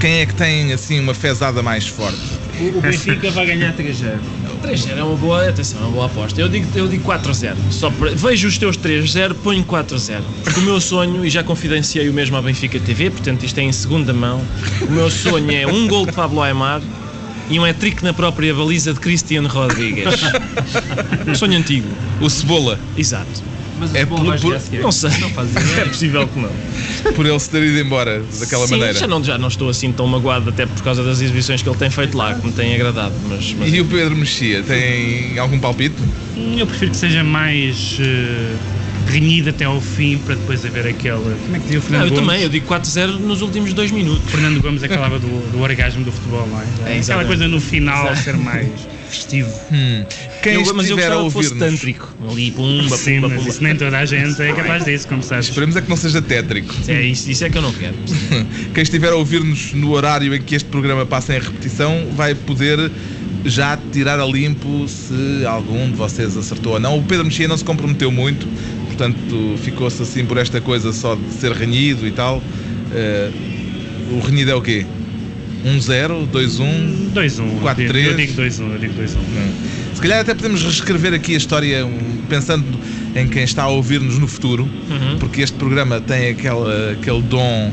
Quem 0.00 0.20
é 0.20 0.26
que 0.26 0.34
tem 0.34 0.72
assim 0.72 1.00
uma 1.00 1.14
fezada 1.14 1.62
mais 1.62 1.86
forte? 1.86 2.18
O, 2.60 2.78
o 2.78 2.80
Benfica 2.80 3.30
vai 3.30 3.46
ganhar 3.46 3.72
3-0. 3.74 4.18
3-0 4.62 4.98
é 4.98 5.02
uma 5.02 5.16
boa, 5.16 5.48
atenção, 5.48 5.80
é 5.80 5.84
uma 5.84 5.92
boa 5.92 6.06
aposta. 6.06 6.40
Eu 6.40 6.48
digo, 6.48 6.66
eu 6.76 6.86
digo 6.88 7.04
4-0. 7.10 7.54
Só 7.70 7.90
para- 7.90 8.10
vejo 8.14 8.46
os 8.48 8.56
teus 8.58 8.76
3-0, 8.76 9.34
ponho 9.34 9.64
4-0. 9.64 10.22
Porque 10.44 10.60
o 10.60 10.62
meu 10.62 10.80
sonho, 10.80 11.24
e 11.24 11.30
já 11.30 11.42
confidenciei 11.42 12.08
o 12.08 12.12
mesmo 12.12 12.36
à 12.36 12.42
Benfica 12.42 12.78
TV, 12.78 13.10
portanto 13.10 13.44
isto 13.44 13.58
é 13.58 13.62
em 13.62 13.72
segunda 13.72 14.12
mão, 14.12 14.40
o 14.82 14.90
meu 14.92 15.10
sonho 15.10 15.50
é 15.52 15.66
um 15.66 15.88
gol 15.88 16.06
de 16.06 16.12
Pablo 16.12 16.40
Aymar 16.42 16.80
e 17.50 17.58
um 17.60 17.64
hat-trick 17.64 18.02
na 18.02 18.12
própria 18.12 18.54
baliza 18.54 18.92
de 18.94 19.00
Cristiano 19.00 19.48
Rodrigues. 19.48 20.04
Um 21.26 21.34
sonho 21.36 21.58
antigo. 21.58 21.88
O 22.20 22.28
Cebola, 22.30 22.78
Exato. 22.96 23.42
Mas 23.76 23.90
o 23.92 23.96
É 23.96 24.06
por- 24.06 24.24
vai 24.24 24.38
por-. 24.38 24.60
Não 24.80 24.92
sei. 24.92 25.10
Não. 25.18 25.28
É 25.82 25.84
possível 25.86 26.28
que 26.28 26.38
não. 26.38 26.48
por 27.14 27.26
ele 27.26 27.40
se 27.40 27.50
ter 27.50 27.60
ido 27.64 27.76
embora 27.80 28.22
daquela 28.38 28.66
Sim, 28.68 28.76
maneira. 28.76 28.98
Já 28.98 29.06
não, 29.08 29.22
já 29.24 29.36
não 29.36 29.48
estou 29.48 29.68
assim 29.68 29.90
tão 29.92 30.06
magoado, 30.06 30.50
até 30.50 30.64
por 30.64 30.80
causa 30.82 31.02
das 31.02 31.20
exibições 31.20 31.60
que 31.60 31.68
ele 31.68 31.76
tem 31.76 31.90
feito 31.90 32.16
lá, 32.16 32.34
que 32.34 32.46
me 32.46 32.52
têm 32.52 32.72
agradado. 32.76 33.14
Mas, 33.28 33.52
mas 33.58 33.72
E 33.74 33.80
o 33.80 33.84
Pedro 33.84 34.14
Mexia, 34.14 34.62
tem 34.62 35.36
algum 35.40 35.58
palpite? 35.58 35.96
Hum, 36.36 36.54
Eu 36.56 36.68
prefiro 36.68 36.92
que 36.92 36.96
seja 36.96 37.24
mais 37.24 37.96
eh, 38.00 38.54
renhido 39.06 39.50
até 39.50 39.64
ao 39.64 39.80
fim 39.80 40.18
para 40.18 40.34
depois 40.34 40.64
haver 40.64 40.86
aquele. 40.86 41.18
Como 41.44 41.56
é 41.56 41.58
que 41.58 41.64
dizia 41.64 41.78
o 41.78 41.82
Não, 41.82 41.88
Fernando 41.88 42.04
eu 42.04 42.10
Gomes? 42.10 42.26
também, 42.26 42.42
eu 42.42 42.48
digo 42.48 42.66
4-0 42.66 43.18
nos 43.20 43.42
últimos 43.42 43.72
dois 43.72 43.90
minutos. 43.90 44.30
Fernando 44.30 44.60
Gomes 44.60 44.82
acabava 44.82 45.18
do, 45.18 45.52
do 45.52 45.60
orgasmo 45.60 46.04
do 46.04 46.12
futebol, 46.12 46.46
não 46.46 46.60
é? 46.60 46.64
Aquela 46.64 46.96
exatamente. 46.96 47.26
coisa 47.26 47.48
no 47.48 47.60
final 47.60 48.06
Exato. 48.06 48.22
ser 48.22 48.36
mais 48.36 48.68
festivo. 49.08 49.50
Quem 50.42 50.54
eu, 50.54 50.74
mas 50.74 50.88
eu 50.88 50.96
estiver 50.96 51.12
a 51.12 51.16
gostava 51.16 51.24
que 51.26 51.30
fosse 51.30 51.54
tântrico. 51.54 52.14
Ali, 52.28 52.50
pumba, 52.50 52.96
Sim, 52.96 53.14
pumba, 53.14 53.28
mas 53.28 53.38
pumba. 53.38 53.50
isso 53.50 53.62
nem 53.62 53.76
toda 53.76 53.98
a 53.98 54.04
gente 54.04 54.42
é 54.42 54.52
capaz 54.52 54.84
disso, 54.84 55.06
como 55.06 55.22
sabes. 55.22 55.48
esperemos 55.48 55.76
é 55.76 55.82
que 55.82 55.88
não 55.88 55.96
seja 55.96 56.20
tétrico. 56.20 56.74
É 56.88 57.02
isso, 57.02 57.30
isso 57.30 57.44
é 57.44 57.50
que 57.50 57.56
eu 57.58 57.62
não 57.62 57.72
quero. 57.72 57.94
Quem 58.74 58.82
estiver 58.82 59.12
a 59.12 59.16
ouvir-nos 59.16 59.72
no 59.72 59.92
horário 59.92 60.34
em 60.34 60.42
que 60.42 60.54
este 60.56 60.68
programa 60.68 61.06
passa 61.06 61.36
em 61.36 61.40
repetição 61.40 62.06
vai 62.16 62.34
poder 62.34 62.90
já 63.44 63.78
tirar 63.92 64.18
a 64.18 64.26
limpo 64.26 64.88
se 64.88 65.44
algum 65.46 65.90
de 65.90 65.96
vocês 65.96 66.36
acertou 66.36 66.72
ou 66.74 66.80
não. 66.80 66.98
O 66.98 67.02
Pedro 67.02 67.24
Mexia 67.26 67.46
não 67.46 67.56
se 67.56 67.64
comprometeu 67.64 68.10
muito, 68.10 68.48
portanto 68.94 69.56
ficou-se 69.62 70.00
assim 70.02 70.24
por 70.24 70.38
esta 70.38 70.60
coisa 70.60 70.92
só 70.92 71.14
de 71.16 71.32
ser 71.34 71.52
renhido 71.52 72.06
e 72.06 72.12
tal. 72.12 72.42
Eh, 72.92 73.30
o 74.12 74.20
renhido 74.20 74.50
é 74.50 74.54
o 74.54 74.62
quê? 74.62 74.86
1-0, 75.64 76.28
2-1? 76.30 77.10
2-1. 77.12 77.60
4-3. 77.62 78.04
Eu 78.06 78.16
digo 78.16 78.32
2-1, 78.42 78.72
eu 78.72 78.78
digo 78.78 78.94
2-1. 78.94 79.16
Se 79.94 80.00
calhar 80.00 80.20
até 80.20 80.34
podemos 80.34 80.62
reescrever 80.62 81.12
aqui 81.14 81.34
a 81.34 81.38
história 81.38 81.86
pensando 82.28 82.64
em 83.16 83.26
quem 83.28 83.44
está 83.44 83.62
a 83.64 83.68
ouvir-nos 83.68 84.18
no 84.18 84.26
futuro, 84.28 84.64
Uhum. 84.90 85.18
porque 85.18 85.40
este 85.42 85.56
programa 85.56 86.00
tem 86.00 86.28
aquele, 86.30 86.92
aquele 87.00 87.22
dom 87.22 87.72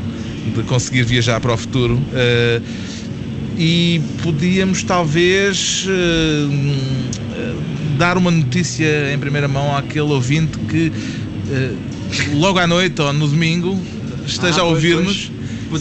de 0.56 0.62
conseguir 0.64 1.04
viajar 1.04 1.40
para 1.40 1.52
o 1.52 1.56
futuro. 1.56 2.00
eh, 2.14 2.60
e 3.58 4.00
podíamos 4.22 4.82
talvez 4.82 5.86
eh, 5.86 6.46
dar 7.92 8.16
uma 8.18 8.30
notícia 8.30 9.12
em 9.12 9.18
primeira 9.18 9.48
mão 9.48 9.76
àquele 9.76 10.00
ouvinte 10.12 10.58
que 10.68 10.92
eh, 11.50 11.72
logo 12.34 12.58
à 12.58 12.66
noite 12.66 13.00
ou 13.00 13.12
no 13.12 13.26
domingo 13.28 13.78
esteja 14.26 14.58
Ah, 14.58 14.60
a 14.60 14.64
ouvir-nos 14.64 15.30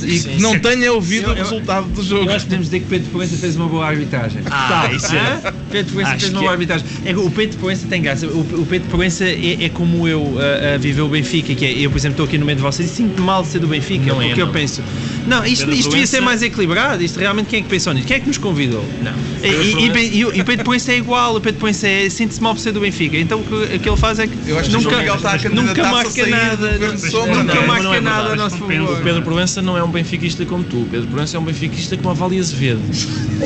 e 0.08 0.20
sim, 0.20 0.30
que 0.38 0.42
não 0.42 0.58
tenha 0.58 0.94
ouvido 0.94 1.24
Eu- 1.26 1.30
o 1.30 1.32
eu- 1.38 1.44
resultado 1.44 1.86
do 1.90 2.02
jogo. 2.02 2.30
Eu 2.32 2.38
que 2.38 2.44
podemos 2.46 2.68
dizer 2.68 2.80
que 2.80 2.86
Pedro 2.86 3.10
Proença 3.10 3.36
fez 3.36 3.58
uma 3.58 3.68
boa 3.68 3.86
arbitragem. 3.86 4.42
Ah, 4.50 4.90
isso 4.96 5.14
é. 5.14 5.52
Pedro 5.70 5.92
Proença 5.92 6.12
fez 6.18 6.32
uma 6.32 6.40
boa 6.40 6.52
é. 6.52 6.54
arbitragem. 6.54 6.86
É 7.04 7.14
o 7.18 7.30
Pedro 7.30 7.58
Proença 7.58 7.88
tem 7.90 8.02
graça. 8.02 8.26
O, 8.26 8.40
o 8.40 8.66
Pedro 8.70 8.88
Proença 8.90 9.26
é, 9.26 9.66
é 9.66 9.70
como 9.70 10.08
eu 10.08 10.38
a, 10.40 10.76
a 10.76 10.78
viver 10.78 11.02
o 11.02 11.10
Benfica, 11.10 11.54
que 11.54 11.66
é, 11.66 11.74
eu, 11.74 11.92
por 11.92 11.98
exemplo, 11.98 12.14
estou 12.14 12.26
aqui 12.26 12.38
no 12.38 12.46
meio 12.46 12.56
de 12.56 12.62
vocês 12.62 12.90
e 12.90 12.94
sinto 12.96 13.22
mal 13.22 13.44
de 13.44 13.50
ser 13.50 13.60
do 13.60 13.68
Benfica, 13.68 14.06
Não 14.06 14.22
é, 14.22 14.28
porque 14.28 14.42
eu 14.42 14.46
não. 14.46 14.54
penso. 14.54 14.82
Não, 15.28 15.46
isto, 15.46 15.70
isto 15.72 15.90
devia 15.90 16.08
ser 16.08 16.22
mais 16.22 16.42
equilibrado. 16.42 17.04
Isto 17.04 17.20
realmente 17.20 17.48
quem 17.48 17.60
é 17.60 17.64
que 17.64 17.70
pensou 17.70 17.94
nisso? 17.94 18.08
Quem 18.08 18.18
é 18.18 18.20
que 18.20 18.28
nos 18.28 18.38
convidou? 18.38 18.84
Não. 19.02 19.14
E, 19.44 19.48
e, 19.48 19.90
e, 19.90 20.18
e 20.20 20.26
o- 20.42 20.46
Pedro 20.46 20.66
Proença 20.66 20.92
é 20.92 20.98
igual, 20.98 21.36
o 21.36 21.42
Pedro 21.42 21.60
Proença 21.60 21.88
é, 21.88 22.10
sente-se 22.10 22.42
mal 22.42 22.54
por 22.54 22.62
ser 22.62 22.72
do 22.72 22.80
Benfica. 22.80 23.18
Então 23.18 23.40
o 23.40 23.44
que, 23.44 23.76
o 23.76 23.80
que 23.80 23.90
ele 23.90 23.98
faz 23.98 24.20
é 24.20 24.28
que 24.28 24.34
Eu 24.46 24.60
acho 24.60 24.70
que 24.70 24.76
o 24.76 24.80
nunca, 24.80 24.90
João 24.90 25.00
Miguel 25.02 25.16
está 25.16 25.32
a 25.32 25.34
nunca 25.36 25.50
candidatar-se 25.50 25.82
a 25.82 25.92
marca 25.92 26.28
nada, 26.28 26.72
nunca 26.78 27.56
não, 27.56 27.68
marca 27.68 27.84
não 27.84 27.94
é 27.94 28.02
nada 28.02 28.34
a 28.34 28.36
nosso 28.36 28.58
favor. 28.58 29.00
O 29.00 29.04
Pedro 29.04 29.22
Proença 29.22 29.62
não 29.62 29.78
é 29.78 29.84
um 29.84 29.92
benfiquista 29.92 30.46
como 30.46 30.64
tu. 30.64 30.78
O 30.82 30.86
Pedro 30.86 31.08
Proença 31.08 31.38
é 31.38 31.40
um 31.40 31.44
benfiquista 31.44 31.98
como 31.98 32.10
a 32.10 32.14
Vale 32.14 32.40
Azevedo. 32.40 32.82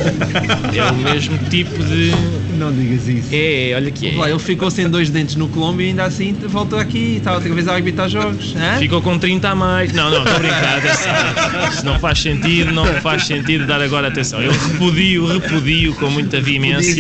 É 0.76 0.92
o 0.92 0.96
mesmo 0.96 1.38
tipo 1.50 1.82
de. 1.84 2.12
Não 2.58 2.72
digas 2.74 3.08
isso. 3.08 3.30
É, 3.32 3.74
olha 3.76 3.92
que 3.92 4.12
Lá, 4.16 4.28
é. 4.28 4.32
ele 4.32 4.40
ficou 4.40 4.70
sem 4.70 4.90
dois 4.90 5.10
dentes 5.10 5.36
no 5.36 5.48
Colômbia 5.48 5.86
e 5.86 5.90
ainda 5.90 6.04
assim 6.04 6.34
voltou 6.48 6.80
aqui 6.80 6.98
e 6.98 7.18
está 7.18 7.34
outra 7.34 7.54
vez 7.54 7.68
a 7.68 7.74
arbitrar 7.76 8.10
jogos. 8.10 8.54
Hã? 8.56 8.78
Ficou 8.80 9.02
com 9.02 9.18
30 9.18 9.50
a 9.50 9.56
mais. 9.56 9.94
Não, 9.94 10.10
não, 10.10 10.18
estou 10.20 10.36
atenção. 10.36 11.12
Isso 11.70 11.86
não 11.86 12.00
faz 12.00 12.20
sentido, 12.20 12.72
não 12.72 12.86
faz 13.02 13.26
sentido 13.28 13.66
dar 13.66 13.82
agora 13.82 14.08
atenção. 14.08 14.42
Eu 14.42 14.52
repudio, 14.52 15.26
repudio 15.28 15.94
com 15.96 16.10
muita 16.10 16.40
veemência. 16.42 16.92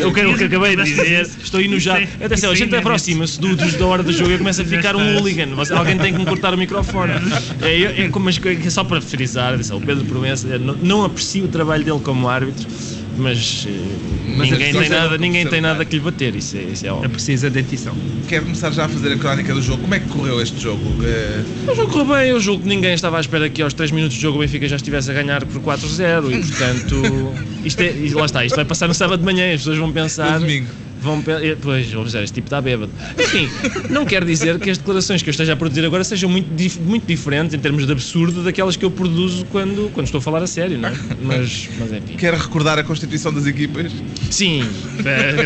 Eu 0.00 0.12
quero 0.12 0.32
o 0.32 0.38
que 0.38 0.44
acabei 0.44 0.76
de 0.76 0.84
dizer. 0.84 1.28
Estou 1.42 1.60
já. 1.78 1.98
Atenção, 2.24 2.50
a 2.50 2.54
gente 2.54 2.74
aproxima-se 2.76 3.40
do- 3.40 3.56
da 3.56 3.86
hora 3.86 4.02
do 4.02 4.12
jogo 4.12 4.32
e 4.32 4.38
começa 4.38 4.62
a 4.62 4.64
ficar 4.64 4.96
um 4.96 5.16
hooligan. 5.16 5.46
Mas 5.56 5.70
Alguém 5.70 5.98
tem 5.98 6.12
que 6.12 6.18
me 6.18 6.26
cortar 6.26 6.54
o 6.54 6.58
microfone. 6.58 7.12
É, 7.62 7.82
é, 7.82 8.02
é 8.04 8.08
só 8.70 8.84
para 8.84 9.00
frisar, 9.00 9.54
atenção, 9.54 9.78
o 9.78 9.80
Pedro 9.80 10.04
Proença 10.04 10.58
não, 10.58 10.74
não 10.76 11.04
aprecio 11.04 11.44
o 11.44 11.48
trabalho 11.48 11.84
dele 11.84 12.00
como 12.02 12.28
árbitro. 12.28 12.66
Mas, 13.20 13.66
eh, 13.68 13.70
Mas 14.36 14.50
ninguém, 14.50 14.52
é 14.52 14.58
tem 14.58 14.72
preciso- 14.80 14.90
nada, 14.90 15.18
ninguém 15.18 15.32
tem 15.42 15.46
observar. 15.46 15.68
nada 15.72 15.84
que 15.84 15.96
lhe 15.96 16.00
bater, 16.02 16.34
isso 16.36 16.56
é, 16.56 16.62
isso 16.62 16.86
é 16.86 16.88
É 16.88 16.92
óbvio. 16.92 17.10
preciso 17.10 17.46
a 17.46 17.50
dentição. 17.50 17.94
Quero 18.28 18.44
começar 18.44 18.70
já 18.72 18.84
a 18.84 18.88
fazer 18.88 19.12
a 19.12 19.16
crónica 19.16 19.52
do 19.54 19.60
jogo. 19.62 19.82
Como 19.82 19.94
é 19.94 20.00
que 20.00 20.08
correu 20.08 20.40
este 20.40 20.60
jogo? 20.60 20.82
Eh, 21.04 21.42
O 21.70 21.74
jogo 21.74 21.92
correu 21.92 22.16
bem, 22.16 22.28
eu 22.30 22.40
julgo 22.40 22.62
que 22.62 22.68
ninguém 22.68 22.94
estava 22.94 23.18
à 23.18 23.20
espera 23.20 23.48
que 23.50 23.60
aos 23.62 23.74
3 23.74 23.90
minutos 23.90 24.16
de 24.16 24.22
jogo 24.22 24.38
o 24.38 24.40
Benfica 24.40 24.66
já 24.68 24.76
estivesse 24.76 25.10
a 25.10 25.14
ganhar 25.14 25.44
por 25.44 25.60
4-0 25.60 26.30
e 26.32 26.38
portanto, 26.40 27.02
isto 27.64 27.80
é, 27.80 27.92
lá 28.14 28.26
está, 28.26 28.44
isto 28.44 28.56
vai 28.56 28.64
passar 28.64 28.88
no 28.88 28.94
sábado 28.94 29.20
de 29.20 29.24
manhã, 29.26 29.46
as 29.52 29.60
pessoas 29.60 29.78
vão 29.78 29.92
pensar. 29.92 30.34
No 30.34 30.40
domingo. 30.46 30.66
Vão, 31.02 31.22
eh, 31.42 31.56
pois, 31.60 31.90
vou 31.92 32.04
dizer, 32.04 32.22
este 32.22 32.34
tipo 32.34 32.46
está 32.48 32.60
bêbado. 32.60 32.92
Enfim, 33.18 33.48
não 33.88 34.04
quer 34.04 34.24
dizer 34.24 34.58
que 34.58 34.68
as 34.70 34.76
declarações 34.78 35.22
que 35.22 35.28
eu 35.28 35.32
esteja 35.32 35.54
a 35.54 35.56
produzir 35.56 35.84
agora 35.84 36.04
sejam 36.04 36.28
muito, 36.28 36.52
dif- 36.54 36.78
muito 36.78 37.06
diferentes 37.06 37.54
em 37.54 37.58
termos 37.58 37.86
de 37.86 37.92
absurdo 37.92 38.42
daquelas 38.42 38.76
que 38.76 38.84
eu 38.84 38.90
produzo 38.90 39.46
quando, 39.46 39.90
quando 39.90 40.06
estou 40.06 40.18
a 40.18 40.22
falar 40.22 40.42
a 40.42 40.46
sério, 40.46 40.78
não 40.78 40.90
é? 40.90 40.92
Mas, 41.18 41.68
mas 41.78 41.92
enfim. 41.92 42.16
Quer 42.16 42.34
recordar 42.34 42.78
a 42.78 42.84
constituição 42.84 43.32
das 43.32 43.46
equipas? 43.46 43.92
Sim, 44.30 44.62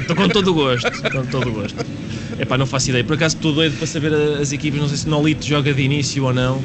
estou 0.00 0.16
com 0.16 0.28
todo 0.28 0.48
o 0.50 0.54
gosto. 0.54 0.90
Com 1.10 1.24
todo 1.26 1.48
o 1.48 1.52
gosto. 1.52 1.84
Epá, 2.38 2.58
não 2.58 2.66
faço 2.66 2.90
ideia. 2.90 3.04
Por 3.04 3.14
acaso 3.14 3.36
estou 3.36 3.52
doido 3.52 3.76
para 3.76 3.86
saber 3.86 4.12
as 4.12 4.50
equipas. 4.52 4.80
Não 4.80 4.88
sei 4.88 4.96
se 4.98 5.08
Nolito 5.08 5.46
joga 5.46 5.72
de 5.72 5.82
início 5.82 6.24
ou 6.24 6.32
não. 6.32 6.64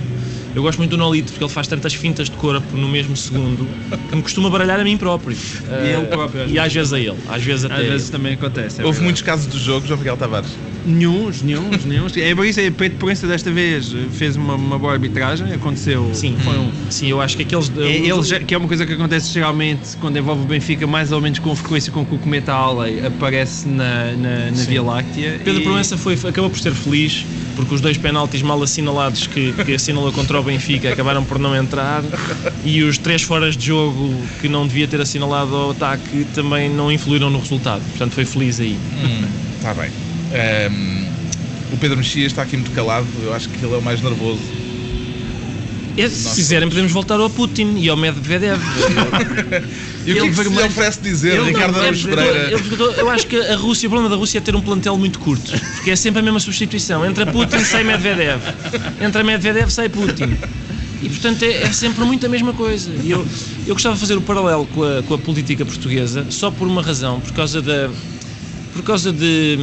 Eu 0.56 0.64
gosto 0.64 0.80
muito 0.80 0.92
do 0.92 0.98
Nolito 0.98 1.32
porque 1.32 1.44
ele 1.44 1.52
faz 1.54 1.68
tantas 1.68 1.94
fintas 1.94 2.30
de 2.30 2.36
corpo 2.36 2.76
no 2.76 2.88
mesmo 2.90 3.16
segundo 3.16 3.68
que 4.10 4.16
me 4.16 4.22
costuma 4.24 4.50
baralhar 4.50 4.80
a 4.80 4.84
mim 4.84 4.98
próprio. 4.98 5.36
E 5.36 5.86
ele 5.88 6.02
Eh, 6.04 6.06
próprio, 6.06 6.44
às 6.44 6.52
E 6.52 6.60
às 6.60 6.74
vezes 6.74 6.92
a 6.94 7.00
ele. 7.00 7.18
Às 7.30 7.44
vezes 7.44 7.66
até. 7.66 7.76
Às 7.76 7.88
vezes 7.88 8.10
também 8.10 8.34
acontece. 8.34 8.82
é 8.82 8.86
Houve 8.86 8.98
verdade. 8.98 9.04
muitos 9.04 9.22
casos 9.22 9.46
do 9.48 9.60
jogo, 9.60 9.86
João 9.86 9.98
Miguel 10.00 10.18
Tavares. 10.18 10.50
Nenhuns, 10.86 11.42
nenhuns, 11.42 11.86
nenhuns. 11.86 12.16
É 12.18 12.34
por 12.34 12.46
isso, 12.46 12.60
é 12.60 12.72
Peito 12.72 12.96
Proença 12.98 13.28
desta 13.28 13.52
vez 13.52 13.92
fez 14.12 14.36
uma, 14.36 14.56
uma 14.56 14.80
boa 14.80 14.94
arbitragem, 14.94 15.52
aconteceu. 15.54 16.10
Sim, 16.14 16.36
foi 16.44 16.58
um. 16.58 16.72
sim, 16.90 17.08
eu 17.08 17.20
acho 17.22 17.36
que 17.36 17.44
aqueles. 17.44 17.72
É, 17.78 17.82
ele 17.98 18.24
já- 18.24 18.40
que 18.40 18.54
é 18.54 18.58
uma 18.58 18.68
coisa 18.68 18.86
que 18.86 18.94
acontece 18.94 19.32
geralmente 19.32 19.98
quando 20.00 20.18
envolve 20.18 20.44
o 20.44 20.46
Benfica, 20.46 20.88
mais 20.88 21.12
ou 21.12 21.22
menos 21.22 21.40
com 21.40 21.56
frequência 21.56 21.92
com 21.92 22.06
que 22.06 22.16
o 22.16 22.18
Cometa 22.18 22.54
Alley 22.54 23.06
aparece 23.06 23.68
na, 23.68 24.12
na, 24.14 24.52
na. 24.52 24.64
Via 24.64 24.82
Láctea. 24.84 25.42
Pedro 25.44 25.62
e- 25.62 25.64
Proença 25.66 25.98
foi, 25.98 26.14
acabou 26.14 26.50
por 26.50 26.60
ser 26.60 26.74
feliz 26.74 27.26
porque 27.56 27.76
os 27.76 27.82
dois 27.82 27.98
penaltis 27.98 28.42
mal 28.42 28.62
assinalados 28.64 29.28
que, 29.28 29.52
que 29.66 29.74
assinalou 29.74 30.12
contra 30.14 30.40
o 30.40 30.44
Benfica 30.44 30.92
acabaram 30.94 31.26
por 31.26 31.38
não 31.38 31.54
entrar 31.56 32.04
e 32.64 32.84
os 32.84 32.98
três 32.98 33.22
foras 33.22 33.58
de 33.58 33.66
jogo 33.68 34.14
que 34.42 34.48
não 34.48 34.66
devia 34.66 34.88
ter 34.88 35.02
assinalado 35.02 35.54
ao 35.56 35.72
ataque 35.72 36.26
também 36.34 36.70
não 36.70 36.90
influíram 36.92 37.30
no 37.30 37.40
resultado. 37.40 37.82
Portanto, 37.90 38.14
foi 38.14 38.26
feliz 38.26 38.60
aí. 38.62 38.78
Está 39.58 39.74
bem. 39.74 39.90
Ehm, 40.32 41.06
o 41.72 41.78
Pedro 41.78 41.98
Mexias 41.98 42.28
está 42.32 42.42
aqui 42.44 42.56
muito 42.56 42.72
calado, 42.72 43.08
eu 43.22 43.34
acho 43.34 43.50
que 43.50 43.64
ele 43.64 43.74
é 43.74 43.78
o 43.78 43.82
mais 43.82 44.02
nervoso. 44.02 44.42
E, 45.98 46.10
se 46.10 46.34
quiserem, 46.36 46.70
podemos 46.70 46.92
voltar 46.94 47.20
ao 47.20 47.30
Putin 47.30 47.76
e 47.78 47.90
ao 47.90 47.98
Medvedev. 47.98 48.60
E 50.06 50.12
o 50.12 50.16
que 50.16 50.20
é 50.22 50.24
Ele 50.24 50.30
que 50.30 50.36
vermelho- 50.36 50.68
oferece 50.68 51.02
dizer, 51.04 51.34
Ele 51.38 51.48
Ricardo 51.52 51.78
Araújo 51.78 52.10
eu- 52.10 52.16
Pereira? 52.16 52.52
eu- 52.98 53.10
acho 53.10 53.28
que 53.28 53.36
a 53.36 53.56
Rússia, 53.58 53.86
o 53.88 53.90
problema 53.92 54.10
da 54.10 54.16
Rússia 54.16 54.38
é 54.38 54.42
ter 54.42 54.56
um 54.56 54.62
plantel 54.62 54.98
muito 54.98 55.20
curto, 55.20 55.52
porque 55.76 55.92
é 55.92 55.96
sempre 55.96 56.22
a 56.22 56.24
mesma 56.24 56.40
substituição. 56.40 57.06
Entra 57.06 57.26
Putin, 57.28 57.60
sai 57.60 57.84
Medvedev. 57.84 58.42
Entra 59.02 59.24
Medvedev, 59.26 59.70
sai 59.70 59.90
Putin. 59.90 60.38
E 61.02 61.10
portanto 61.10 61.44
é, 61.44 61.64
é 61.64 61.72
sempre 61.74 62.06
muito 62.06 62.26
a 62.26 62.30
mesma 62.30 62.54
coisa. 62.54 62.96
E 63.04 63.12
eu, 63.12 63.28
eu 63.68 63.74
gostava 63.76 63.96
de 63.96 64.02
fazer 64.02 64.16
o 64.16 64.22
paralelo 64.22 64.66
com 64.68 64.84
a, 64.84 65.04
com 65.04 65.14
a 65.16 65.18
política 65.20 65.66
portuguesa, 65.66 66.26
só 66.30 66.50
por 66.50 66.66
uma 66.66 66.82
razão, 66.82 67.20
por 67.20 67.34
causa 67.34 67.62
da. 67.62 67.90
Por 68.74 68.82
causa 68.84 69.12
de. 69.12 69.58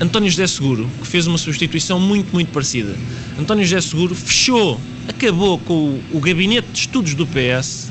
António 0.00 0.30
José 0.30 0.46
Seguro, 0.46 0.88
que 1.00 1.06
fez 1.06 1.26
uma 1.26 1.36
substituição 1.38 2.00
muito, 2.00 2.32
muito 2.32 2.50
parecida. 2.50 2.96
António 3.38 3.64
José 3.64 3.80
Seguro 3.82 4.14
fechou, 4.14 4.80
acabou 5.06 5.58
com 5.58 5.74
o, 5.74 6.02
o 6.12 6.20
gabinete 6.20 6.68
de 6.72 6.78
estudos 6.78 7.14
do 7.14 7.26
PS 7.26 7.88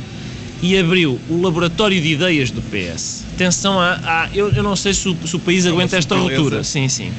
e 0.62 0.78
abriu 0.78 1.20
o 1.30 1.42
laboratório 1.42 2.02
de 2.02 2.08
ideias 2.10 2.50
do 2.52 2.62
PS. 2.64 3.24
Atenção 3.36 3.80
a. 3.80 3.94
a- 4.04 4.30
eu, 4.34 4.50
eu 4.52 4.64
não 4.64 4.76
sei 4.76 4.94
se 4.94 5.08
o, 5.08 5.16
se 5.26 5.36
o 5.36 5.40
país 5.40 5.66
aguenta 5.66 5.98
esta 5.98 6.16
ruptura. 6.16 6.64
Sim, 6.64 6.90
sim. 6.90 7.12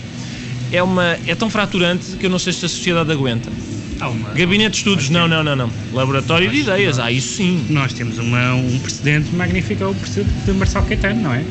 É, 0.72 0.82
uma, 0.82 1.16
é 1.26 1.34
tão 1.34 1.48
fraturante 1.48 2.16
que 2.18 2.26
eu 2.26 2.30
não 2.30 2.38
sei 2.38 2.52
se 2.52 2.64
a 2.66 2.68
sociedade 2.68 3.10
aguenta. 3.12 3.50
Uma- 4.00 4.30
Gabinete 4.30 4.72
de 4.72 4.76
estudos, 4.78 5.08
não, 5.10 5.28
não, 5.28 5.44
não, 5.44 5.54
não. 5.56 5.70
Laboratório 5.92 6.50
de 6.50 6.58
ideias, 6.58 6.98
ah, 6.98 7.12
isso 7.12 7.36
sim. 7.36 7.64
Nós 7.70 7.92
temos 7.92 8.18
uma- 8.18 8.54
um 8.54 8.78
precedente 8.78 9.34
magnífico, 9.34 9.82
é 9.84 9.86
o 9.86 9.94
precedente 9.94 10.32
de 10.46 10.52
Marcelo 10.52 10.86
Caetano, 10.86 11.22
não 11.22 11.32
é? 11.34 11.44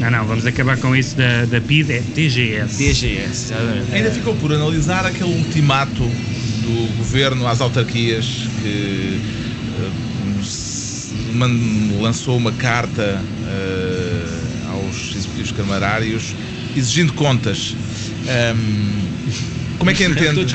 Não, 0.00 0.10
não, 0.10 0.26
vamos 0.26 0.44
acabar 0.46 0.76
com 0.78 0.94
isso 0.94 1.16
da, 1.16 1.44
da 1.46 1.60
PID, 1.60 1.92
é 1.92 2.00
DGS. 2.00 2.76
DGS, 2.76 3.52
exatamente. 3.52 3.94
Ainda 3.94 4.10
ficou 4.10 4.34
por 4.34 4.52
analisar 4.52 5.06
aquele 5.06 5.30
ultimato 5.30 6.02
do 6.64 6.86
governo 6.98 7.46
às 7.46 7.60
autarquias 7.60 8.48
que 8.60 9.20
man- 11.34 12.00
lançou 12.00 12.36
uma 12.36 12.52
carta 12.52 13.22
eh, 13.46 14.70
aos 14.70 15.14
executivos 15.14 15.52
camarários 15.52 16.34
exigindo 16.76 17.12
contas. 17.12 17.74
Ahm, 18.26 19.63
como 19.78 19.90
é 19.90 19.94
que 19.94 20.04
entende 20.04 20.46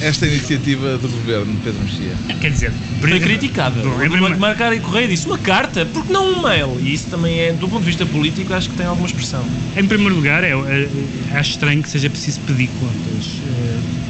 esta 0.00 0.26
iniciativa 0.26 0.98
do 0.98 1.08
governo, 1.08 1.56
Pedro 1.62 1.82
Mexia? 1.82 2.14
Quer 2.40 2.50
dizer, 2.50 2.72
Foi 3.00 3.20
criticada. 3.20 3.80
Primeiro- 3.80 4.38
Marcar 4.38 4.72
e 4.74 4.80
Correia 4.80 5.06
disse 5.08 5.26
uma 5.26 5.38
carta, 5.38 5.86
porque 5.86 6.12
não 6.12 6.38
um 6.38 6.42
mail? 6.42 6.78
E 6.80 6.92
isso 6.94 7.08
também 7.08 7.38
é, 7.40 7.52
do 7.52 7.68
ponto 7.68 7.80
de 7.80 7.86
vista 7.86 8.04
político, 8.06 8.52
acho 8.52 8.68
que 8.70 8.76
tem 8.76 8.86
alguma 8.86 9.06
expressão. 9.06 9.44
Em 9.76 9.86
primeiro 9.86 10.14
lugar, 10.14 10.42
é, 10.44 10.50
é, 10.50 10.88
acho 11.36 11.50
estranho 11.52 11.82
que 11.82 11.88
seja 11.88 12.08
preciso 12.10 12.40
pedir 12.40 12.68
contas. 12.80 13.40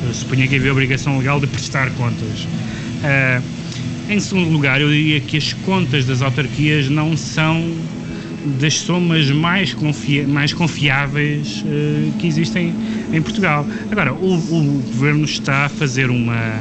É, 0.04 0.06
eu 0.08 0.14
suponho 0.14 0.48
que 0.48 0.56
havia 0.56 0.70
a 0.70 0.72
obrigação 0.72 1.18
legal 1.18 1.40
de 1.40 1.46
prestar 1.46 1.90
contas. 1.90 2.46
É, 3.04 3.40
em 4.08 4.20
segundo 4.20 4.50
lugar, 4.50 4.80
eu 4.80 4.88
diria 4.90 5.20
que 5.20 5.36
as 5.36 5.52
contas 5.52 6.04
das 6.06 6.22
autarquias 6.22 6.88
não 6.88 7.16
são 7.16 7.72
das 8.44 8.74
somas 8.80 9.30
mais, 9.30 9.72
confia 9.74 10.26
mais 10.26 10.52
confiáveis 10.52 11.64
eh, 11.66 12.10
que 12.18 12.26
existem 12.26 12.74
em 13.12 13.22
Portugal. 13.22 13.66
Agora, 13.90 14.12
o, 14.12 14.34
o 14.34 14.82
governo 14.92 15.24
está 15.24 15.66
a 15.66 15.68
fazer 15.68 16.10
uma. 16.10 16.60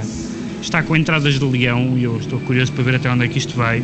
está 0.62 0.84
com 0.84 0.96
entradas 0.96 1.40
de 1.40 1.46
leão 1.46 1.98
e 1.98 2.04
eu 2.04 2.18
estou 2.18 2.40
curioso 2.42 2.72
para 2.74 2.84
ver 2.84 2.96
até 2.96 3.10
onde 3.10 3.26
é 3.26 3.28
que 3.28 3.38
isto 3.38 3.56
vai. 3.56 3.84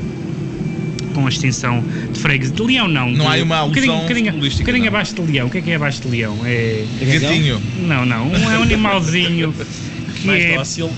Com 1.13 1.25
a 1.25 1.29
extinção 1.29 1.83
de 2.13 2.19
freguesia. 2.19 2.55
De 2.55 2.61
leão, 2.61 2.87
não. 2.87 3.09
Não 3.11 3.25
de, 3.31 3.39
há 3.39 3.43
uma 3.43 3.55
um 3.55 3.71
alusão 3.71 3.97
um 3.97 4.01
bocadinho, 4.01 4.35
um 4.35 4.39
bocadinho 4.39 4.87
abaixo 4.87 5.15
de 5.15 5.21
leão. 5.21 5.47
O 5.47 5.49
que 5.49 5.57
é 5.57 5.61
que 5.61 5.71
é 5.71 5.75
abaixo 5.75 6.01
de 6.03 6.09
leão? 6.09 6.37
É. 6.45 6.85
Gatinho. 7.19 7.59
Não, 7.87 8.05
não. 8.05 8.31
É 8.35 8.59
um 8.59 8.61
animalzinho 8.61 9.51
que 10.21 10.27
Mais 10.27 10.43
é 10.43 10.55
dócil. 10.55 10.91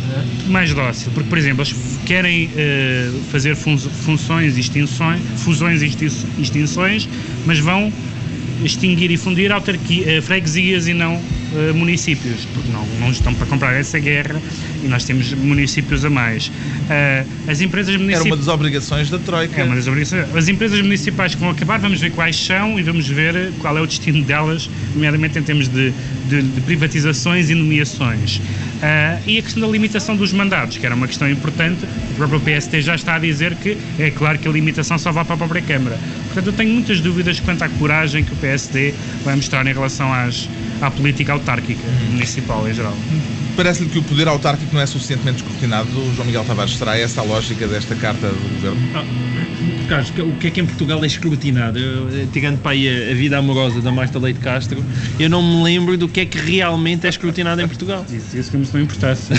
mais 0.47 0.73
dócil, 0.73 1.11
porque, 1.13 1.29
por 1.29 1.37
exemplo, 1.37 1.63
eles 1.63 1.98
querem 2.09 2.49
eh, 2.57 3.11
fazer 3.31 3.55
fun- 3.55 3.77
funções 3.77 4.57
extinções, 4.57 5.21
fusões 5.37 5.83
e 5.83 5.85
extin- 5.85 6.09
extinções, 6.39 7.07
mas 7.45 7.59
vão 7.59 7.93
extinguir 8.65 9.11
e 9.11 9.15
fundir 9.15 9.51
autarqui- 9.51 10.03
eh, 10.07 10.19
freguesias 10.19 10.87
e 10.87 10.93
não 10.95 11.21
eh, 11.53 11.71
municípios, 11.71 12.45
porque 12.53 12.71
não, 12.71 12.83
não 12.99 13.11
estão 13.11 13.31
para 13.35 13.45
comprar 13.45 13.73
essa 13.73 13.99
guerra 13.99 14.41
e 14.83 14.87
nós 14.87 15.03
temos 15.03 15.31
municípios 15.33 16.03
a 16.03 16.09
mais. 16.09 16.51
Eh, 16.89 17.25
as 17.47 17.61
empresas 17.61 17.89
Era 17.93 17.99
municipais. 17.99 18.25
uma 18.25 18.37
das 18.37 18.47
obrigações 18.47 19.09
da 19.11 19.19
Troika. 19.19 19.61
É 19.61 19.63
uma 19.63 19.75
das 19.75 19.85
obrigações. 19.87 20.35
As 20.35 20.47
empresas 20.47 20.81
municipais 20.81 21.35
que 21.35 21.39
vão 21.41 21.51
acabar, 21.51 21.77
vamos 21.79 21.99
ver 22.01 22.11
quais 22.11 22.35
são 22.35 22.79
e 22.79 22.81
vamos 22.83 23.07
ver 23.07 23.51
qual 23.59 23.77
é 23.77 23.81
o 23.81 23.85
destino 23.87 24.23
delas, 24.23 24.67
nomeadamente 24.95 25.37
em 25.37 25.43
termos 25.43 25.67
de, 25.69 25.93
de- 26.27 26.41
de 26.41 26.61
privatizações 26.61 27.51
e 27.51 27.55
nomeações. 27.55 28.41
Ah, 28.81 29.19
e 29.25 29.37
a 29.37 29.41
questão 29.41 29.61
da 29.61 29.67
limitação 29.67 30.15
dos 30.15 30.31
mandatos, 30.31 30.77
que 30.77 30.85
era 30.85 30.95
uma 30.95 31.07
questão 31.07 31.29
importante, 31.29 31.85
o 32.11 32.15
próprio 32.15 32.39
PST 32.39 32.81
já 32.81 32.95
está 32.95 33.15
a 33.15 33.19
dizer 33.19 33.55
que 33.55 33.77
é 33.97 34.09
claro 34.09 34.39
que 34.39 34.47
a 34.47 34.51
limitação 34.51 34.97
só 34.97 35.11
vai 35.11 35.25
para 35.25 35.35
a 35.35 35.37
própria 35.37 35.61
Câmara. 35.61 35.99
Portanto, 36.25 36.47
eu 36.47 36.53
tenho 36.53 36.73
muitas 36.73 37.01
dúvidas 37.01 37.39
quanto 37.39 37.63
à 37.63 37.69
coragem 37.69 38.23
que 38.23 38.33
o 38.33 38.35
PSD 38.37 38.93
vai 39.23 39.35
mostrar 39.35 39.65
em 39.67 39.73
relação 39.73 40.13
às, 40.13 40.49
à 40.81 40.89
política 40.89 41.33
autárquica 41.33 41.83
municipal 42.11 42.67
em 42.67 42.73
geral. 42.73 42.97
Parece-lhe 43.59 43.89
que 43.89 43.99
o 43.99 44.03
poder 44.03 44.25
autárquico 44.29 44.73
não 44.73 44.79
é 44.81 44.85
suficientemente 44.85 45.43
escrutinado. 45.43 45.89
João 46.15 46.25
Miguel 46.25 46.45
Tavares, 46.45 46.77
será 46.77 46.97
essa 46.97 47.19
a 47.19 47.25
lógica 47.25 47.67
desta 47.67 47.93
carta 47.93 48.29
do 48.29 48.35
governo? 48.55 48.79
Carlos, 49.89 50.13
o 50.17 50.31
que 50.37 50.47
é 50.47 50.51
que 50.51 50.61
em 50.61 50.65
Portugal 50.65 51.03
é 51.03 51.07
escrutinado? 51.07 51.77
Eu, 51.77 52.07
eh, 52.07 52.25
tirando 52.31 52.57
para 52.59 52.71
aí 52.71 52.87
a, 52.87 53.11
a 53.11 53.13
vida 53.15 53.37
amorosa 53.37 53.81
da 53.81 53.91
Marta 53.91 54.17
Leite 54.17 54.39
Castro, 54.39 54.81
eu 55.19 55.29
não 55.29 55.43
me 55.43 55.61
lembro 55.61 55.97
do 55.97 56.07
que 56.07 56.21
é 56.21 56.25
que 56.25 56.37
realmente 56.37 57.05
é 57.05 57.09
escrutinado 57.09 57.61
em 57.61 57.67
Portugal. 57.67 58.05
Isso, 58.09 58.37
isso 58.37 58.49
que 58.49 58.55
me 58.55 58.65
não 58.73 58.79
importasse. 58.79 59.33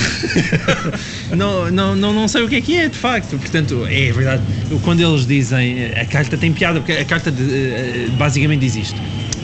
Não, 1.35 1.71
não, 1.71 1.97
não, 1.97 2.13
não 2.13 2.29
sei 2.29 2.43
o 2.43 2.49
que 2.49 2.57
é 2.57 2.61
que 2.61 2.77
é, 2.77 2.89
de 2.89 2.97
facto. 2.99 3.39
Portanto, 3.39 3.87
é 3.89 4.13
verdade. 4.13 4.43
Quando 4.83 5.01
eles 5.01 5.27
dizem. 5.27 5.87
A 5.95 6.05
carta 6.05 6.37
tem 6.37 6.53
piada, 6.53 6.81
porque 6.81 6.93
a 6.93 7.05
carta 7.05 7.31
de- 7.31 7.43
eh, 7.43 8.09
basicamente 8.19 8.61
diz 8.61 8.75
isto. 8.77 9.01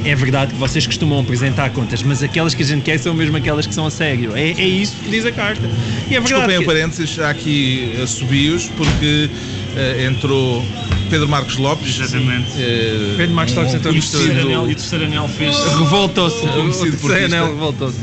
É 0.06 0.14
verdade 0.14 0.52
que 0.52 0.58
vocês 0.58 0.86
costumam 0.86 1.18
apresentar 1.20 1.68
contas, 1.70 2.00
mas 2.02 2.22
aquelas 2.22 2.54
que 2.54 2.62
a 2.62 2.66
gente 2.66 2.82
quer 2.82 2.96
são 2.98 3.12
mesmo 3.12 3.36
aquelas 3.36 3.66
que 3.66 3.74
são 3.74 3.86
a 3.86 3.90
sério. 3.90 4.36
É, 4.36 4.50
é 4.50 4.64
isso 4.66 4.96
que 5.02 5.10
diz 5.10 5.24
a 5.26 5.32
carta. 5.32 5.68
E 6.08 6.14
é 6.14 6.20
verdade. 6.20 6.22
Desculpem 6.22 6.56
o 6.56 6.60
que- 6.60 6.66
parênteses, 6.66 7.18
há 7.18 7.30
aqui 7.30 7.92
assobios, 8.00 8.68
porque 8.76 9.28
eh, 9.76 10.06
entrou 10.06 10.64
Pedro 11.10 11.28
Marcos 11.28 11.56
Lopes. 11.56 11.98
Exatamente. 11.98 12.50
eh, 12.56 13.14
Pedro 13.16 13.34
Marcos 13.34 13.54
Lopes 13.56 13.74
entrou 13.74 13.92
no 13.92 13.98
E 13.98 14.00
o 14.00 14.02
terceiro 14.08 14.40
anel, 14.40 14.68
e 14.68 14.72
o 14.72 14.76
terceiro 14.76 15.04
anel 15.06 15.28
fez. 15.28 15.56
Revoltou-se. 15.56 16.36
O 16.36 16.48
conhecido 16.52 16.96
O 16.96 17.00
terceiro 17.08 17.24
anel 17.26 17.46
revoltou-se. 17.48 17.98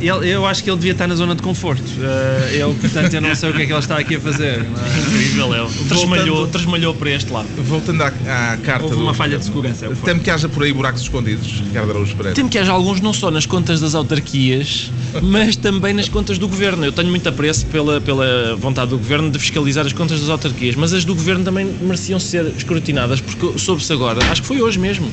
Ele- 0.00 0.30
eu 0.30 0.46
acho 0.46 0.64
que 0.64 0.70
ele 0.70 0.76
devia 0.78 0.92
estar 0.92 1.06
na 1.06 1.14
zona 1.14 1.34
de 1.34 1.42
conforto. 1.42 1.82
Eh, 2.00 2.56
ele, 2.56 2.74
portanto, 2.74 3.12
eu 3.14 3.20
não 3.20 3.34
sei 3.34 3.50
o 3.50 3.52
que 3.54 3.62
é 3.62 3.66
que 3.66 3.72
ele 3.72 3.78
está 3.78 3.98
aqui 3.98 4.16
a 4.16 4.20
fazer. 4.20 4.64
Incrível, 5.06 5.54
é. 5.54 5.66
Trasmalhou, 5.88 6.46
trasmalhou 6.48 6.94
para 6.94 7.10
este 7.10 7.30
lado. 7.32 7.48
Voltando 7.58 8.02
à, 8.02 8.06
à 8.06 8.56
carta. 8.58 8.84
Houve 8.84 8.96
do 8.96 9.02
uma 9.02 9.14
falha 9.14 9.36
governo. 9.38 9.38
de 9.38 9.74
segurança. 9.74 9.86
é. 9.86 10.04
Temo 10.06 10.20
que 10.20 10.30
haja 10.30 10.48
por 10.48 10.62
aí 10.62 10.72
buracos 10.72 11.02
escondidos, 11.02 11.60
Ricardo 11.66 11.90
Araújo 11.90 12.14
Pereira. 12.16 12.34
Temo 12.34 12.48
que 12.48 12.58
haja 12.58 12.72
alguns 12.72 13.00
não 13.00 13.12
só 13.12 13.30
nas 13.30 13.46
contas 13.46 13.80
das 13.80 13.94
autarquias, 13.94 14.90
mas 15.22 15.56
também 15.56 15.92
nas 15.92 16.08
contas 16.08 16.38
do 16.38 16.48
governo. 16.48 16.84
Eu 16.84 16.92
tenho 16.92 17.08
muito 17.08 17.28
apreço 17.28 17.66
pela, 17.66 18.00
pela 18.00 18.56
vontade 18.56 18.90
do 18.90 18.98
governo 18.98 19.30
de 19.30 19.38
fiscalizar 19.38 19.84
as 19.86 19.92
contas 19.92 20.20
das 20.20 20.28
autarquias, 20.28 20.74
mas 20.76 20.92
as 20.92 21.04
do 21.04 21.14
governo 21.14 21.44
também 21.44 21.66
mereciam 21.80 22.18
ser 22.18 22.46
escrutinadas, 22.56 23.20
porque 23.20 23.58
soube-se 23.58 23.92
agora, 23.92 24.24
acho 24.30 24.40
que 24.42 24.48
foi 24.48 24.60
hoje 24.62 24.78
mesmo, 24.78 25.10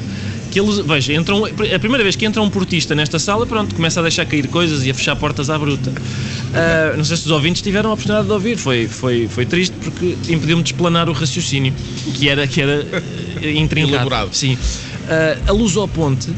que 0.47 0.59
eles, 0.59 0.79
veja, 0.79 1.13
entram, 1.13 1.45
a 1.45 1.79
primeira 1.79 2.03
vez 2.03 2.15
que 2.15 2.25
entra 2.25 2.41
um 2.41 2.49
portista 2.49 2.95
nesta 2.95 3.19
sala, 3.19 3.45
pronto, 3.45 3.75
começa 3.75 3.99
a 3.99 4.03
deixar 4.03 4.25
cair 4.25 4.47
coisas 4.47 4.85
e 4.85 4.89
a 4.89 4.93
fechar 4.93 5.15
portas 5.15 5.49
à 5.49 5.57
bruta. 5.57 5.89
Uh, 5.89 6.97
não 6.97 7.03
sei 7.03 7.17
se 7.17 7.25
os 7.25 7.31
ouvintes 7.31 7.61
tiveram 7.61 7.89
a 7.89 7.93
oportunidade 7.93 8.27
de 8.27 8.33
ouvir, 8.33 8.57
foi, 8.57 8.87
foi, 8.87 9.27
foi 9.27 9.45
triste 9.45 9.75
porque 9.81 10.17
impediu-me 10.29 10.63
de 10.63 10.69
explanar 10.71 11.09
o 11.09 11.13
raciocínio, 11.13 11.73
que 12.15 12.29
era, 12.29 12.47
que 12.47 12.61
era 12.61 12.83
uh, 12.83 13.47
intrincado. 13.47 13.95
Elaborado. 13.95 14.29
Sim. 14.33 14.55
Uh, 14.55 15.49
a 15.49 15.51
Luz 15.51 15.75
ao 15.77 15.87
Ponte 15.87 16.29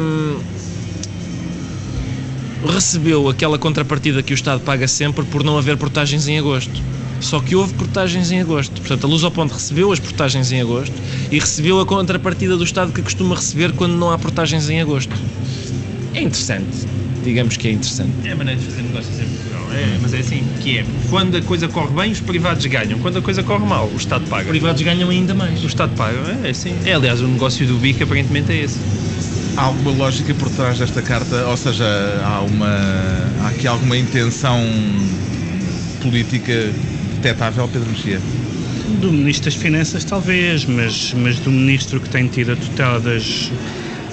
um, 0.00 0.38
recebeu 2.72 3.28
aquela 3.28 3.58
contrapartida 3.58 4.22
que 4.22 4.32
o 4.32 4.36
Estado 4.36 4.60
paga 4.60 4.88
sempre 4.88 5.24
por 5.24 5.42
não 5.44 5.58
haver 5.58 5.76
portagens 5.76 6.28
em 6.28 6.38
agosto. 6.38 6.82
Só 7.20 7.40
que 7.40 7.54
houve 7.56 7.74
portagens 7.74 8.30
em 8.30 8.40
agosto. 8.40 8.80
Portanto, 8.80 9.04
a 9.04 9.08
Luz 9.08 9.24
ao 9.24 9.30
Ponte 9.30 9.52
recebeu 9.52 9.92
as 9.92 9.98
portagens 9.98 10.52
em 10.52 10.60
agosto 10.60 10.94
e 11.30 11.38
recebeu 11.38 11.80
a 11.80 11.86
contrapartida 11.86 12.56
do 12.56 12.64
Estado 12.64 12.92
que 12.92 13.02
costuma 13.02 13.34
receber 13.34 13.72
quando 13.72 13.94
não 13.94 14.10
há 14.10 14.18
portagens 14.18 14.68
em 14.70 14.80
agosto. 14.80 15.14
É 16.14 16.22
interessante. 16.22 16.86
Digamos 17.24 17.56
que 17.56 17.68
é 17.68 17.72
interessante. 17.72 18.12
É 18.24 18.32
a 18.32 18.36
maneira 18.36 18.60
de 18.60 18.66
fazer 18.66 18.82
negócios 18.82 19.18
em 19.20 19.24
Portugal. 19.24 19.58
É, 19.72 19.98
mas 20.00 20.14
é 20.14 20.18
assim 20.18 20.44
que 20.60 20.78
é. 20.78 20.86
Quando 21.10 21.36
a 21.36 21.42
coisa 21.42 21.68
corre 21.68 21.92
bem, 21.94 22.12
os 22.12 22.20
privados 22.20 22.64
ganham. 22.66 22.98
Quando 23.00 23.18
a 23.18 23.22
coisa 23.22 23.42
corre 23.42 23.66
mal, 23.66 23.86
o 23.92 23.96
Estado 23.96 24.26
paga. 24.28 24.44
Os 24.44 24.50
privados 24.50 24.80
ganham 24.82 25.10
ainda 25.10 25.34
mais. 25.34 25.62
O 25.62 25.66
Estado 25.66 25.94
paga. 25.96 26.16
É, 26.42 26.48
é 26.48 26.50
assim. 26.50 26.74
É, 26.84 26.94
aliás, 26.94 27.20
o 27.20 27.28
negócio 27.28 27.66
do 27.66 27.76
BIC 27.76 28.02
aparentemente 28.02 28.52
é 28.52 28.62
esse. 28.62 28.78
Há 29.56 29.62
alguma 29.62 29.90
lógica 29.90 30.32
por 30.34 30.48
trás 30.50 30.78
desta 30.78 31.02
carta? 31.02 31.46
Ou 31.46 31.56
seja, 31.56 31.84
há, 32.24 32.40
uma, 32.40 32.68
há 33.42 33.48
aqui 33.48 33.66
alguma 33.66 33.96
intenção 33.96 34.64
política 36.00 36.72
detectável, 37.18 37.68
Pedro 37.68 37.88
Mexia? 37.88 38.20
Do 39.00 39.12
Ministro 39.12 39.50
das 39.50 39.54
Finanças, 39.54 40.04
talvez, 40.04 40.64
mas, 40.64 41.12
mas 41.14 41.38
do 41.40 41.50
Ministro 41.50 42.00
que 42.00 42.08
tem 42.08 42.26
tido 42.26 42.52
a 42.52 42.56
tutela 42.56 42.98
das, 43.00 43.50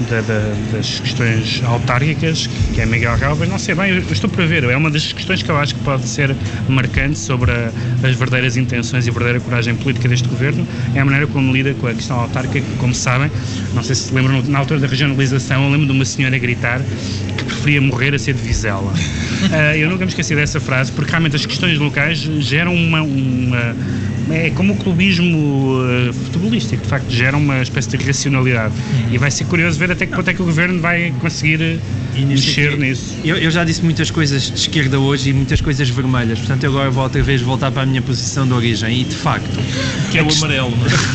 da, 0.10 0.22
da, 0.22 0.54
das 0.74 1.00
questões 1.00 1.62
autárquicas, 1.64 2.50
que 2.74 2.82
é 2.82 2.86
Miguel 2.86 3.18
Galvez, 3.18 3.50
não 3.50 3.58
sei 3.58 3.74
bem, 3.76 3.98
estou 4.12 4.30
para 4.30 4.46
ver, 4.46 4.64
é 4.66 4.76
uma 4.76 4.92
das 4.92 5.14
questões 5.14 5.42
que 5.42 5.50
eu 5.50 5.58
acho 5.58 5.76
que 5.76 5.82
pode 5.82 6.08
ser 6.08 6.36
marcante 6.68 7.18
sobre 7.18 7.52
a, 7.52 7.72
as 8.04 8.16
verdadeiras 8.16 8.58
intenções 8.58 9.08
e 9.08 9.10
a 9.10 9.14
verdadeira 9.14 9.40
coragem 9.40 9.76
política 9.76 10.10
deste 10.10 10.28
governo, 10.28 10.68
é 10.94 11.00
a 11.00 11.06
maneira 11.06 11.28
como 11.28 11.54
lida 11.54 11.74
com 11.76 11.88
a 11.88 11.94
questão 11.94 12.20
autárquica, 12.20 12.60
que, 12.60 12.76
como 12.78 12.94
sabem, 12.94 13.32
não 13.74 13.84
sei 13.84 13.96
se 13.96 14.06
se 14.06 14.14
lembram, 14.14 14.42
na 14.44 14.60
altura 14.60 14.80
da 14.80 14.88
regionalização, 14.88 15.64
eu 15.64 15.72
lembro 15.72 15.86
de 15.86 15.94
uma 15.94 16.06
senhora 16.06 16.38
gritar 16.38 16.82
que 17.46 17.54
preferia 17.54 17.82
morrer 17.82 18.14
a 18.14 18.20
ser 18.20 18.34
de 18.34 18.42
Vizela. 18.42 18.92
uh, 18.92 19.76
eu 19.78 19.90
nunca 19.90 20.06
me 20.06 20.10
esqueci 20.10 20.36
dessa 20.36 20.60
frase, 20.60 20.92
porque 20.92 21.12
realmente 21.12 21.36
as 21.36 21.46
questões 21.46 21.78
locais 21.78 22.20
geram 22.20 22.76
uma, 22.76 23.02
uma 23.02 23.76
é 24.30 24.50
como 24.50 24.74
o 24.74 24.78
clubismo 24.78 25.78
uh, 25.78 26.14
futebolístico, 26.14 26.82
de 26.82 26.90
facto, 26.90 27.10
gera 27.10 27.38
uma 27.38 27.62
espécie 27.62 27.90
de 27.90 27.98
racionalidade. 27.98 28.74
Uhum. 28.74 29.14
E 29.14 29.18
vai 29.18 29.30
ser 29.30 29.46
curioso 29.46 29.78
ver 29.78 29.92
até 29.92 30.06
que 30.06 30.16
ponto 30.16 30.30
é 30.30 30.34
que 30.34 30.42
o 30.42 30.46
governo 30.46 30.80
vai 30.82 31.14
conseguir 31.22 31.80
mexer 32.24 32.70
aqui, 32.70 32.78
nisso. 32.78 33.16
Eu, 33.24 33.38
eu, 33.38 33.52
já 33.52 33.64
disse 33.64 33.84
muitas 33.84 34.12
coisas 34.12 34.52
de 34.52 34.58
esquerda 34.58 35.00
hoje 35.00 35.30
e 35.30 35.34
muitas 35.34 35.60
coisas 35.62 35.90
vermelhas, 35.90 36.40
portanto, 36.40 36.64
eu 36.64 36.72
agora 36.72 36.90
vou 36.90 37.04
outra 37.04 37.22
vez 37.22 37.42
voltar 37.42 37.72
para 37.72 37.84
a 37.84 37.86
minha 37.86 38.02
posição 38.02 38.48
de 38.48 38.54
origem. 38.54 39.02
E 39.02 39.04
de 39.04 39.16
facto, 39.16 39.60
que 40.12 40.18
é 40.18 40.24
o 40.24 40.32
amarelo. 40.32 40.74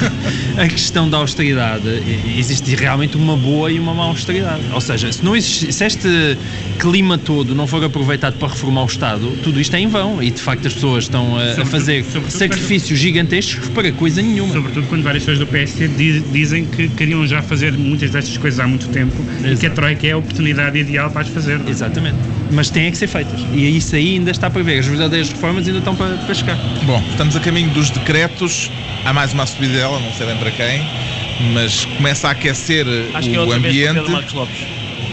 a 0.57 0.68
questão 0.68 1.09
da 1.09 1.18
austeridade, 1.18 1.88
existe 2.36 2.74
realmente 2.74 3.16
uma 3.16 3.36
boa 3.36 3.70
e 3.70 3.78
uma 3.78 3.94
má 3.94 4.05
austeridade. 4.05 4.62
Ou 4.72 4.80
seja, 4.80 5.12
se, 5.12 5.24
não 5.24 5.36
existe, 5.36 5.72
se 5.72 5.84
este 5.84 6.09
clima 6.78 7.16
todo 7.16 7.55
não 7.55 7.66
for 7.66 7.82
aproveitado 7.84 8.38
para 8.38 8.48
reformar 8.48 8.82
o 8.82 8.86
Estado, 8.86 9.30
tudo 9.42 9.61
isto 9.61 9.74
é 9.76 9.80
em 9.80 9.88
vão. 9.88 10.22
E 10.22 10.30
de 10.30 10.40
facto, 10.40 10.66
as 10.66 10.74
pessoas 10.74 11.05
estão 11.05 11.36
a, 11.36 11.62
a 11.62 11.64
fazer 11.64 12.05
sacrifícios 12.28 12.98
gigantescos 12.98 13.68
para 13.68 13.92
coisa 13.92 14.20
nenhuma. 14.20 14.53
Sobretudo 14.53 14.86
quando 14.86 15.03
várias 15.03 15.22
pessoas 15.22 15.38
do 15.38 15.46
PSD 15.46 15.88
dizem 16.32 16.64
que 16.64 16.88
queriam 16.88 17.26
já 17.26 17.42
fazer 17.42 17.72
muitas 17.72 18.11
destas 18.11 18.36
coisas 18.36 18.61
há 18.61 18.66
muito 18.66 18.88
tempo 18.88 19.14
Exato. 19.38 19.53
e 19.53 19.57
que 19.57 19.66
a 19.66 19.70
Troika 19.70 20.07
é 20.07 20.12
a 20.12 20.16
oportunidade 20.16 20.78
ideal 20.91 21.11
para 21.11 21.22
as 21.22 21.28
fazer. 21.28 21.61
Exatamente. 21.66 22.16
Mas 22.51 22.68
têm 22.70 22.91
que 22.91 22.99
ser 22.99 23.07
feitas. 23.07 23.41
E 23.53 23.76
isso 23.76 23.97
aí 23.97 24.14
ainda 24.14 24.30
está 24.30 24.51
para 24.51 24.62
ver. 24.62 24.78
As 24.80 24.86
verdadeiras 24.86 25.30
reformas 25.30 25.66
ainda 25.66 25.78
estão 25.78 25.95
para, 25.95 26.16
para 26.16 26.34
chegar. 26.34 26.57
Bom, 26.84 27.03
estamos 27.11 27.34
a 27.36 27.41
caminho 27.41 27.70
dos 27.70 27.91
decretos. 27.91 28.70
Há 29.05 29.12
mais 29.12 29.32
uma 29.32 29.47
subida 29.47 29.74
dela, 29.74 29.99
não 29.99 30.12
sei 30.12 30.26
bem 30.26 30.36
para 30.36 30.51
quem, 30.51 30.82
mas 31.55 31.86
começa 31.97 32.28
a 32.28 32.32
aquecer 32.32 32.86
Acho 33.14 33.28
o 33.28 33.30
que 33.30 33.36
é 33.36 33.41
outra 33.41 33.57
ambiente. 33.57 33.78
Vez 33.78 33.86
para 33.86 33.95
Pedro 33.95 34.12
Marcos 34.12 34.32
Lopes. 34.34 34.66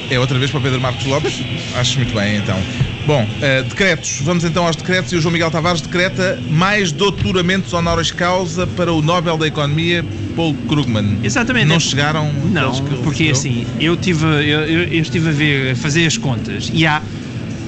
É 0.09 0.19
outra 0.19 0.39
vez 0.39 0.51
para 0.51 0.59
Pedro 0.61 0.81
Marcos 0.81 1.05
Lopes? 1.05 1.41
Acho 1.75 1.97
muito 1.97 2.13
bem, 2.13 2.37
então. 2.37 2.61
Bom, 3.07 3.23
uh, 3.23 3.63
decretos. 3.63 4.19
Vamos 4.21 4.43
então 4.43 4.67
aos 4.67 4.75
decretos. 4.75 5.13
E 5.13 5.15
o 5.15 5.21
João 5.21 5.31
Miguel 5.31 5.49
Tavares 5.49 5.79
decreta 5.79 6.37
mais 6.49 6.91
doutoramentos 6.91 7.71
honoris 7.71 8.11
causa 8.11 8.67
para 8.67 8.91
o 8.91 9.01
Nobel 9.01 9.37
da 9.37 9.47
Economia, 9.47 10.03
Paul 10.35 10.53
Krugman. 10.67 11.17
Exatamente. 11.23 11.67
Não 11.67 11.79
chegaram. 11.79 12.29
Não, 12.51 12.73
porque 13.03 13.31
recebeu? 13.31 13.31
assim, 13.31 13.67
eu 13.79 13.95
tive, 13.95 14.25
eu, 14.25 14.61
eu, 14.61 15.01
estive 15.01 15.29
a 15.29 15.31
ver, 15.31 15.71
a 15.71 15.75
fazer 15.77 16.05
as 16.05 16.17
contas 16.17 16.69
e 16.73 16.85
há. 16.85 17.01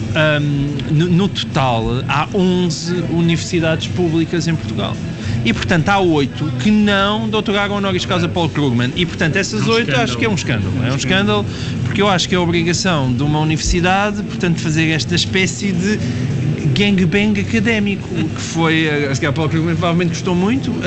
Um, 0.10 0.94
no, 0.94 1.06
no 1.08 1.30
total, 1.30 2.04
há 2.08 2.28
11 2.34 3.04
universidades 3.12 3.88
públicas 3.88 4.48
em 4.48 4.56
Portugal. 4.56 4.96
E, 5.46 5.54
portanto, 5.54 5.88
há 5.90 6.00
oito 6.00 6.52
que 6.60 6.70
não 6.70 7.30
doutoraram 7.30 7.76
honoris 7.76 8.06
causa 8.06 8.28
Paul 8.28 8.50
Krugman. 8.50 8.92
E, 8.96 9.06
portanto, 9.06 9.38
essas 9.38 9.68
é 9.68 9.72
oito 9.72 9.96
acho 9.96 10.18
que 10.18 10.26
é 10.26 10.30
um 10.30 10.36
escândalo. 10.36 10.74
É 10.86 10.92
um 10.92 10.96
escândalo 10.96 11.46
porque 11.86 12.02
eu 12.02 12.10
acho 12.10 12.28
que 12.28 12.36
é 12.36 12.38
a 12.38 12.42
obrigação 12.42 13.12
de 13.12 13.24
uma 13.24 13.40
universidade, 13.40 14.22
portanto, 14.24 14.60
fazer 14.60 14.90
esta 14.90 15.16
espécie 15.16 15.72
de 15.72 16.00
gangbang 16.74 17.40
académico, 17.40 18.08
que 18.08 18.42
foi, 18.42 19.08
a 19.08 19.16
Scar 19.16 19.34
Paul 19.34 19.50
Krugman 19.50 19.76
provavelmente 19.76 20.10
gostou 20.10 20.36
muito, 20.36 20.72
um, 20.72 20.82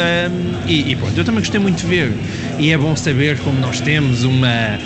e, 0.66 0.92
e, 0.92 0.96
pronto, 0.96 1.16
eu 1.18 1.24
também 1.24 1.40
gostei 1.40 1.60
muito 1.60 1.80
de 1.80 1.86
ver. 1.86 2.12
E 2.58 2.70
é 2.70 2.78
bom 2.78 2.94
saber 2.94 3.38
como 3.38 3.58
nós 3.60 3.80
temos 3.80 4.22
uma, 4.22 4.78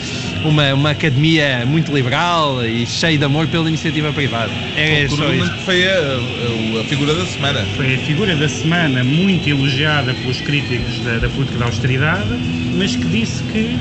uma, 0.49 0.75
uma 0.75 0.91
academia 0.91 1.65
muito 1.67 1.93
liberal 1.93 2.65
e 2.65 2.87
cheia 2.87 3.19
de 3.19 3.25
amor 3.25 3.47
pela 3.49 3.69
iniciativa 3.69 4.13
privada. 4.13 4.53
É 4.77 5.09
só 5.09 5.33
isso. 5.33 5.53
Foi 5.65 5.87
a, 5.87 6.81
a, 6.81 6.85
figura 6.85 7.15
da 7.15 7.27
semana. 7.27 7.65
Foi 7.77 7.95
a 7.95 7.99
figura 7.99 8.37
da 8.37 8.49
semana, 8.49 9.03
muito 9.05 9.49
elogiada 9.49 10.15
pelos 10.15 10.41
críticos 10.41 11.01
da, 11.01 11.19
da 11.19 11.29
política 11.29 11.59
da 11.59 11.65
austeridade, 11.67 12.39
mas 12.77 12.97
que 12.97 13.05
disse 13.07 13.43
que 13.45 13.77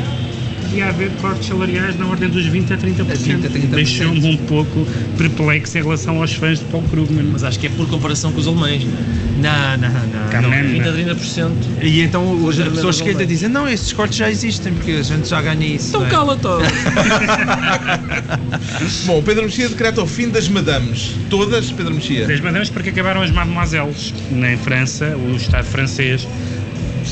devia 0.66 0.90
haver 0.90 1.10
cortes 1.22 1.48
salariais 1.48 1.98
na 1.98 2.08
ordem 2.08 2.28
dos 2.30 2.46
20 2.46 2.74
a 2.74 2.78
30%. 2.78 3.00
A 3.00 3.04
20 3.14 3.46
a 3.46 3.50
30%. 3.50 3.70
Deixou-me 3.70 4.34
um 4.34 4.38
pouco 4.38 4.86
perplexo 5.18 5.78
em 5.78 5.82
relação 5.82 6.22
aos 6.22 6.34
fãs 6.34 6.60
de 6.60 6.66
Paul 6.66 6.84
Krugman. 6.84 7.26
Mas 7.32 7.44
acho 7.44 7.60
que 7.60 7.68
é 7.68 7.70
por 7.70 7.88
comparação 7.88 8.32
com 8.32 8.40
os 8.40 8.48
alemães. 8.48 8.86
Não, 9.38 9.78
não, 9.78 9.90
não. 9.90 10.42
não 10.42 10.50
20 10.50 10.88
a 10.88 10.94
30%. 11.16 11.52
E 11.82 12.02
então 12.02 12.26
hoje 12.44 12.64
as 12.64 12.70
pessoas 12.70 12.96
esquerda 12.98 13.26
dizem, 13.26 13.50
não, 13.50 13.68
esses 13.68 13.92
cortes 13.94 14.18
já 14.18 14.30
existem, 14.30 14.74
porque 14.74 14.92
a 14.92 15.04
gente 15.04 15.28
já 15.28 15.42
ganha 15.42 15.66
isso. 15.66 15.90
Então 15.90 16.06
é? 16.06 16.10
cala 16.10 16.38
todo. 16.38 16.64
Bom, 19.06 19.22
Pedro 19.22 19.44
Mexia 19.44 19.70
decreta 19.70 20.02
o 20.02 20.08
fim 20.08 20.30
das 20.30 20.48
madames. 20.48 21.12
Todas, 21.30 21.72
Pedro 21.72 21.94
Mexia? 21.94 22.28
Das 22.28 22.40
madames 22.40 22.70
porque 22.70 22.90
acabaram 22.90 23.22
as 23.22 23.32
mademoiselles. 23.32 24.14
Na 24.32 24.58
França, 24.58 25.16
o 25.16 25.36
Estado 25.36 25.66
francês 25.66 26.28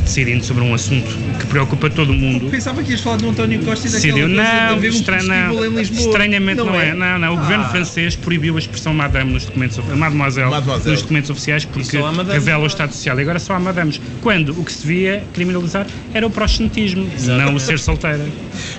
decidindo 0.01 0.43
sobre 0.43 0.63
um 0.63 0.73
assunto 0.73 1.09
que 1.39 1.45
preocupa 1.47 1.89
todo 1.89 2.11
o 2.11 2.13
mundo. 2.13 2.49
Pensava 2.49 2.83
que 2.83 2.91
ias 2.91 3.01
falar 3.01 3.17
do 3.17 3.29
António 3.29 3.63
Costa 3.63 3.87
e 3.87 3.91
Decidiu, 3.91 4.27
não, 4.27 4.79
de 4.79 4.87
estranha, 4.87 5.51
um 5.51 5.79
estranhamente 5.79 6.57
não, 6.57 6.65
não 6.67 6.79
é. 6.79 6.89
é. 6.89 6.93
Não, 6.93 7.19
não, 7.19 7.35
o 7.35 7.37
ah. 7.37 7.41
governo 7.41 7.65
francês 7.69 8.15
proibiu 8.15 8.55
a 8.55 8.59
expressão 8.59 8.93
madame 8.93 9.31
nos 9.31 9.45
documentos, 9.45 9.77
mademoiselle, 9.77 10.49
mademoiselle. 10.49 10.91
nos 10.91 11.01
documentos 11.01 11.29
oficiais 11.29 11.65
porque 11.65 11.97
revela 12.31 12.63
o 12.63 12.67
Estado 12.67 12.93
Social. 12.93 13.19
E 13.19 13.21
agora 13.21 13.39
só 13.39 13.53
há 13.53 13.59
madames. 13.59 13.99
Quando 14.21 14.59
o 14.59 14.63
que 14.63 14.71
se 14.71 14.81
devia 14.85 15.23
criminalizar 15.33 15.87
era 16.13 16.25
o 16.25 16.29
proxenetismo, 16.29 17.07
não 17.25 17.55
o 17.55 17.59
ser 17.59 17.79
solteira. 17.79 18.25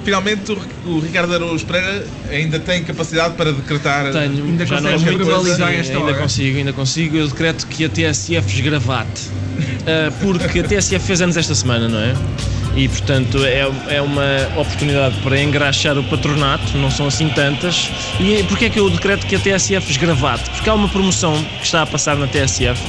Finalmente, 0.04 0.56
o, 0.86 0.98
Ricardo 0.98 1.34
Araújo 1.34 1.64
Pereira 1.66 2.06
ainda 2.30 2.58
tem 2.58 2.82
capacidade 2.84 3.34
para 3.34 3.52
decretar. 3.52 4.12
Tenho, 4.12 4.44
ainda 4.44 4.66
já 4.66 4.80
não 4.80 4.98
verbalizar 4.98 5.72
esta 5.72 5.94
Ainda 5.94 6.04
hora. 6.04 6.14
consigo, 6.14 6.58
ainda 6.58 6.72
consigo. 6.72 7.16
Eu 7.16 7.28
decreto 7.28 7.66
que 7.66 7.84
a 7.84 7.88
TSF 7.88 8.54
esgravate. 8.54 9.22
Uh, 9.84 10.10
porque 10.20 10.60
a 10.60 10.64
TSF 10.64 10.98
fez 11.00 11.20
anos 11.20 11.36
esta 11.36 11.54
semana, 11.54 11.88
não 11.88 11.98
é? 11.98 12.14
E 12.76 12.88
portanto 12.88 13.44
é, 13.44 13.70
é 13.88 14.02
uma 14.02 14.24
oportunidade 14.56 15.14
para 15.22 15.40
engraxar 15.40 15.96
o 15.96 16.02
patronato, 16.04 16.76
não 16.78 16.90
são 16.90 17.06
assim 17.06 17.28
tantas. 17.28 17.90
E 18.18 18.42
porquê 18.44 18.64
é 18.64 18.70
que 18.70 18.80
eu 18.80 18.90
decreto 18.90 19.26
que 19.26 19.36
a 19.36 19.38
TSF 19.38 19.90
esgravate? 19.90 20.50
Porque 20.50 20.68
há 20.68 20.74
uma 20.74 20.88
promoção 20.88 21.40
que 21.58 21.64
está 21.64 21.82
a 21.82 21.86
passar 21.86 22.16
na 22.16 22.26
TSF 22.26 22.80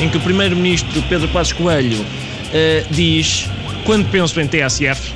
em 0.00 0.08
que 0.08 0.16
o 0.16 0.20
Primeiro-Ministro 0.20 1.02
Pedro 1.08 1.28
Passos 1.28 1.52
Coelho 1.52 2.00
uh, 2.00 2.86
diz: 2.90 3.48
quando 3.84 4.08
penso 4.10 4.40
em 4.40 4.46
TSF, 4.46 5.12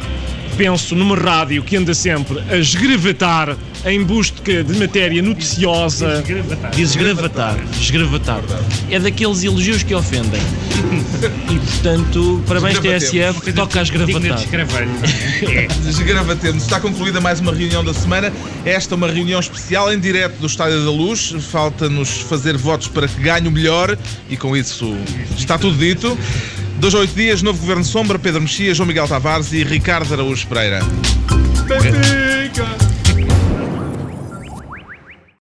penso 0.57 0.97
numa 0.97 1.17
rádio 1.17 1.63
que 1.63 1.77
anda 1.77 1.95
sempre 1.95 2.43
a 2.51 2.57
esgravatar 2.57 3.57
em 3.85 4.03
busca 4.03 4.65
de 4.65 4.79
matéria 4.79 5.23
noticiosa. 5.23 6.23
Desgravatar. 6.75 7.57
Desgravatar. 7.79 8.43
É 8.91 8.99
daqueles 8.99 9.43
elogios 9.43 9.83
que 9.83 9.95
ofendem. 9.95 10.41
E 11.51 11.59
portanto, 11.59 12.43
parabéns 12.47 12.79
TSF, 12.79 13.53
toca 13.53 13.81
a 13.81 13.83
esgravatar. 13.83 14.39
Desgravatemos. 15.85 16.63
Está 16.63 16.81
concluída 16.81 17.21
mais 17.21 17.41
uma 17.41 17.53
reunião 17.53 17.85
da 17.85 17.95
semana. 17.95 18.33
Esta 18.65 18.95
é 18.95 18.97
uma 18.97 19.11
reunião 19.11 19.41
especial 19.41 19.93
em 19.93 19.99
direto 19.99 20.39
do 20.39 20.47
Estádio 20.47 20.85
da 20.85 20.91
Luz. 20.91 21.35
Falta-nos 21.51 22.21
fazer 22.23 22.57
votos 22.57 22.89
para 22.89 23.07
que 23.09 23.21
ganhe 23.21 23.49
o 23.49 23.51
melhor 23.51 23.97
e 24.29 24.37
com 24.37 24.57
isso 24.57 24.97
está 25.37 25.59
tudo 25.59 25.77
dito. 25.77 26.19
Dois 26.79 26.95
a 26.95 26.99
oito 26.99 27.15
dias, 27.15 27.43
novo 27.43 27.59
Governo 27.59 27.85
Sombra, 27.85 28.19
Pedro 28.19 28.41
Mexia, 28.41 28.73
João 28.73 28.87
Miguel 28.87 29.09
Tavares 29.09 29.53
e 29.53 29.65
Ricardo 29.65 30.13
Araújo 30.15 30.47
Pereira. 30.47 30.81